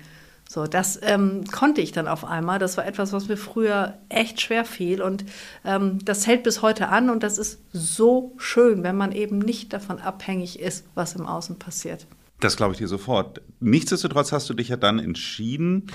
So, 0.51 0.65
das 0.65 0.99
ähm, 1.03 1.43
konnte 1.51 1.79
ich 1.79 1.91
dann 1.91 2.07
auf 2.07 2.25
einmal. 2.25 2.57
Das 2.57 2.75
war 2.75 2.87
etwas, 2.87 3.13
was 3.13 3.27
mir 3.27 3.37
früher 3.37 3.99
echt 4.09 4.41
schwer 4.41 4.65
fiel. 4.65 4.99
Und 4.99 5.23
ähm, 5.63 5.99
das 6.03 6.25
hält 6.25 6.41
bis 6.41 6.63
heute 6.63 6.87
an. 6.89 7.11
Und 7.11 7.21
das 7.21 7.37
ist 7.37 7.59
so 7.71 8.33
schön, 8.37 8.81
wenn 8.81 8.97
man 8.97 9.11
eben 9.11 9.37
nicht 9.37 9.73
davon 9.73 9.99
abhängig 9.99 10.59
ist, 10.59 10.87
was 10.95 11.13
im 11.13 11.27
Außen 11.27 11.59
passiert. 11.59 12.07
Das 12.39 12.57
glaube 12.57 12.71
ich 12.71 12.79
dir 12.79 12.87
sofort. 12.87 13.41
Nichtsdestotrotz 13.59 14.31
hast 14.31 14.49
du 14.49 14.55
dich 14.55 14.69
ja 14.69 14.77
dann 14.77 14.97
entschieden, 14.97 15.91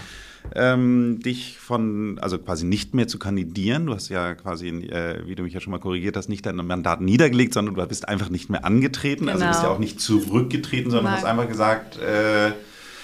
ähm, 0.55 1.19
dich 1.19 1.59
von, 1.59 2.21
also 2.21 2.39
quasi 2.39 2.65
nicht 2.65 2.95
mehr 2.95 3.09
zu 3.09 3.19
kandidieren. 3.19 3.87
Du 3.87 3.95
hast 3.95 4.09
ja 4.09 4.37
quasi, 4.37 4.69
äh, 4.69 5.27
wie 5.27 5.35
du 5.35 5.43
mich 5.43 5.55
ja 5.55 5.61
schon 5.61 5.73
mal 5.73 5.81
korrigiert 5.81 6.17
hast, 6.17 6.29
nicht 6.29 6.47
dein 6.47 6.55
Mandat 6.55 7.01
niedergelegt, 7.01 7.55
sondern 7.55 7.75
du 7.75 7.85
bist 7.89 8.09
einfach 8.09 8.29
nicht 8.29 8.51
mehr 8.51 8.65
angetreten. 8.65 9.27
Genau. 9.27 9.33
Also 9.33 9.47
bist 9.49 9.63
ja 9.65 9.69
auch 9.71 9.81
nicht 9.81 10.01
zurückgetreten, 10.01 10.93
sondern 10.93 11.15
Nein. 11.15 11.23
hast 11.23 11.25
einfach 11.25 11.49
gesagt, 11.49 11.99
äh, 11.99 12.53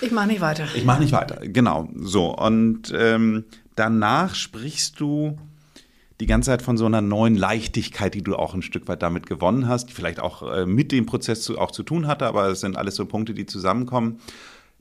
ich 0.00 0.12
mache 0.12 0.28
nicht 0.28 0.40
weiter. 0.40 0.66
Ich 0.74 0.84
mache 0.84 1.00
nicht 1.00 1.12
weiter, 1.12 1.40
genau. 1.46 1.88
So, 1.96 2.36
und 2.36 2.92
ähm, 2.96 3.44
danach 3.76 4.34
sprichst 4.34 5.00
du 5.00 5.36
die 6.20 6.26
ganze 6.26 6.50
Zeit 6.50 6.62
von 6.62 6.76
so 6.76 6.86
einer 6.86 7.00
neuen 7.00 7.34
Leichtigkeit, 7.34 8.14
die 8.14 8.22
du 8.22 8.36
auch 8.36 8.54
ein 8.54 8.62
Stück 8.62 8.88
weit 8.88 9.02
damit 9.02 9.26
gewonnen 9.26 9.66
hast, 9.68 9.86
die 9.86 9.94
vielleicht 9.94 10.20
auch 10.20 10.42
äh, 10.42 10.66
mit 10.66 10.92
dem 10.92 11.06
Prozess 11.06 11.42
zu, 11.42 11.58
auch 11.58 11.70
zu 11.70 11.82
tun 11.82 12.06
hatte, 12.06 12.26
aber 12.26 12.48
es 12.48 12.60
sind 12.60 12.76
alles 12.76 12.96
so 12.96 13.06
Punkte, 13.06 13.32
die 13.32 13.46
zusammenkommen. 13.46 14.20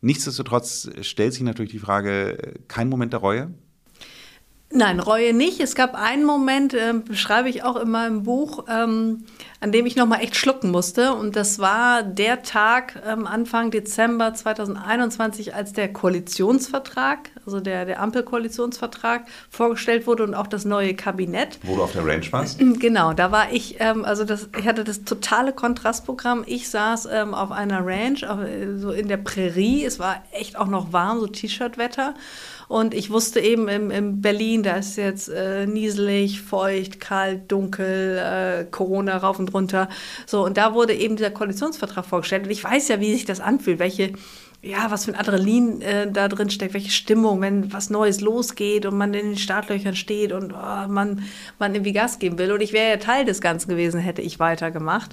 Nichtsdestotrotz 0.02 0.90
stellt 1.02 1.34
sich 1.34 1.44
natürlich 1.44 1.72
die 1.72 1.80
Frage, 1.80 2.56
kein 2.68 2.90
Moment 2.90 3.14
der 3.14 3.20
Reue? 3.20 3.54
Nein, 4.72 5.00
Reue 5.00 5.34
nicht. 5.34 5.60
Es 5.62 5.74
gab 5.74 5.96
einen 5.96 6.26
Moment, 6.26 6.76
äh, 6.76 6.94
beschreibe 6.94 7.50
ich 7.50 7.64
auch 7.64 7.76
in 7.76 7.90
meinem 7.90 8.22
Buch, 8.22 8.66
ähm, 8.70 9.26
an 9.62 9.72
dem 9.72 9.88
ich 9.88 9.96
nochmal 9.96 10.22
echt 10.22 10.36
schlucken 10.36 10.70
musste. 10.70 11.14
Und 11.14 11.36
das 11.36 11.58
war 11.58 12.04
der 12.04 12.44
Tag 12.44 13.02
ähm, 13.04 13.26
Anfang 13.26 13.72
Dezember 13.72 14.32
2021, 14.32 15.56
als 15.56 15.74
der 15.74 15.92
Koalitionsvertrag, 15.92 17.32
also 17.48 17.60
der, 17.60 17.86
der 17.86 18.00
Ampelkoalitionsvertrag, 18.00 19.26
vorgestellt 19.50 20.06
wurde 20.06 20.24
und 20.24 20.36
auch 20.36 20.46
das 20.46 20.66
neue 20.66 20.94
Kabinett. 20.94 21.58
Wo 21.64 21.76
du 21.76 21.82
auf 21.82 21.94
der 21.94 22.06
Range 22.06 22.26
warst? 22.32 22.60
Genau, 22.80 23.14
da 23.14 23.32
war 23.32 23.52
ich, 23.52 23.78
ähm, 23.80 24.06
also 24.06 24.24
das, 24.24 24.50
ich 24.58 24.68
hatte 24.68 24.84
das 24.84 25.04
totale 25.04 25.52
Kontrastprogramm. 25.52 26.44
Ich 26.46 26.70
saß 26.70 27.08
ähm, 27.12 27.34
auf 27.34 27.52
einer 27.52 27.86
Ranch, 27.86 28.24
auf, 28.24 28.40
so 28.78 28.92
in 28.92 29.08
der 29.08 29.18
Prärie. 29.18 29.84
Es 29.84 29.98
war 30.00 30.24
echt 30.32 30.56
auch 30.56 30.68
noch 30.68 30.94
warm, 30.94 31.20
so 31.20 31.28
T-Shirt-Wetter. 31.28 32.14
Und 32.70 32.94
ich 32.94 33.10
wusste 33.10 33.40
eben 33.40 33.68
in, 33.68 33.90
in 33.90 34.22
Berlin, 34.22 34.62
da 34.62 34.78
ist 34.78 34.96
jetzt 34.96 35.28
äh, 35.28 35.66
nieselig, 35.66 36.40
feucht, 36.40 37.00
kalt, 37.00 37.52
dunkel, 37.52 38.20
äh, 38.20 38.66
Corona 38.70 39.18
rauf 39.18 39.40
und 39.40 39.56
runter. 39.56 39.90
So, 40.28 40.46
und 40.46 40.56
da 40.56 40.76
wurde 40.76 40.94
eben 40.94 41.16
dieser 41.16 41.32
Koalitionsvertrag 41.32 42.06
vorgestellt. 42.06 42.44
Und 42.44 42.52
ich 42.52 42.64
weiß 42.64 42.90
ja, 42.90 43.00
wie 43.00 43.12
sich 43.12 43.26
das 43.26 43.40
anfühlt, 43.40 43.80
welche 43.80 44.14
ja, 44.62 44.92
was 44.92 45.06
für 45.06 45.14
ein 45.14 45.20
Adrenalin 45.20 45.82
äh, 45.82 46.12
da 46.12 46.28
drin 46.28 46.50
steckt, 46.50 46.74
welche 46.74 46.92
Stimmung, 46.92 47.40
wenn 47.40 47.72
was 47.72 47.90
Neues 47.90 48.20
losgeht 48.20 48.86
und 48.86 48.98
man 48.98 49.14
in 49.14 49.28
den 49.28 49.38
Startlöchern 49.38 49.96
steht 49.96 50.34
und 50.34 50.52
oh, 50.52 50.88
man, 50.90 51.24
man 51.60 51.74
irgendwie 51.74 51.94
Gas 51.94 52.20
geben 52.20 52.38
will. 52.38 52.52
Und 52.52 52.60
ich 52.62 52.74
wäre 52.74 52.90
ja 52.90 52.98
Teil 52.98 53.24
des 53.24 53.40
Ganzen 53.40 53.70
gewesen, 53.70 54.02
hätte 54.02 54.22
ich 54.22 54.38
weitergemacht. 54.38 55.12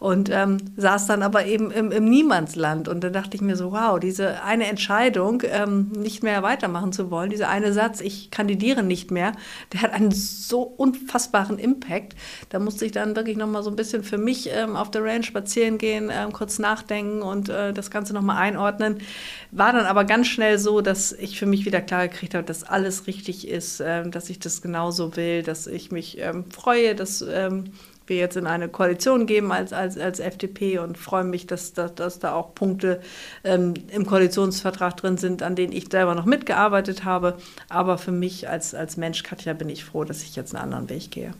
Und 0.00 0.30
ähm, 0.30 0.58
saß 0.76 1.06
dann 1.06 1.22
aber 1.22 1.46
eben 1.46 1.70
im, 1.70 1.92
im, 1.92 2.08
Niemandsland. 2.08 2.88
Und 2.88 3.04
da 3.04 3.10
dachte 3.10 3.36
ich 3.36 3.40
mir 3.40 3.54
so, 3.54 3.70
wow, 3.70 4.00
diese 4.00 4.42
eine 4.42 4.66
Entscheidung, 4.66 5.42
ähm, 5.44 5.92
nicht 5.96 6.24
mehr 6.24 6.42
weitermachen 6.42 6.92
zu 6.92 7.10
wollen, 7.12 7.30
dieser 7.30 7.48
eine 7.48 7.72
Satz, 7.72 8.00
ich 8.00 8.32
kandidiere 8.32 8.82
nicht 8.82 9.12
mehr, 9.12 9.32
der 9.72 9.82
hat 9.82 9.92
einen 9.92 10.10
so 10.10 10.62
unfassbaren 10.62 11.58
Impact. 11.58 12.16
Da 12.48 12.58
musste 12.58 12.84
ich 12.84 12.92
dann 12.92 13.14
wirklich 13.14 13.36
nochmal 13.36 13.62
so 13.62 13.70
ein 13.70 13.76
bisschen 13.76 14.02
für 14.02 14.18
mich 14.18 14.50
ähm, 14.52 14.74
auf 14.74 14.90
der 14.90 15.04
Range 15.04 15.22
spazieren 15.22 15.78
gehen, 15.78 16.10
ähm, 16.12 16.32
kurz 16.32 16.58
nachdenken 16.58 17.22
und 17.22 17.48
äh, 17.48 17.72
das 17.72 17.92
Ganze 17.92 18.12
nochmal 18.12 18.38
einordnen 18.38 18.87
Partnerin. 18.88 19.06
War 19.50 19.72
dann 19.72 19.86
aber 19.86 20.04
ganz 20.04 20.26
schnell 20.26 20.58
so, 20.58 20.80
dass 20.80 21.12
ich 21.12 21.38
für 21.38 21.46
mich 21.46 21.64
wieder 21.64 21.80
klar 21.80 22.08
gekriegt 22.08 22.34
habe, 22.34 22.44
dass 22.44 22.64
alles 22.64 23.06
richtig 23.06 23.48
ist, 23.48 23.80
äh, 23.80 24.08
dass 24.08 24.30
ich 24.30 24.38
das 24.38 24.62
genauso 24.62 25.16
will, 25.16 25.42
dass 25.42 25.66
ich 25.66 25.90
mich 25.90 26.18
ähm, 26.18 26.44
freue, 26.50 26.94
dass 26.94 27.22
ähm, 27.22 27.72
wir 28.06 28.16
jetzt 28.16 28.36
in 28.36 28.46
eine 28.46 28.68
Koalition 28.68 29.26
geben 29.26 29.52
als, 29.52 29.72
als, 29.72 29.98
als 29.98 30.18
FDP 30.18 30.78
und 30.78 30.96
freue 30.96 31.24
mich, 31.24 31.46
dass, 31.46 31.74
dass, 31.74 31.94
dass 31.94 32.18
da 32.18 32.32
auch 32.34 32.54
Punkte 32.54 33.00
ähm, 33.44 33.74
im 33.90 34.06
Koalitionsvertrag 34.06 34.96
drin 34.96 35.18
sind, 35.18 35.42
an 35.42 35.56
denen 35.56 35.72
ich 35.72 35.88
selber 35.90 36.14
noch 36.14 36.24
mitgearbeitet 36.24 37.04
habe. 37.04 37.36
Aber 37.68 37.98
für 37.98 38.12
mich 38.12 38.48
als, 38.48 38.74
als 38.74 38.96
Mensch, 38.96 39.22
Katja, 39.22 39.52
bin 39.52 39.68
ich 39.68 39.84
froh, 39.84 40.04
dass 40.04 40.22
ich 40.22 40.36
jetzt 40.36 40.54
einen 40.54 40.64
anderen 40.64 40.88
Weg 40.88 41.10
gehe. 41.10 41.32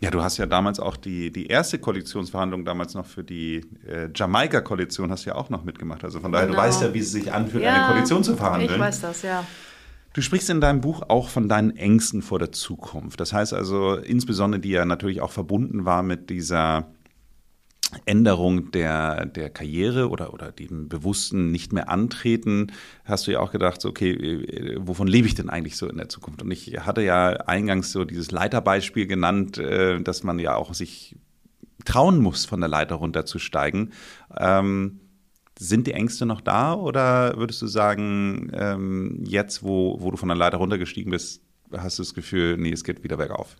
Ja, 0.00 0.10
du 0.10 0.22
hast 0.22 0.36
ja 0.36 0.46
damals 0.46 0.78
auch 0.78 0.96
die, 0.96 1.32
die 1.32 1.46
erste 1.46 1.78
Koalitionsverhandlung 1.78 2.64
damals 2.64 2.94
noch 2.94 3.06
für 3.06 3.24
die 3.24 3.66
äh, 3.86 4.08
Jamaika-Koalition 4.14 5.10
hast 5.10 5.24
ja 5.24 5.34
auch 5.34 5.50
noch 5.50 5.64
mitgemacht. 5.64 6.04
Also 6.04 6.20
von 6.20 6.30
daher, 6.30 6.46
genau. 6.46 6.58
du 6.58 6.66
weißt 6.66 6.82
ja, 6.82 6.94
wie 6.94 7.00
es 7.00 7.10
sich 7.10 7.32
anfühlt, 7.32 7.64
ja, 7.64 7.74
eine 7.74 7.86
Koalition 7.86 8.22
zu 8.22 8.36
verhandeln. 8.36 8.74
Ich 8.74 8.78
weiß 8.78 9.00
das, 9.00 9.22
ja. 9.22 9.44
Du 10.12 10.22
sprichst 10.22 10.50
in 10.50 10.60
deinem 10.60 10.80
Buch 10.80 11.02
auch 11.08 11.28
von 11.28 11.48
deinen 11.48 11.76
Ängsten 11.76 12.22
vor 12.22 12.38
der 12.38 12.52
Zukunft. 12.52 13.20
Das 13.20 13.32
heißt 13.32 13.52
also 13.52 13.94
insbesondere, 13.94 14.60
die 14.60 14.70
ja 14.70 14.84
natürlich 14.84 15.20
auch 15.20 15.32
verbunden 15.32 15.84
war 15.84 16.02
mit 16.02 16.30
dieser 16.30 16.86
Änderung 18.04 18.70
der, 18.70 19.24
der 19.26 19.48
Karriere 19.48 20.10
oder, 20.10 20.34
oder 20.34 20.52
dem 20.52 20.88
bewussten 20.88 21.50
nicht 21.50 21.72
mehr 21.72 21.88
antreten, 21.88 22.72
hast 23.04 23.26
du 23.26 23.32
ja 23.32 23.40
auch 23.40 23.50
gedacht, 23.50 23.80
so, 23.80 23.88
okay, 23.88 24.12
äh, 24.12 24.76
wovon 24.78 25.08
lebe 25.08 25.26
ich 25.26 25.34
denn 25.34 25.48
eigentlich 25.48 25.76
so 25.76 25.88
in 25.88 25.96
der 25.96 26.08
Zukunft? 26.08 26.42
Und 26.42 26.50
ich 26.50 26.78
hatte 26.80 27.02
ja 27.02 27.28
eingangs 27.28 27.92
so 27.92 28.04
dieses 28.04 28.30
Leiterbeispiel 28.30 29.06
genannt, 29.06 29.58
äh, 29.58 30.00
dass 30.02 30.22
man 30.22 30.38
ja 30.38 30.54
auch 30.54 30.74
sich 30.74 31.16
trauen 31.84 32.18
muss, 32.18 32.44
von 32.44 32.60
der 32.60 32.68
Leiter 32.68 32.96
runterzusteigen. 32.96 33.92
Ähm, 34.36 35.00
sind 35.58 35.86
die 35.86 35.92
Ängste 35.92 36.26
noch 36.26 36.40
da 36.40 36.74
oder 36.74 37.36
würdest 37.36 37.62
du 37.62 37.66
sagen, 37.66 38.50
ähm, 38.54 39.24
jetzt, 39.24 39.62
wo, 39.62 39.96
wo 40.00 40.10
du 40.10 40.16
von 40.16 40.28
der 40.28 40.36
Leiter 40.36 40.58
runtergestiegen 40.58 41.10
bist, 41.10 41.42
hast 41.72 41.98
du 41.98 42.02
das 42.02 42.14
Gefühl, 42.14 42.56
nee, 42.58 42.72
es 42.72 42.84
geht 42.84 43.02
wieder 43.02 43.16
bergauf? 43.16 43.56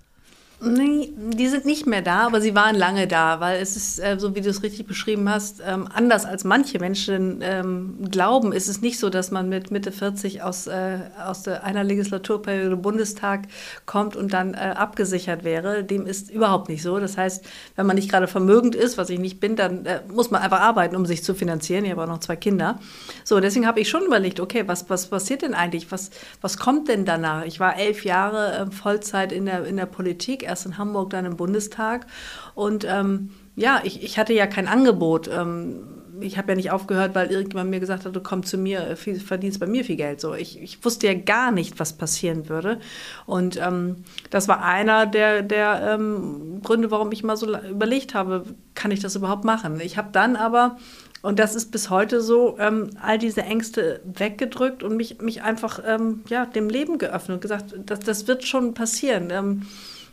Nee, 0.60 1.12
die 1.16 1.46
sind 1.46 1.66
nicht 1.66 1.86
mehr 1.86 2.02
da, 2.02 2.26
aber 2.26 2.40
sie 2.40 2.52
waren 2.52 2.74
lange 2.74 3.06
da, 3.06 3.38
weil 3.38 3.62
es 3.62 3.76
ist, 3.76 4.00
äh, 4.00 4.16
so 4.18 4.34
wie 4.34 4.40
du 4.40 4.50
es 4.50 4.64
richtig 4.64 4.86
beschrieben 4.86 5.28
hast, 5.28 5.62
ähm, 5.64 5.88
anders 5.94 6.24
als 6.24 6.42
manche 6.42 6.80
Menschen 6.80 7.38
ähm, 7.42 7.98
glauben, 8.10 8.52
ist 8.52 8.66
es 8.66 8.80
nicht 8.80 8.98
so, 8.98 9.08
dass 9.08 9.30
man 9.30 9.48
mit 9.48 9.70
Mitte 9.70 9.92
40 9.92 10.42
aus, 10.42 10.66
äh, 10.66 10.98
aus 11.24 11.46
einer 11.46 11.84
Legislaturperiode 11.84 12.76
Bundestag 12.76 13.42
kommt 13.86 14.16
und 14.16 14.32
dann 14.32 14.54
äh, 14.54 14.74
abgesichert 14.76 15.44
wäre. 15.44 15.84
Dem 15.84 16.06
ist 16.06 16.28
überhaupt 16.28 16.68
nicht 16.68 16.82
so. 16.82 16.98
Das 16.98 17.16
heißt, 17.16 17.44
wenn 17.76 17.86
man 17.86 17.94
nicht 17.94 18.10
gerade 18.10 18.26
vermögend 18.26 18.74
ist, 18.74 18.98
was 18.98 19.10
ich 19.10 19.20
nicht 19.20 19.38
bin, 19.38 19.54
dann 19.54 19.86
muss 20.12 20.32
man 20.32 20.42
einfach 20.42 20.60
arbeiten, 20.60 20.96
um 20.96 21.06
sich 21.06 21.22
zu 21.22 21.36
finanzieren. 21.36 21.84
Ich 21.84 21.92
habe 21.92 22.02
auch 22.02 22.08
noch 22.08 22.18
zwei 22.18 22.34
Kinder. 22.36 22.80
So, 23.22 23.38
deswegen 23.38 23.66
habe 23.66 23.78
ich 23.78 23.88
schon 23.88 24.04
überlegt, 24.04 24.40
okay, 24.40 24.64
was, 24.66 24.90
was 24.90 25.06
passiert 25.06 25.42
denn 25.42 25.54
eigentlich? 25.54 25.92
Was, 25.92 26.10
was 26.40 26.56
kommt 26.56 26.88
denn 26.88 27.04
danach? 27.04 27.44
Ich 27.44 27.60
war 27.60 27.78
elf 27.78 28.04
Jahre 28.04 28.66
äh, 28.66 28.70
Vollzeit 28.72 29.30
in 29.30 29.46
der, 29.46 29.64
in 29.64 29.76
der 29.76 29.86
Politik 29.86 30.47
erst 30.48 30.66
in 30.66 30.78
Hamburg, 30.78 31.10
dann 31.10 31.24
im 31.24 31.36
Bundestag. 31.36 32.06
Und 32.54 32.84
ähm, 32.88 33.30
ja, 33.56 33.80
ich, 33.84 34.02
ich 34.02 34.18
hatte 34.18 34.32
ja 34.32 34.46
kein 34.46 34.68
Angebot. 34.68 35.28
Ähm, 35.28 35.98
ich 36.20 36.36
habe 36.36 36.48
ja 36.48 36.56
nicht 36.56 36.70
aufgehört, 36.70 37.14
weil 37.14 37.30
irgendjemand 37.30 37.70
mir 37.70 37.80
gesagt 37.80 38.04
hat, 38.04 38.14
du 38.14 38.20
kommst 38.20 38.50
zu 38.50 38.58
mir, 38.58 38.96
viel, 38.96 39.20
verdienst 39.20 39.60
bei 39.60 39.66
mir 39.66 39.84
viel 39.84 39.96
Geld. 39.96 40.20
So, 40.20 40.34
ich, 40.34 40.60
ich 40.60 40.84
wusste 40.84 41.06
ja 41.06 41.14
gar 41.14 41.52
nicht, 41.52 41.78
was 41.78 41.92
passieren 41.92 42.48
würde. 42.48 42.80
Und 43.26 43.56
ähm, 43.60 43.96
das 44.30 44.48
war 44.48 44.64
einer 44.64 45.06
der, 45.06 45.42
der 45.42 45.94
ähm, 45.94 46.60
Gründe, 46.62 46.90
warum 46.90 47.12
ich 47.12 47.22
mal 47.22 47.36
so 47.36 47.56
überlegt 47.56 48.14
habe, 48.14 48.44
kann 48.74 48.90
ich 48.90 49.00
das 49.00 49.16
überhaupt 49.16 49.44
machen? 49.44 49.80
Ich 49.80 49.96
habe 49.96 50.08
dann 50.12 50.36
aber 50.36 50.76
und 51.20 51.40
das 51.40 51.54
ist 51.56 51.72
bis 51.72 51.90
heute 51.90 52.20
so, 52.20 52.56
ähm, 52.58 52.90
all 53.02 53.18
diese 53.18 53.42
Ängste 53.42 54.00
weggedrückt 54.04 54.84
und 54.84 54.96
mich, 54.96 55.20
mich 55.20 55.42
einfach 55.42 55.80
ähm, 55.84 56.22
ja, 56.28 56.46
dem 56.46 56.68
Leben 56.70 56.98
geöffnet 56.98 57.36
und 57.36 57.40
gesagt, 57.40 57.74
das, 57.86 58.00
das 58.00 58.28
wird 58.28 58.44
schon 58.44 58.74
passieren. 58.74 59.30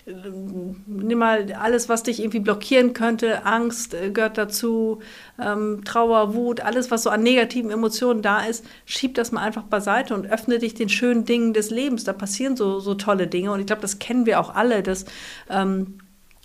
Nimm 0.08 1.18
mal 1.18 1.52
alles, 1.54 1.90
was 1.90 2.04
dich 2.04 2.20
irgendwie 2.20 2.40
blockieren 2.40 2.94
könnte, 2.94 3.44
Angst 3.44 3.96
äh, 3.96 4.12
gehört 4.12 4.38
dazu, 4.38 5.00
ähm, 5.42 5.82
Trauer, 5.84 6.36
Wut, 6.36 6.62
alles, 6.62 6.92
was 6.92 7.04
so 7.04 7.10
an 7.10 7.24
negativen 7.24 7.72
Emotionen 7.72 8.22
da 8.22 8.46
ist, 8.46 8.64
schieb 8.86 9.16
das 9.16 9.32
mal 9.32 9.42
einfach 9.42 9.64
beiseite 9.64 10.14
und 10.14 10.28
öffne 10.28 10.60
dich 10.60 10.76
den 10.76 10.90
schönen 10.90 11.26
Dingen 11.26 11.54
des 11.54 11.72
Lebens. 11.72 12.04
Da 12.04 12.14
passieren 12.14 12.56
so, 12.56 12.80
so 12.80 12.94
tolle 12.94 13.26
Dinge 13.26 13.52
und 13.52 13.60
ich 13.60 13.66
glaube, 13.66 13.82
das 13.82 13.98
kennen 13.98 14.28
wir 14.28 14.40
auch 14.40 14.54
alle, 14.54 14.84
dass 14.84 15.06
ähm, 15.50 15.98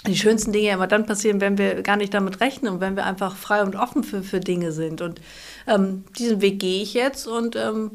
die 0.07 0.17
schönsten 0.17 0.53
Dinge 0.53 0.71
immer 0.71 0.87
dann 0.87 1.05
passieren, 1.05 1.43
wenn 1.43 1.59
wir 1.59 1.83
gar 1.83 1.97
nicht 1.97 2.15
damit 2.15 2.41
rechnen 2.41 2.73
und 2.73 2.81
wenn 2.81 2.97
wir 2.97 3.05
einfach 3.05 3.37
frei 3.37 3.63
und 3.63 3.77
offen 3.77 4.03
für, 4.03 4.23
für 4.23 4.41
Dinge 4.41 4.73
sind. 4.73 5.03
Und 5.03 5.21
ähm, 5.67 6.05
diesen 6.19 6.41
Weg 6.41 6.59
gehe 6.59 6.83
ich 6.83 6.95
jetzt 6.95 7.27
und 7.27 7.57
ähm, 7.57 7.91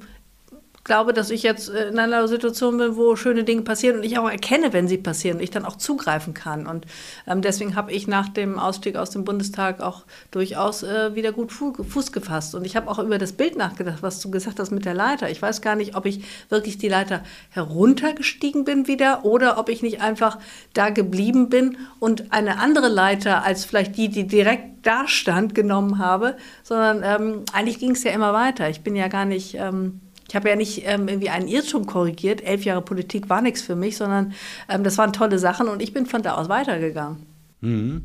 glaube, 0.86 1.13
dass 1.13 1.32
ich 1.32 1.43
jetzt 1.43 1.69
äh, 1.69 1.89
in 1.89 2.00
einer 2.00 2.28
Situation 2.30 2.78
bin, 2.78 2.95
wo 2.95 3.17
schöne 3.17 3.43
Dinge 3.43 3.63
passieren 3.63 3.98
und 3.98 4.04
ich 4.04 4.17
auch 4.17 4.30
erkenne, 4.30 4.71
wenn 4.71 4.88
sie 4.88 4.98
passieren 4.98 5.38
und 5.38 5.43
ich 5.43 5.50
dann 5.50 5.65
auch 5.65 5.76
zugreifen 5.76 6.34
kann. 6.34 6.67
Und 6.67 6.86
ähm, 7.28 7.41
deswegen 7.41 7.76
habe 7.76 7.91
ich 7.91 8.08
nach 8.08 8.30
dem 8.30 8.58
Ausstieg 8.58 8.95
aus 8.95 9.10
dem 9.10 9.26
Bundestag 9.26 9.82
auch 9.82 10.06
durchaus 10.32 10.84
äh, 10.84 11.13
wieder 11.15 11.34
gut 11.34 11.52
Fuß 11.52 12.12
gefasst. 12.13 12.56
Und 12.56 12.65
ich 12.65 12.76
habe 12.76 12.89
auch 12.89 13.00
über 13.00 13.17
das 13.17 13.34
Bild 13.34 13.58
nachgedacht, 13.58 14.02
was 14.02 14.21
du 14.21 14.30
gesagt 14.32 14.60
hast 14.60 14.71
mit 14.71 14.86
der 14.86 14.93
Leiter. 14.93 15.30
Ich 15.30 15.41
weiß 15.41 15.62
gar 15.62 15.76
nicht, 15.76 15.95
ob 15.95 16.06
ich 16.06 16.24
wirklich 16.50 16.78
die 16.78 16.88
Leiter 16.88 17.24
heruntergestiegen 17.50 18.63
bin 18.63 18.88
wieder 18.88 19.26
oder 19.26 19.58
ob 19.58 19.69
ich 19.69 19.82
nicht 19.82 20.02
einfach 20.02 20.38
da 20.74 20.91
geblieben 20.91 21.50
bin 21.50 21.78
und 22.00 22.32
eine 22.32 22.60
andere 22.60 22.89
Leiter 22.89 23.43
als 23.43 23.65
vielleicht 23.65 23.98
die, 23.98 24.10
die 24.10 24.28
direkt 24.28 24.86
da 24.86 25.08
stand, 25.08 25.56
genommen 25.56 25.98
habe, 25.98 26.38
sondern 26.62 27.02
ähm, 27.04 27.43
eigentlich 27.54 27.80
ging 27.80 27.91
es 27.91 28.04
ja 28.04 28.12
immer 28.12 28.34
weiter. 28.34 28.69
Ich 28.69 28.82
bin 28.82 28.95
ja 28.95 29.08
gar 29.08 29.26
nicht 29.26 29.56
ähm, 29.56 30.02
ich 30.27 30.35
habe 30.35 30.49
ja 30.49 30.55
nicht 30.55 30.83
ähm, 30.85 31.07
irgendwie 31.07 31.29
einen 31.29 31.47
Irrtum 31.47 31.85
korrigiert. 31.85 32.43
Elf 32.43 32.65
Jahre 32.65 32.81
Politik 32.81 33.29
war 33.29 33.41
nichts 33.41 33.61
für 33.61 33.75
mich, 33.75 33.97
sondern 33.97 34.33
ähm, 34.69 34.83
das 34.83 34.97
waren 34.97 35.13
tolle 35.13 35.39
Sachen 35.39 35.67
und 35.67 35.81
ich 35.81 35.93
bin 35.93 36.05
von 36.05 36.23
da 36.23 36.35
aus 36.35 36.49
weitergegangen. 36.49 37.35
Mhm. 37.62 38.04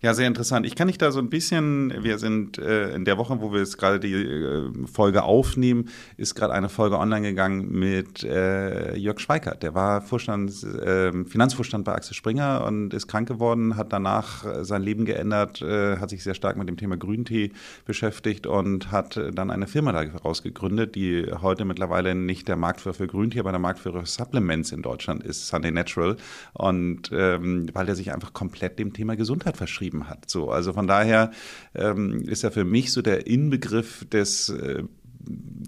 Ja, 0.00 0.14
sehr 0.14 0.26
interessant. 0.26 0.64
Ich 0.64 0.76
kann 0.76 0.86
dich 0.86 0.96
da 0.96 1.10
so 1.10 1.18
ein 1.18 1.28
bisschen, 1.28 1.92
wir 2.02 2.18
sind 2.18 2.58
äh, 2.58 2.94
in 2.94 3.04
der 3.04 3.18
Woche, 3.18 3.40
wo 3.40 3.52
wir 3.52 3.58
jetzt 3.58 3.76
gerade 3.76 3.98
die 3.98 4.12
äh, 4.14 4.70
Folge 4.86 5.24
aufnehmen, 5.24 5.88
ist 6.16 6.34
gerade 6.34 6.54
eine 6.54 6.68
Folge 6.68 6.98
online 6.98 7.28
gegangen 7.28 7.70
mit 7.70 8.22
äh, 8.22 8.96
Jörg 8.96 9.18
Schweikert. 9.18 9.62
Der 9.62 9.74
war 9.74 10.02
Vorstand, 10.02 10.52
ähm, 10.84 11.26
Finanzvorstand 11.26 11.84
bei 11.84 11.94
Axel 11.94 12.14
Springer 12.14 12.64
und 12.66 12.94
ist 12.94 13.08
krank 13.08 13.26
geworden, 13.26 13.76
hat 13.76 13.92
danach 13.92 14.44
sein 14.64 14.82
Leben 14.82 15.04
geändert, 15.04 15.60
äh, 15.62 15.96
hat 15.98 16.10
sich 16.10 16.22
sehr 16.22 16.34
stark 16.34 16.56
mit 16.56 16.68
dem 16.68 16.76
Thema 16.76 16.96
Grüntee 16.96 17.50
beschäftigt 17.84 18.46
und 18.46 18.92
hat 18.92 19.20
dann 19.34 19.50
eine 19.50 19.66
Firma 19.66 19.92
daraus 19.92 20.42
gegründet, 20.42 20.94
die 20.94 21.26
heute 21.42 21.64
mittlerweile 21.64 22.14
nicht 22.14 22.46
der 22.46 22.56
Marktführer 22.56 22.94
für 22.94 23.06
Grüntee, 23.08 23.40
aber 23.40 23.50
der 23.50 23.58
Marktführer 23.58 24.00
für 24.00 24.06
Supplements 24.06 24.72
in 24.72 24.82
Deutschland 24.82 25.24
ist, 25.24 25.48
Sunday 25.48 25.70
Natural. 25.70 26.16
Und 26.52 27.10
ähm, 27.12 27.66
weil 27.72 27.86
der 27.86 27.96
sich 27.96 28.12
einfach 28.12 28.32
komplett 28.32 28.78
dem 28.78 28.91
Thema 28.92 29.16
Gesundheit 29.16 29.56
verschrieben 29.56 30.08
hat. 30.08 30.30
So, 30.30 30.50
also 30.50 30.72
von 30.72 30.86
daher 30.86 31.30
ähm, 31.74 32.22
ist 32.22 32.44
er 32.44 32.50
für 32.50 32.64
mich 32.64 32.92
so 32.92 33.02
der 33.02 33.26
Inbegriff 33.26 34.04
des 34.08 34.48
äh, 34.48 34.84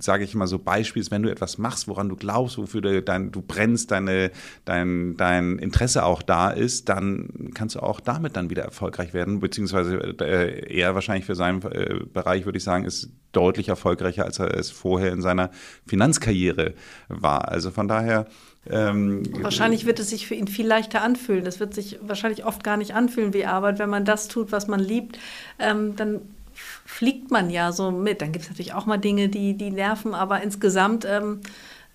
sage 0.01 0.25
ich 0.25 0.35
mal 0.35 0.47
so 0.47 0.59
Beispiels, 0.59 1.11
wenn 1.11 1.23
du 1.23 1.31
etwas 1.31 1.59
machst, 1.59 1.89
woran 1.89 2.09
du 2.09 2.17
glaubst, 2.17 2.59
wofür 2.59 2.81
du, 2.81 3.03
dein, 3.03 3.33
du 3.33 3.43
brennst, 3.43 3.91
deine, 3.91 4.31
dein, 4.65 5.17
dein 5.17 5.59
Interesse 5.59 6.05
auch 6.05 6.23
da 6.23 6.51
ist, 6.51 6.89
dann 6.89 7.51
kannst 7.55 7.77
du 7.77 7.81
auch 7.81 8.01
damit 8.01 8.37
dann 8.37 8.51
wieder 8.51 8.63
erfolgreich 8.63 9.15
werden, 9.15 9.41
beziehungsweise 9.41 9.97
äh, 10.21 10.79
er 10.79 10.95
wahrscheinlich 10.95 11.25
für 11.25 11.35
seinen 11.35 11.63
äh, 11.63 12.01
Bereich, 12.13 12.45
würde 12.45 12.59
ich 12.59 12.65
sagen, 12.65 12.85
ist 12.85 13.11
deutlich 13.33 13.69
erfolgreicher, 13.69 14.25
als 14.25 14.39
er 14.39 14.57
es 14.57 14.71
vorher 14.71 15.13
in 15.13 15.23
seiner 15.23 15.51
Finanzkarriere 15.87 16.75
war. 17.09 17.49
Also 17.49 17.71
von 17.71 17.89
daher 17.89 18.27
ähm, 18.71 19.23
wahrscheinlich 19.43 19.85
wird 19.85 19.99
es 19.99 20.11
sich 20.11 20.27
für 20.27 20.35
ihn 20.35 20.49
viel 20.49 20.67
leichter 20.67 21.03
anfühlen. 21.03 21.45
Das 21.45 21.61
wird 21.61 21.75
sich 21.75 21.99
wahrscheinlich 22.01 22.45
oft 22.45 22.65
gar 22.65 22.77
nicht 22.77 22.95
anfühlen 22.95 23.35
wie 23.35 23.45
Arbeit. 23.45 23.79
Wenn 23.79 23.91
man 23.91 24.05
das 24.05 24.29
tut, 24.29 24.53
was 24.53 24.69
man 24.69 24.81
liebt, 24.81 25.19
ähm, 25.59 25.97
dann 25.97 26.23
fliegt 26.55 27.31
man 27.31 27.51
ja 27.51 27.73
so 27.73 27.91
mit. 27.91 28.21
Dann 28.21 28.33
gibt 28.33 28.45
es 28.45 28.51
natürlich 28.51 28.75
auch 28.75 28.87
mal 28.87 28.99
Dinge, 28.99 29.29
die, 29.29 29.57
die 29.57 29.71
nerven, 29.71 30.15
aber 30.15 30.43
insgesamt 30.43 31.05
ähm, 31.05 31.41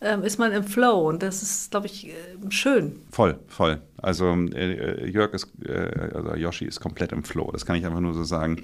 ähm 0.01 0.23
ist 0.23 0.39
man 0.39 0.51
im 0.51 0.63
Flow 0.63 1.07
und 1.07 1.23
das 1.23 1.41
ist, 1.41 1.71
glaube 1.71 1.87
ich, 1.87 2.09
äh, 2.09 2.13
schön. 2.49 3.01
Voll, 3.11 3.39
voll. 3.47 3.81
Also 3.97 4.33
äh, 4.53 5.09
Jörg 5.09 5.33
ist, 5.33 5.47
äh, 5.65 6.11
also 6.13 6.35
Yoshi 6.35 6.65
ist 6.65 6.79
komplett 6.79 7.11
im 7.11 7.23
Flow, 7.23 7.51
das 7.51 7.65
kann 7.65 7.75
ich 7.75 7.85
einfach 7.85 7.99
nur 7.99 8.13
so 8.13 8.23
sagen. 8.23 8.63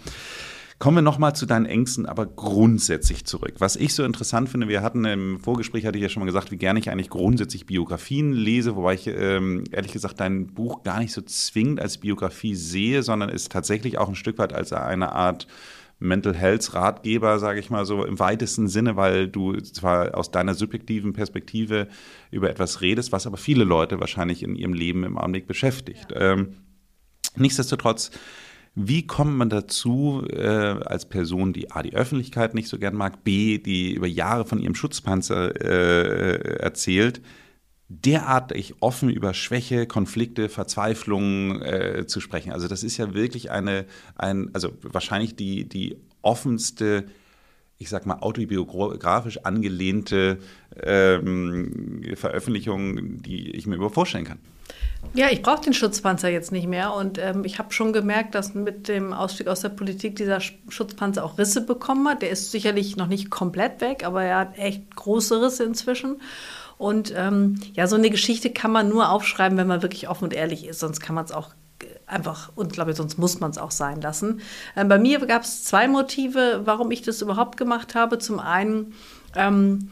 Kommen 0.77 0.97
wir 0.97 1.01
nochmal 1.01 1.33
zu 1.33 1.45
deinen 1.45 1.65
Ängsten, 1.65 2.05
aber 2.05 2.25
grundsätzlich 2.25 3.23
zurück. 3.23 3.53
Was 3.59 3.77
ich 3.77 3.93
so 3.93 4.03
interessant 4.03 4.49
finde, 4.49 4.67
wir 4.67 4.81
hatten 4.81 5.05
im 5.05 5.39
Vorgespräch, 5.39 5.85
hatte 5.85 5.97
ich 5.97 6.01
ja 6.01 6.09
schon 6.09 6.19
mal 6.19 6.25
gesagt, 6.25 6.51
wie 6.51 6.57
gerne 6.57 6.79
ich 6.79 6.89
eigentlich 6.89 7.09
grundsätzlich 7.09 7.65
Biografien 7.65 8.33
lese, 8.33 8.75
wobei 8.75 8.95
ich 8.95 9.07
ähm, 9.07 9.63
ehrlich 9.71 9.93
gesagt 9.93 10.19
dein 10.19 10.47
Buch 10.47 10.83
gar 10.83 10.99
nicht 10.99 11.13
so 11.13 11.21
zwingend 11.21 11.79
als 11.79 11.97
Biografie 11.97 12.55
sehe, 12.55 13.03
sondern 13.03 13.29
es 13.29 13.47
tatsächlich 13.47 13.97
auch 13.97 14.09
ein 14.09 14.15
Stück 14.15 14.37
weit 14.37 14.51
als 14.51 14.73
eine 14.73 15.13
Art 15.13 15.47
Mental 15.99 16.35
Health 16.35 16.73
Ratgeber, 16.73 17.39
sage 17.39 17.59
ich 17.59 17.69
mal 17.69 17.85
so 17.85 18.03
im 18.03 18.19
weitesten 18.19 18.67
Sinne, 18.67 18.95
weil 18.95 19.27
du 19.27 19.55
zwar 19.61 20.17
aus 20.17 20.31
deiner 20.31 20.53
subjektiven 20.53 21.13
Perspektive 21.13 21.87
über 22.31 22.49
etwas 22.49 22.81
redest, 22.81 23.11
was 23.11 23.27
aber 23.27 23.37
viele 23.37 23.63
Leute 23.63 23.99
wahrscheinlich 23.99 24.43
in 24.43 24.55
ihrem 24.55 24.73
Leben 24.73 25.03
im 25.03 25.17
Augenblick 25.17 25.47
beschäftigt. 25.47 26.11
Ja. 26.11 26.33
Ähm, 26.33 26.55
nichtsdestotrotz 27.37 28.11
wie 28.75 29.07
kommt 29.07 29.37
man 29.37 29.49
dazu, 29.49 30.21
äh, 30.29 30.45
als 30.45 31.07
Person, 31.07 31.53
die 31.53 31.71
A, 31.71 31.81
die 31.81 31.93
Öffentlichkeit 31.93 32.53
nicht 32.53 32.67
so 32.67 32.77
gern 32.77 32.93
mag, 32.93 33.23
B, 33.23 33.57
die 33.57 33.93
über 33.93 34.05
Jahre 34.05 34.43
von 34.43 34.59
ihrem 34.59 34.75
Schutzpanzer 34.75 35.55
äh, 35.61 36.57
erzählt, 36.59 37.21
derartig 37.87 38.75
offen 38.79 39.09
über 39.09 39.33
Schwäche, 39.33 39.85
Konflikte, 39.85 40.49
Verzweiflungen 40.49 41.61
äh, 41.61 42.05
zu 42.07 42.19
sprechen? 42.19 42.51
Also 42.51 42.67
das 42.67 42.83
ist 42.83 42.97
ja 42.97 43.13
wirklich 43.13 43.51
eine, 43.51 43.85
ein, 44.15 44.49
also 44.53 44.73
wahrscheinlich 44.81 45.35
die, 45.35 45.67
die 45.67 45.97
offenste 46.21 47.05
ich 47.77 47.89
sag 47.89 48.05
mal, 48.05 48.19
autobiografisch 48.19 49.39
angelehnte 49.43 50.39
ähm, 50.81 52.01
Veröffentlichung, 52.15 53.21
die 53.21 53.51
ich 53.51 53.67
mir 53.67 53.75
überhaupt 53.75 53.95
vorstellen 53.95 54.25
kann. 54.25 54.39
Ja, 55.13 55.27
ich 55.29 55.41
brauche 55.41 55.61
den 55.61 55.73
Schutzpanzer 55.73 56.29
jetzt 56.29 56.51
nicht 56.51 56.67
mehr. 56.67 56.93
Und 56.93 57.17
ähm, 57.17 57.43
ich 57.43 57.59
habe 57.59 57.73
schon 57.73 57.93
gemerkt, 57.93 58.33
dass 58.33 58.55
mit 58.55 58.87
dem 58.87 59.13
Ausstieg 59.13 59.47
aus 59.47 59.59
der 59.59 59.69
Politik 59.69 60.15
dieser 60.15 60.39
Schutzpanzer 60.39 61.23
auch 61.23 61.37
Risse 61.37 61.61
bekommen 61.61 62.07
hat. 62.07 62.21
Der 62.21 62.29
ist 62.29 62.51
sicherlich 62.51 62.95
noch 62.95 63.07
nicht 63.07 63.29
komplett 63.29 63.81
weg, 63.81 64.03
aber 64.05 64.23
er 64.23 64.39
hat 64.39 64.57
echt 64.57 64.95
große 64.95 65.41
Risse 65.41 65.65
inzwischen. 65.65 66.21
Und 66.77 67.13
ähm, 67.15 67.59
ja, 67.73 67.87
so 67.87 67.95
eine 67.95 68.09
Geschichte 68.09 68.49
kann 68.51 68.71
man 68.71 68.89
nur 68.89 69.09
aufschreiben, 69.09 69.57
wenn 69.57 69.67
man 69.67 69.81
wirklich 69.81 70.09
offen 70.09 70.25
und 70.25 70.33
ehrlich 70.33 70.65
ist. 70.65 70.79
Sonst 70.79 70.99
kann 70.99 71.15
man 71.15 71.25
es 71.25 71.31
auch 71.31 71.51
einfach, 72.07 72.51
und 72.55 72.73
glaube 72.73 72.91
ich, 72.91 72.97
sonst 72.97 73.17
muss 73.17 73.39
man 73.39 73.51
es 73.51 73.57
auch 73.57 73.71
sein 73.71 74.01
lassen. 74.01 74.41
Ähm, 74.75 74.87
bei 74.87 74.99
mir 74.99 75.19
gab 75.25 75.43
es 75.43 75.63
zwei 75.63 75.87
Motive, 75.87 76.61
warum 76.65 76.91
ich 76.91 77.01
das 77.01 77.21
überhaupt 77.21 77.57
gemacht 77.57 77.95
habe. 77.95 78.17
Zum 78.17 78.39
einen, 78.39 78.93
ähm, 79.35 79.89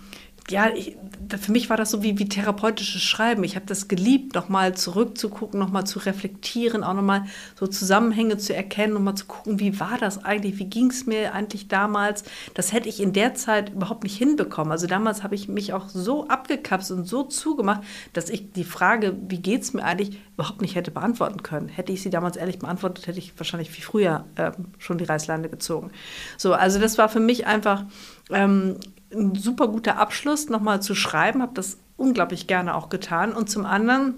ja, 0.50 0.70
ich, 0.76 0.98
für 1.40 1.52
mich 1.54 1.70
war 1.70 1.78
das 1.78 1.92
so 1.92 2.04
wie, 2.04 2.20
wie 2.20 2.28
therapeutisches 2.28 3.02
Schreiben. 3.02 3.44
Ich 3.46 3.56
habe 3.56 3.66
das 3.66 3.88
geliebt, 3.88 4.36
nochmal 4.36 4.76
zurückzugucken, 4.76 5.58
nochmal 5.58 5.86
zu 5.86 6.00
reflektieren, 6.00 6.84
auch 6.84 6.94
nochmal 6.94 7.26
so 7.58 7.66
Zusammenhänge 7.66 8.38
zu 8.38 8.54
erkennen, 8.54 8.94
nochmal 8.94 9.16
zu 9.16 9.26
gucken, 9.26 9.60
wie 9.62 9.80
war 9.80 9.98
das 9.98 10.24
eigentlich, 10.26 10.60
wie 10.60 10.66
ging 10.66 10.90
es 10.90 11.06
mir 11.06 11.34
eigentlich 11.34 11.70
damals. 11.70 12.26
Das 12.56 12.74
hätte 12.74 12.90
ich 12.90 13.02
in 13.02 13.14
der 13.14 13.36
Zeit 13.36 13.70
überhaupt 13.70 14.04
nicht 14.04 14.18
hinbekommen. 14.18 14.72
Also 14.72 14.86
damals 14.86 15.24
habe 15.24 15.36
ich 15.36 15.48
mich 15.48 15.72
auch 15.72 15.88
so 15.88 16.28
abgekapselt 16.28 17.00
und 17.00 17.06
so 17.06 17.24
zugemacht, 17.24 17.82
dass 18.12 18.30
ich 18.30 18.52
die 18.52 18.66
Frage, 18.66 19.16
wie 19.30 19.40
geht 19.40 19.62
es 19.62 19.74
mir 19.74 19.84
eigentlich, 19.86 20.20
überhaupt 20.34 20.62
nicht 20.62 20.76
hätte 20.76 20.92
beantworten 20.92 21.44
können. 21.44 21.70
Hätte 21.70 21.94
ich 21.94 22.02
sie 22.02 22.10
damals 22.10 22.36
ehrlich 22.36 22.60
beantwortet, 22.60 23.08
hätte 23.08 23.20
ich 23.20 23.34
wahrscheinlich 23.38 23.70
viel 23.70 23.84
früher 23.84 24.26
äh, 24.36 24.52
schon 24.78 24.98
die 24.98 25.06
Reißleine 25.06 25.48
gezogen. 25.48 25.92
So, 26.38 26.54
also 26.54 26.80
das 26.80 26.98
war 26.98 27.08
für 27.08 27.20
mich 27.20 27.46
einfach 27.46 27.86
ähm, 28.30 28.76
ein 29.14 29.36
super 29.36 29.68
guter 29.68 29.98
Abschluss, 29.98 30.50
nochmal 30.50 30.82
zu 30.82 30.96
schreiben, 30.96 31.42
habe 31.42 31.54
das 31.54 31.78
unglaublich 31.98 32.48
gerne 32.48 32.76
auch 32.76 32.90
getan. 32.90 33.34
Und 33.34 33.50
zum 33.50 33.66
anderen, 33.66 34.16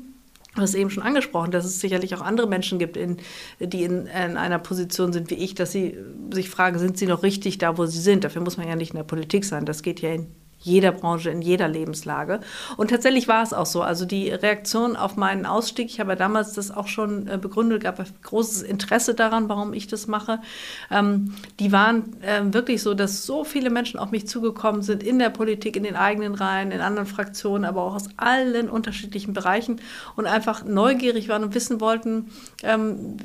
du 0.56 0.62
hast 0.62 0.74
eben 0.76 0.90
schon 0.90 1.04
angesprochen, 1.04 1.52
dass 1.52 1.66
es 1.66 1.80
sicherlich 1.80 2.16
auch 2.16 2.22
andere 2.22 2.48
Menschen 2.48 2.80
gibt, 2.80 2.98
in, 2.98 3.18
die 3.60 3.84
in, 3.84 4.08
in, 4.08 4.38
einer 4.38 4.60
Position 4.60 5.14
sind 5.14 5.30
wie 5.30 5.36
ich, 5.36 5.56
dass 5.56 5.72
sie 5.72 5.98
sich 6.32 6.50
fragen, 6.50 6.80
sind 6.80 6.98
sie 6.98 7.08
noch 7.08 7.24
richtig 7.24 7.58
da, 7.58 7.78
wo 7.78 7.86
sie 7.86 8.00
sind? 8.00 8.24
Dafür 8.24 8.42
muss 8.42 8.58
man 8.58 8.68
ja 8.68 8.76
nicht 8.76 8.92
in 8.92 8.98
der 8.98 9.04
Politik 9.04 9.46
sein. 9.46 9.66
Das 9.66 9.84
geht 9.84 10.02
ja 10.02 10.14
in 10.14 10.28
jeder 10.66 10.92
Branche, 10.92 11.30
in 11.30 11.42
jeder 11.42 11.68
Lebenslage. 11.68 12.40
Und 12.76 12.90
tatsächlich 12.90 13.28
war 13.28 13.44
es 13.44 13.54
auch 13.54 13.68
so. 13.68 13.84
Also 13.84 14.06
die 14.06 14.30
Reaktion 14.30 14.96
auf 14.96 15.16
meinen 15.16 15.46
Ausstieg, 15.46 15.88
ich 15.88 16.00
habe 16.00 16.14
ja 16.14 16.16
damals 16.16 16.54
das 16.54 16.72
auch 16.72 16.88
schon 16.88 17.28
äh, 17.28 17.38
begründet, 17.38 17.84
gab 17.84 18.04
großes 18.24 18.64
Interesse 18.64 19.14
daran, 19.14 19.48
warum 19.48 19.74
ich 19.74 19.88
das 19.88 20.08
mache. 20.08 20.40
Ähm, 20.90 21.36
die 21.60 21.72
waren 21.72 22.20
äh, 22.22 22.42
wirklich 22.52 22.82
so, 22.82 22.96
dass 22.96 23.26
so 23.26 23.44
viele 23.44 23.70
Menschen 23.70 24.00
auf 24.00 24.12
mich 24.12 24.28
zugekommen 24.28 24.82
sind, 24.82 25.04
in 25.04 25.20
der 25.20 25.30
Politik, 25.30 25.76
in 25.76 25.84
den 25.84 25.96
eigenen 25.96 26.34
Reihen, 26.34 26.72
in 26.72 26.82
anderen 26.82 27.08
Fraktionen, 27.08 27.64
aber 27.64 27.84
auch 27.84 27.96
aus 27.96 28.10
allen 28.18 28.70
unterschiedlichen 28.70 29.34
Bereichen 29.34 29.80
und 30.16 30.26
einfach 30.26 30.66
neugierig 30.66 31.30
waren 31.30 31.44
und 31.44 31.54
wissen 31.54 31.80
wollten, 31.80 32.32
ähm, 32.64 33.18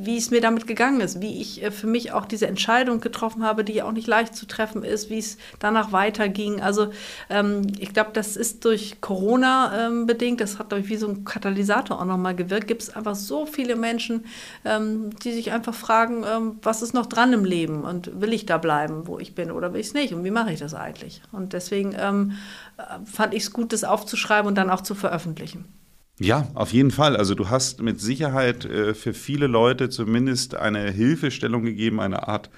wie 0.00 0.16
es 0.16 0.30
mir 0.30 0.40
damit 0.40 0.66
gegangen 0.66 1.00
ist, 1.00 1.20
wie 1.20 1.40
ich 1.40 1.62
äh, 1.62 1.70
für 1.70 1.86
mich 1.86 2.12
auch 2.12 2.26
diese 2.26 2.48
Entscheidung 2.48 3.00
getroffen 3.00 3.44
habe, 3.44 3.62
die 3.62 3.74
ja 3.74 3.84
auch 3.84 3.92
nicht 3.92 4.08
leicht 4.08 4.34
zu 4.34 4.46
treffen 4.46 4.82
ist, 4.82 5.10
wie 5.10 5.18
es 5.18 5.38
danach 5.60 5.92
weiterging. 5.92 6.60
Also 6.60 6.87
ähm, 7.30 7.62
ich 7.78 7.92
glaube, 7.92 8.10
das 8.12 8.36
ist 8.36 8.64
durch 8.64 9.00
Corona 9.00 9.86
ähm, 9.86 10.06
bedingt. 10.06 10.40
Das 10.40 10.58
hat, 10.58 10.70
glaube 10.70 10.84
ich, 10.84 10.88
wie 10.88 10.96
so 10.96 11.08
ein 11.08 11.24
Katalysator 11.24 12.00
auch 12.00 12.04
nochmal 12.04 12.34
gewirkt. 12.34 12.68
Gibt 12.68 12.82
es 12.82 12.94
einfach 12.94 13.14
so 13.14 13.46
viele 13.46 13.76
Menschen, 13.76 14.24
ähm, 14.64 15.10
die 15.24 15.32
sich 15.32 15.52
einfach 15.52 15.74
fragen, 15.74 16.24
ähm, 16.24 16.58
was 16.62 16.82
ist 16.82 16.94
noch 16.94 17.06
dran 17.06 17.32
im 17.32 17.44
Leben 17.44 17.82
und 17.82 18.20
will 18.20 18.32
ich 18.32 18.46
da 18.46 18.58
bleiben, 18.58 19.06
wo 19.06 19.18
ich 19.18 19.34
bin 19.34 19.50
oder 19.50 19.72
will 19.72 19.80
ich 19.80 19.88
es 19.88 19.94
nicht 19.94 20.14
und 20.14 20.24
wie 20.24 20.30
mache 20.30 20.52
ich 20.52 20.60
das 20.60 20.74
eigentlich? 20.74 21.22
Und 21.32 21.52
deswegen 21.52 21.94
ähm, 21.98 22.32
fand 23.04 23.34
ich 23.34 23.44
es 23.44 23.52
gut, 23.52 23.72
das 23.72 23.84
aufzuschreiben 23.84 24.48
und 24.48 24.54
dann 24.54 24.70
auch 24.70 24.82
zu 24.82 24.94
veröffentlichen. 24.94 25.64
Ja, 26.20 26.48
auf 26.54 26.72
jeden 26.72 26.90
Fall. 26.90 27.16
Also 27.16 27.34
du 27.34 27.48
hast 27.48 27.80
mit 27.80 28.00
Sicherheit 28.00 28.64
äh, 28.64 28.94
für 28.94 29.14
viele 29.14 29.46
Leute 29.46 29.88
zumindest 29.88 30.56
eine 30.56 30.90
Hilfestellung 30.90 31.62
gegeben, 31.62 32.00
eine 32.00 32.26
Art 32.26 32.50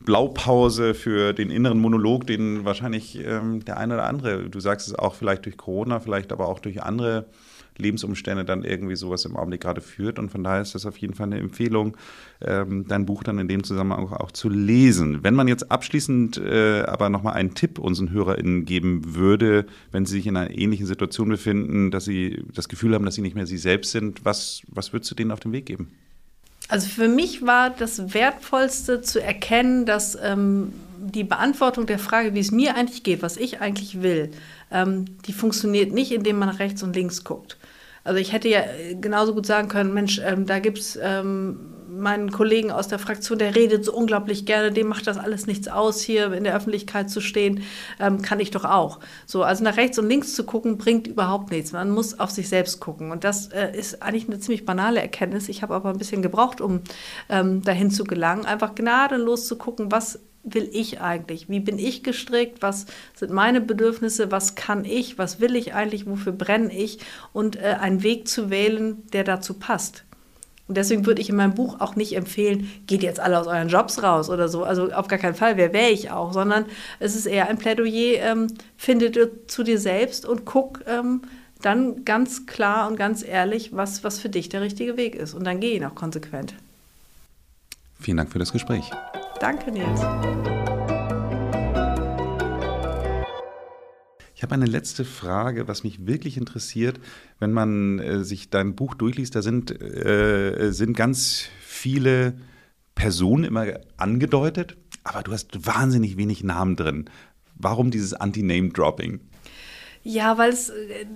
Blaupause 0.00 0.94
für 0.94 1.32
den 1.32 1.50
inneren 1.50 1.78
Monolog, 1.78 2.26
den 2.26 2.64
wahrscheinlich 2.64 3.18
ähm, 3.24 3.64
der 3.64 3.78
eine 3.78 3.94
oder 3.94 4.06
andere, 4.06 4.48
du 4.48 4.60
sagst 4.60 4.88
es 4.88 4.94
auch 4.94 5.14
vielleicht 5.14 5.46
durch 5.46 5.56
Corona, 5.56 6.00
vielleicht 6.00 6.32
aber 6.32 6.48
auch 6.48 6.60
durch 6.60 6.82
andere 6.82 7.26
Lebensumstände 7.78 8.44
dann 8.44 8.64
irgendwie 8.64 8.96
sowas 8.96 9.24
im 9.24 9.36
Augenblick 9.36 9.62
gerade 9.62 9.80
führt. 9.80 10.18
Und 10.18 10.30
von 10.30 10.44
daher 10.44 10.62
ist 10.62 10.74
das 10.74 10.86
auf 10.86 10.96
jeden 10.98 11.14
Fall 11.14 11.26
eine 11.26 11.38
Empfehlung, 11.38 11.96
ähm, 12.40 12.86
dein 12.86 13.06
Buch 13.06 13.22
dann 13.22 13.38
in 13.38 13.48
dem 13.48 13.64
Zusammenhang 13.64 14.06
auch, 14.06 14.12
auch 14.12 14.32
zu 14.32 14.48
lesen. 14.48 15.22
Wenn 15.22 15.34
man 15.34 15.48
jetzt 15.48 15.70
abschließend 15.70 16.38
äh, 16.38 16.82
aber 16.82 17.08
nochmal 17.08 17.34
einen 17.34 17.54
Tipp 17.54 17.78
unseren 17.78 18.10
HörerInnen 18.10 18.64
geben 18.64 19.14
würde, 19.14 19.66
wenn 19.92 20.06
sie 20.06 20.16
sich 20.16 20.26
in 20.26 20.36
einer 20.36 20.50
ähnlichen 20.50 20.86
Situation 20.86 21.28
befinden, 21.28 21.90
dass 21.90 22.04
sie 22.04 22.44
das 22.54 22.68
Gefühl 22.68 22.94
haben, 22.94 23.04
dass 23.04 23.14
sie 23.14 23.22
nicht 23.22 23.36
mehr 23.36 23.46
sie 23.46 23.58
selbst 23.58 23.92
sind, 23.92 24.24
was, 24.24 24.62
was 24.68 24.92
würdest 24.92 25.10
du 25.10 25.14
denen 25.14 25.30
auf 25.30 25.40
den 25.40 25.52
Weg 25.52 25.66
geben? 25.66 25.90
Also 26.68 26.88
für 26.88 27.08
mich 27.08 27.46
war 27.46 27.70
das 27.70 28.12
Wertvollste 28.14 29.00
zu 29.00 29.22
erkennen, 29.22 29.86
dass 29.86 30.18
ähm, 30.20 30.72
die 30.98 31.24
Beantwortung 31.24 31.86
der 31.86 31.98
Frage, 31.98 32.34
wie 32.34 32.40
es 32.40 32.50
mir 32.50 32.74
eigentlich 32.74 33.02
geht, 33.02 33.22
was 33.22 33.36
ich 33.36 33.60
eigentlich 33.60 34.02
will, 34.02 34.30
ähm, 34.70 35.04
die 35.26 35.32
funktioniert 35.32 35.92
nicht, 35.92 36.12
indem 36.12 36.38
man 36.38 36.48
rechts 36.48 36.82
und 36.82 36.96
links 36.96 37.22
guckt. 37.22 37.56
Also 38.02 38.20
ich 38.20 38.32
hätte 38.32 38.48
ja 38.48 38.62
genauso 39.00 39.34
gut 39.34 39.46
sagen 39.46 39.68
können, 39.68 39.94
Mensch, 39.94 40.20
ähm, 40.24 40.46
da 40.46 40.58
gibt 40.58 40.78
es 40.78 40.98
ähm, 41.00 41.58
meinen 41.98 42.30
Kollegen 42.30 42.70
aus 42.70 42.88
der 42.88 42.98
Fraktion, 42.98 43.38
der 43.38 43.54
redet 43.54 43.84
so 43.84 43.92
unglaublich 43.92 44.46
gerne, 44.46 44.72
dem 44.72 44.88
macht 44.88 45.06
das 45.06 45.18
alles 45.18 45.46
nichts 45.46 45.68
aus, 45.68 46.00
hier 46.00 46.32
in 46.32 46.44
der 46.44 46.54
Öffentlichkeit 46.56 47.10
zu 47.10 47.20
stehen, 47.20 47.62
ähm, 48.00 48.22
kann 48.22 48.40
ich 48.40 48.50
doch 48.50 48.64
auch. 48.64 49.00
So, 49.26 49.42
also 49.42 49.64
nach 49.64 49.76
rechts 49.76 49.98
und 49.98 50.08
links 50.08 50.34
zu 50.34 50.44
gucken, 50.44 50.78
bringt 50.78 51.06
überhaupt 51.06 51.50
nichts. 51.50 51.72
Man 51.72 51.90
muss 51.90 52.18
auf 52.18 52.30
sich 52.30 52.48
selbst 52.48 52.80
gucken. 52.80 53.10
Und 53.10 53.24
das 53.24 53.48
äh, 53.48 53.76
ist 53.76 54.02
eigentlich 54.02 54.28
eine 54.28 54.38
ziemlich 54.38 54.64
banale 54.64 55.00
Erkenntnis. 55.00 55.48
Ich 55.48 55.62
habe 55.62 55.74
aber 55.74 55.90
ein 55.90 55.98
bisschen 55.98 56.22
gebraucht, 56.22 56.60
um 56.60 56.80
ähm, 57.28 57.62
dahin 57.62 57.90
zu 57.90 58.04
gelangen, 58.04 58.46
einfach 58.46 58.74
gnadenlos 58.74 59.46
zu 59.46 59.56
gucken, 59.56 59.90
was 59.90 60.20
will 60.46 60.70
ich 60.72 61.00
eigentlich? 61.00 61.48
Wie 61.48 61.60
bin 61.60 61.78
ich 61.78 62.02
gestrickt? 62.02 62.62
Was 62.62 62.86
sind 63.14 63.32
meine 63.32 63.60
Bedürfnisse? 63.60 64.30
Was 64.30 64.54
kann 64.54 64.84
ich? 64.84 65.18
Was 65.18 65.40
will 65.40 65.56
ich 65.56 65.74
eigentlich? 65.74 66.06
Wofür 66.06 66.32
brenne 66.32 66.72
ich? 66.72 67.00
Und 67.32 67.56
äh, 67.56 67.76
einen 67.80 68.02
Weg 68.02 68.28
zu 68.28 68.48
wählen, 68.48 69.02
der 69.12 69.24
dazu 69.24 69.54
passt. 69.54 70.05
Und 70.68 70.76
deswegen 70.76 71.06
würde 71.06 71.22
ich 71.22 71.28
in 71.28 71.36
meinem 71.36 71.54
Buch 71.54 71.80
auch 71.80 71.94
nicht 71.94 72.16
empfehlen, 72.16 72.70
geht 72.86 73.02
jetzt 73.02 73.20
alle 73.20 73.38
aus 73.38 73.46
euren 73.46 73.68
Jobs 73.68 74.02
raus 74.02 74.28
oder 74.30 74.48
so. 74.48 74.64
Also 74.64 74.92
auf 74.92 75.06
gar 75.06 75.18
keinen 75.18 75.36
Fall, 75.36 75.56
wer 75.56 75.72
wäre 75.72 75.90
ich 75.90 76.10
auch, 76.10 76.32
sondern 76.32 76.66
es 76.98 77.14
ist 77.14 77.26
eher 77.26 77.48
ein 77.48 77.58
Plädoyer, 77.58 78.20
ähm, 78.20 78.48
finde 78.76 79.30
zu 79.46 79.62
dir 79.62 79.78
selbst 79.78 80.26
und 80.26 80.44
guck 80.44 80.82
ähm, 80.88 81.22
dann 81.62 82.04
ganz 82.04 82.46
klar 82.46 82.88
und 82.88 82.96
ganz 82.96 83.24
ehrlich, 83.24 83.74
was, 83.74 84.04
was 84.04 84.18
für 84.18 84.28
dich 84.28 84.48
der 84.48 84.60
richtige 84.60 84.96
Weg 84.96 85.14
ist. 85.14 85.34
Und 85.34 85.44
dann 85.44 85.60
geh 85.60 85.76
ihn 85.76 85.84
auch 85.84 85.94
konsequent. 85.94 86.54
Vielen 88.00 88.18
Dank 88.18 88.32
für 88.32 88.38
das 88.38 88.52
Gespräch. 88.52 88.90
Danke, 89.40 89.70
Nils. 89.70 90.00
Habe 94.46 94.54
eine 94.54 94.66
letzte 94.66 95.04
Frage, 95.04 95.66
was 95.66 95.82
mich 95.82 96.06
wirklich 96.06 96.36
interessiert. 96.36 97.00
Wenn 97.40 97.52
man 97.52 97.98
äh, 97.98 98.22
sich 98.22 98.48
dein 98.48 98.76
Buch 98.76 98.94
durchliest, 98.94 99.34
da 99.34 99.42
sind, 99.42 99.72
äh, 99.82 100.70
sind 100.70 100.96
ganz 100.96 101.48
viele 101.60 102.34
Personen 102.94 103.42
immer 103.42 103.66
angedeutet, 103.96 104.76
aber 105.02 105.24
du 105.24 105.32
hast 105.32 105.66
wahnsinnig 105.66 106.16
wenig 106.16 106.44
Namen 106.44 106.76
drin. 106.76 107.10
Warum 107.56 107.90
dieses 107.90 108.14
Anti-Name-Dropping? 108.14 109.20
Ja, 110.08 110.38
weil 110.38 110.52
es, 110.52 110.72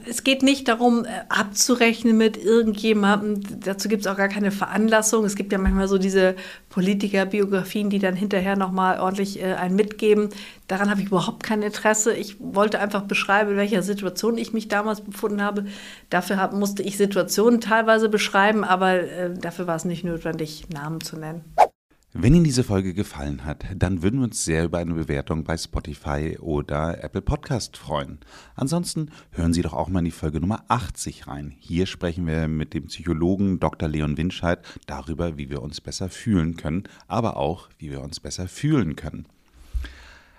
es 0.08 0.24
geht 0.24 0.42
nicht 0.42 0.66
darum, 0.66 1.04
äh, 1.04 1.10
abzurechnen 1.28 2.16
mit 2.16 2.36
irgendjemandem. 2.36 3.60
Dazu 3.60 3.88
gibt 3.88 4.00
es 4.00 4.08
auch 4.08 4.16
gar 4.16 4.26
keine 4.26 4.50
Veranlassung. 4.50 5.24
Es 5.24 5.36
gibt 5.36 5.52
ja 5.52 5.58
manchmal 5.58 5.86
so 5.86 5.96
diese 5.96 6.34
Politikerbiografien, 6.70 7.88
die 7.88 8.00
dann 8.00 8.16
hinterher 8.16 8.56
nochmal 8.56 8.98
ordentlich 8.98 9.40
äh, 9.40 9.54
einen 9.54 9.76
mitgeben. 9.76 10.30
Daran 10.66 10.90
habe 10.90 11.02
ich 11.02 11.06
überhaupt 11.06 11.44
kein 11.44 11.62
Interesse. 11.62 12.14
Ich 12.14 12.38
wollte 12.40 12.80
einfach 12.80 13.02
beschreiben, 13.02 13.52
in 13.52 13.56
welcher 13.58 13.84
Situation 13.84 14.36
ich 14.36 14.52
mich 14.52 14.66
damals 14.66 15.02
befunden 15.02 15.40
habe. 15.40 15.66
Dafür 16.08 16.38
hab, 16.38 16.52
musste 16.52 16.82
ich 16.82 16.96
Situationen 16.96 17.60
teilweise 17.60 18.08
beschreiben, 18.08 18.64
aber 18.64 18.94
äh, 18.94 19.32
dafür 19.32 19.68
war 19.68 19.76
es 19.76 19.84
nicht 19.84 20.02
notwendig, 20.02 20.64
Namen 20.68 21.00
zu 21.00 21.16
nennen. 21.16 21.44
Wenn 22.12 22.34
Ihnen 22.34 22.42
diese 22.42 22.64
Folge 22.64 22.92
gefallen 22.92 23.44
hat, 23.44 23.64
dann 23.76 24.02
würden 24.02 24.18
wir 24.18 24.24
uns 24.24 24.44
sehr 24.44 24.64
über 24.64 24.78
eine 24.78 24.94
Bewertung 24.94 25.44
bei 25.44 25.56
Spotify 25.56 26.36
oder 26.40 27.04
Apple 27.04 27.22
Podcast 27.22 27.76
freuen. 27.76 28.18
Ansonsten 28.56 29.12
hören 29.30 29.52
Sie 29.52 29.62
doch 29.62 29.74
auch 29.74 29.88
mal 29.88 30.00
in 30.00 30.06
die 30.06 30.10
Folge 30.10 30.40
Nummer 30.40 30.64
80 30.66 31.28
rein. 31.28 31.54
Hier 31.60 31.86
sprechen 31.86 32.26
wir 32.26 32.48
mit 32.48 32.74
dem 32.74 32.86
Psychologen 32.86 33.60
Dr. 33.60 33.88
Leon 33.88 34.16
Winscheid 34.16 34.58
darüber, 34.86 35.38
wie 35.38 35.50
wir 35.50 35.62
uns 35.62 35.80
besser 35.80 36.08
fühlen 36.08 36.56
können, 36.56 36.82
aber 37.06 37.36
auch, 37.36 37.68
wie 37.78 37.92
wir 37.92 38.00
uns 38.00 38.18
besser 38.18 38.48
fühlen 38.48 38.96
können. 38.96 39.26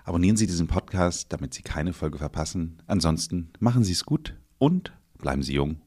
Abonnieren 0.04 0.36
Sie 0.36 0.48
diesen 0.48 0.68
Podcast, 0.68 1.32
damit 1.32 1.54
Sie 1.54 1.62
keine 1.62 1.94
Folge 1.94 2.18
verpassen. 2.18 2.82
Ansonsten 2.86 3.50
machen 3.60 3.86
Sie 3.86 3.94
es 3.94 4.04
gut 4.04 4.36
und 4.58 4.92
bleiben 5.20 5.42
Sie 5.42 5.54
jung 5.54 5.78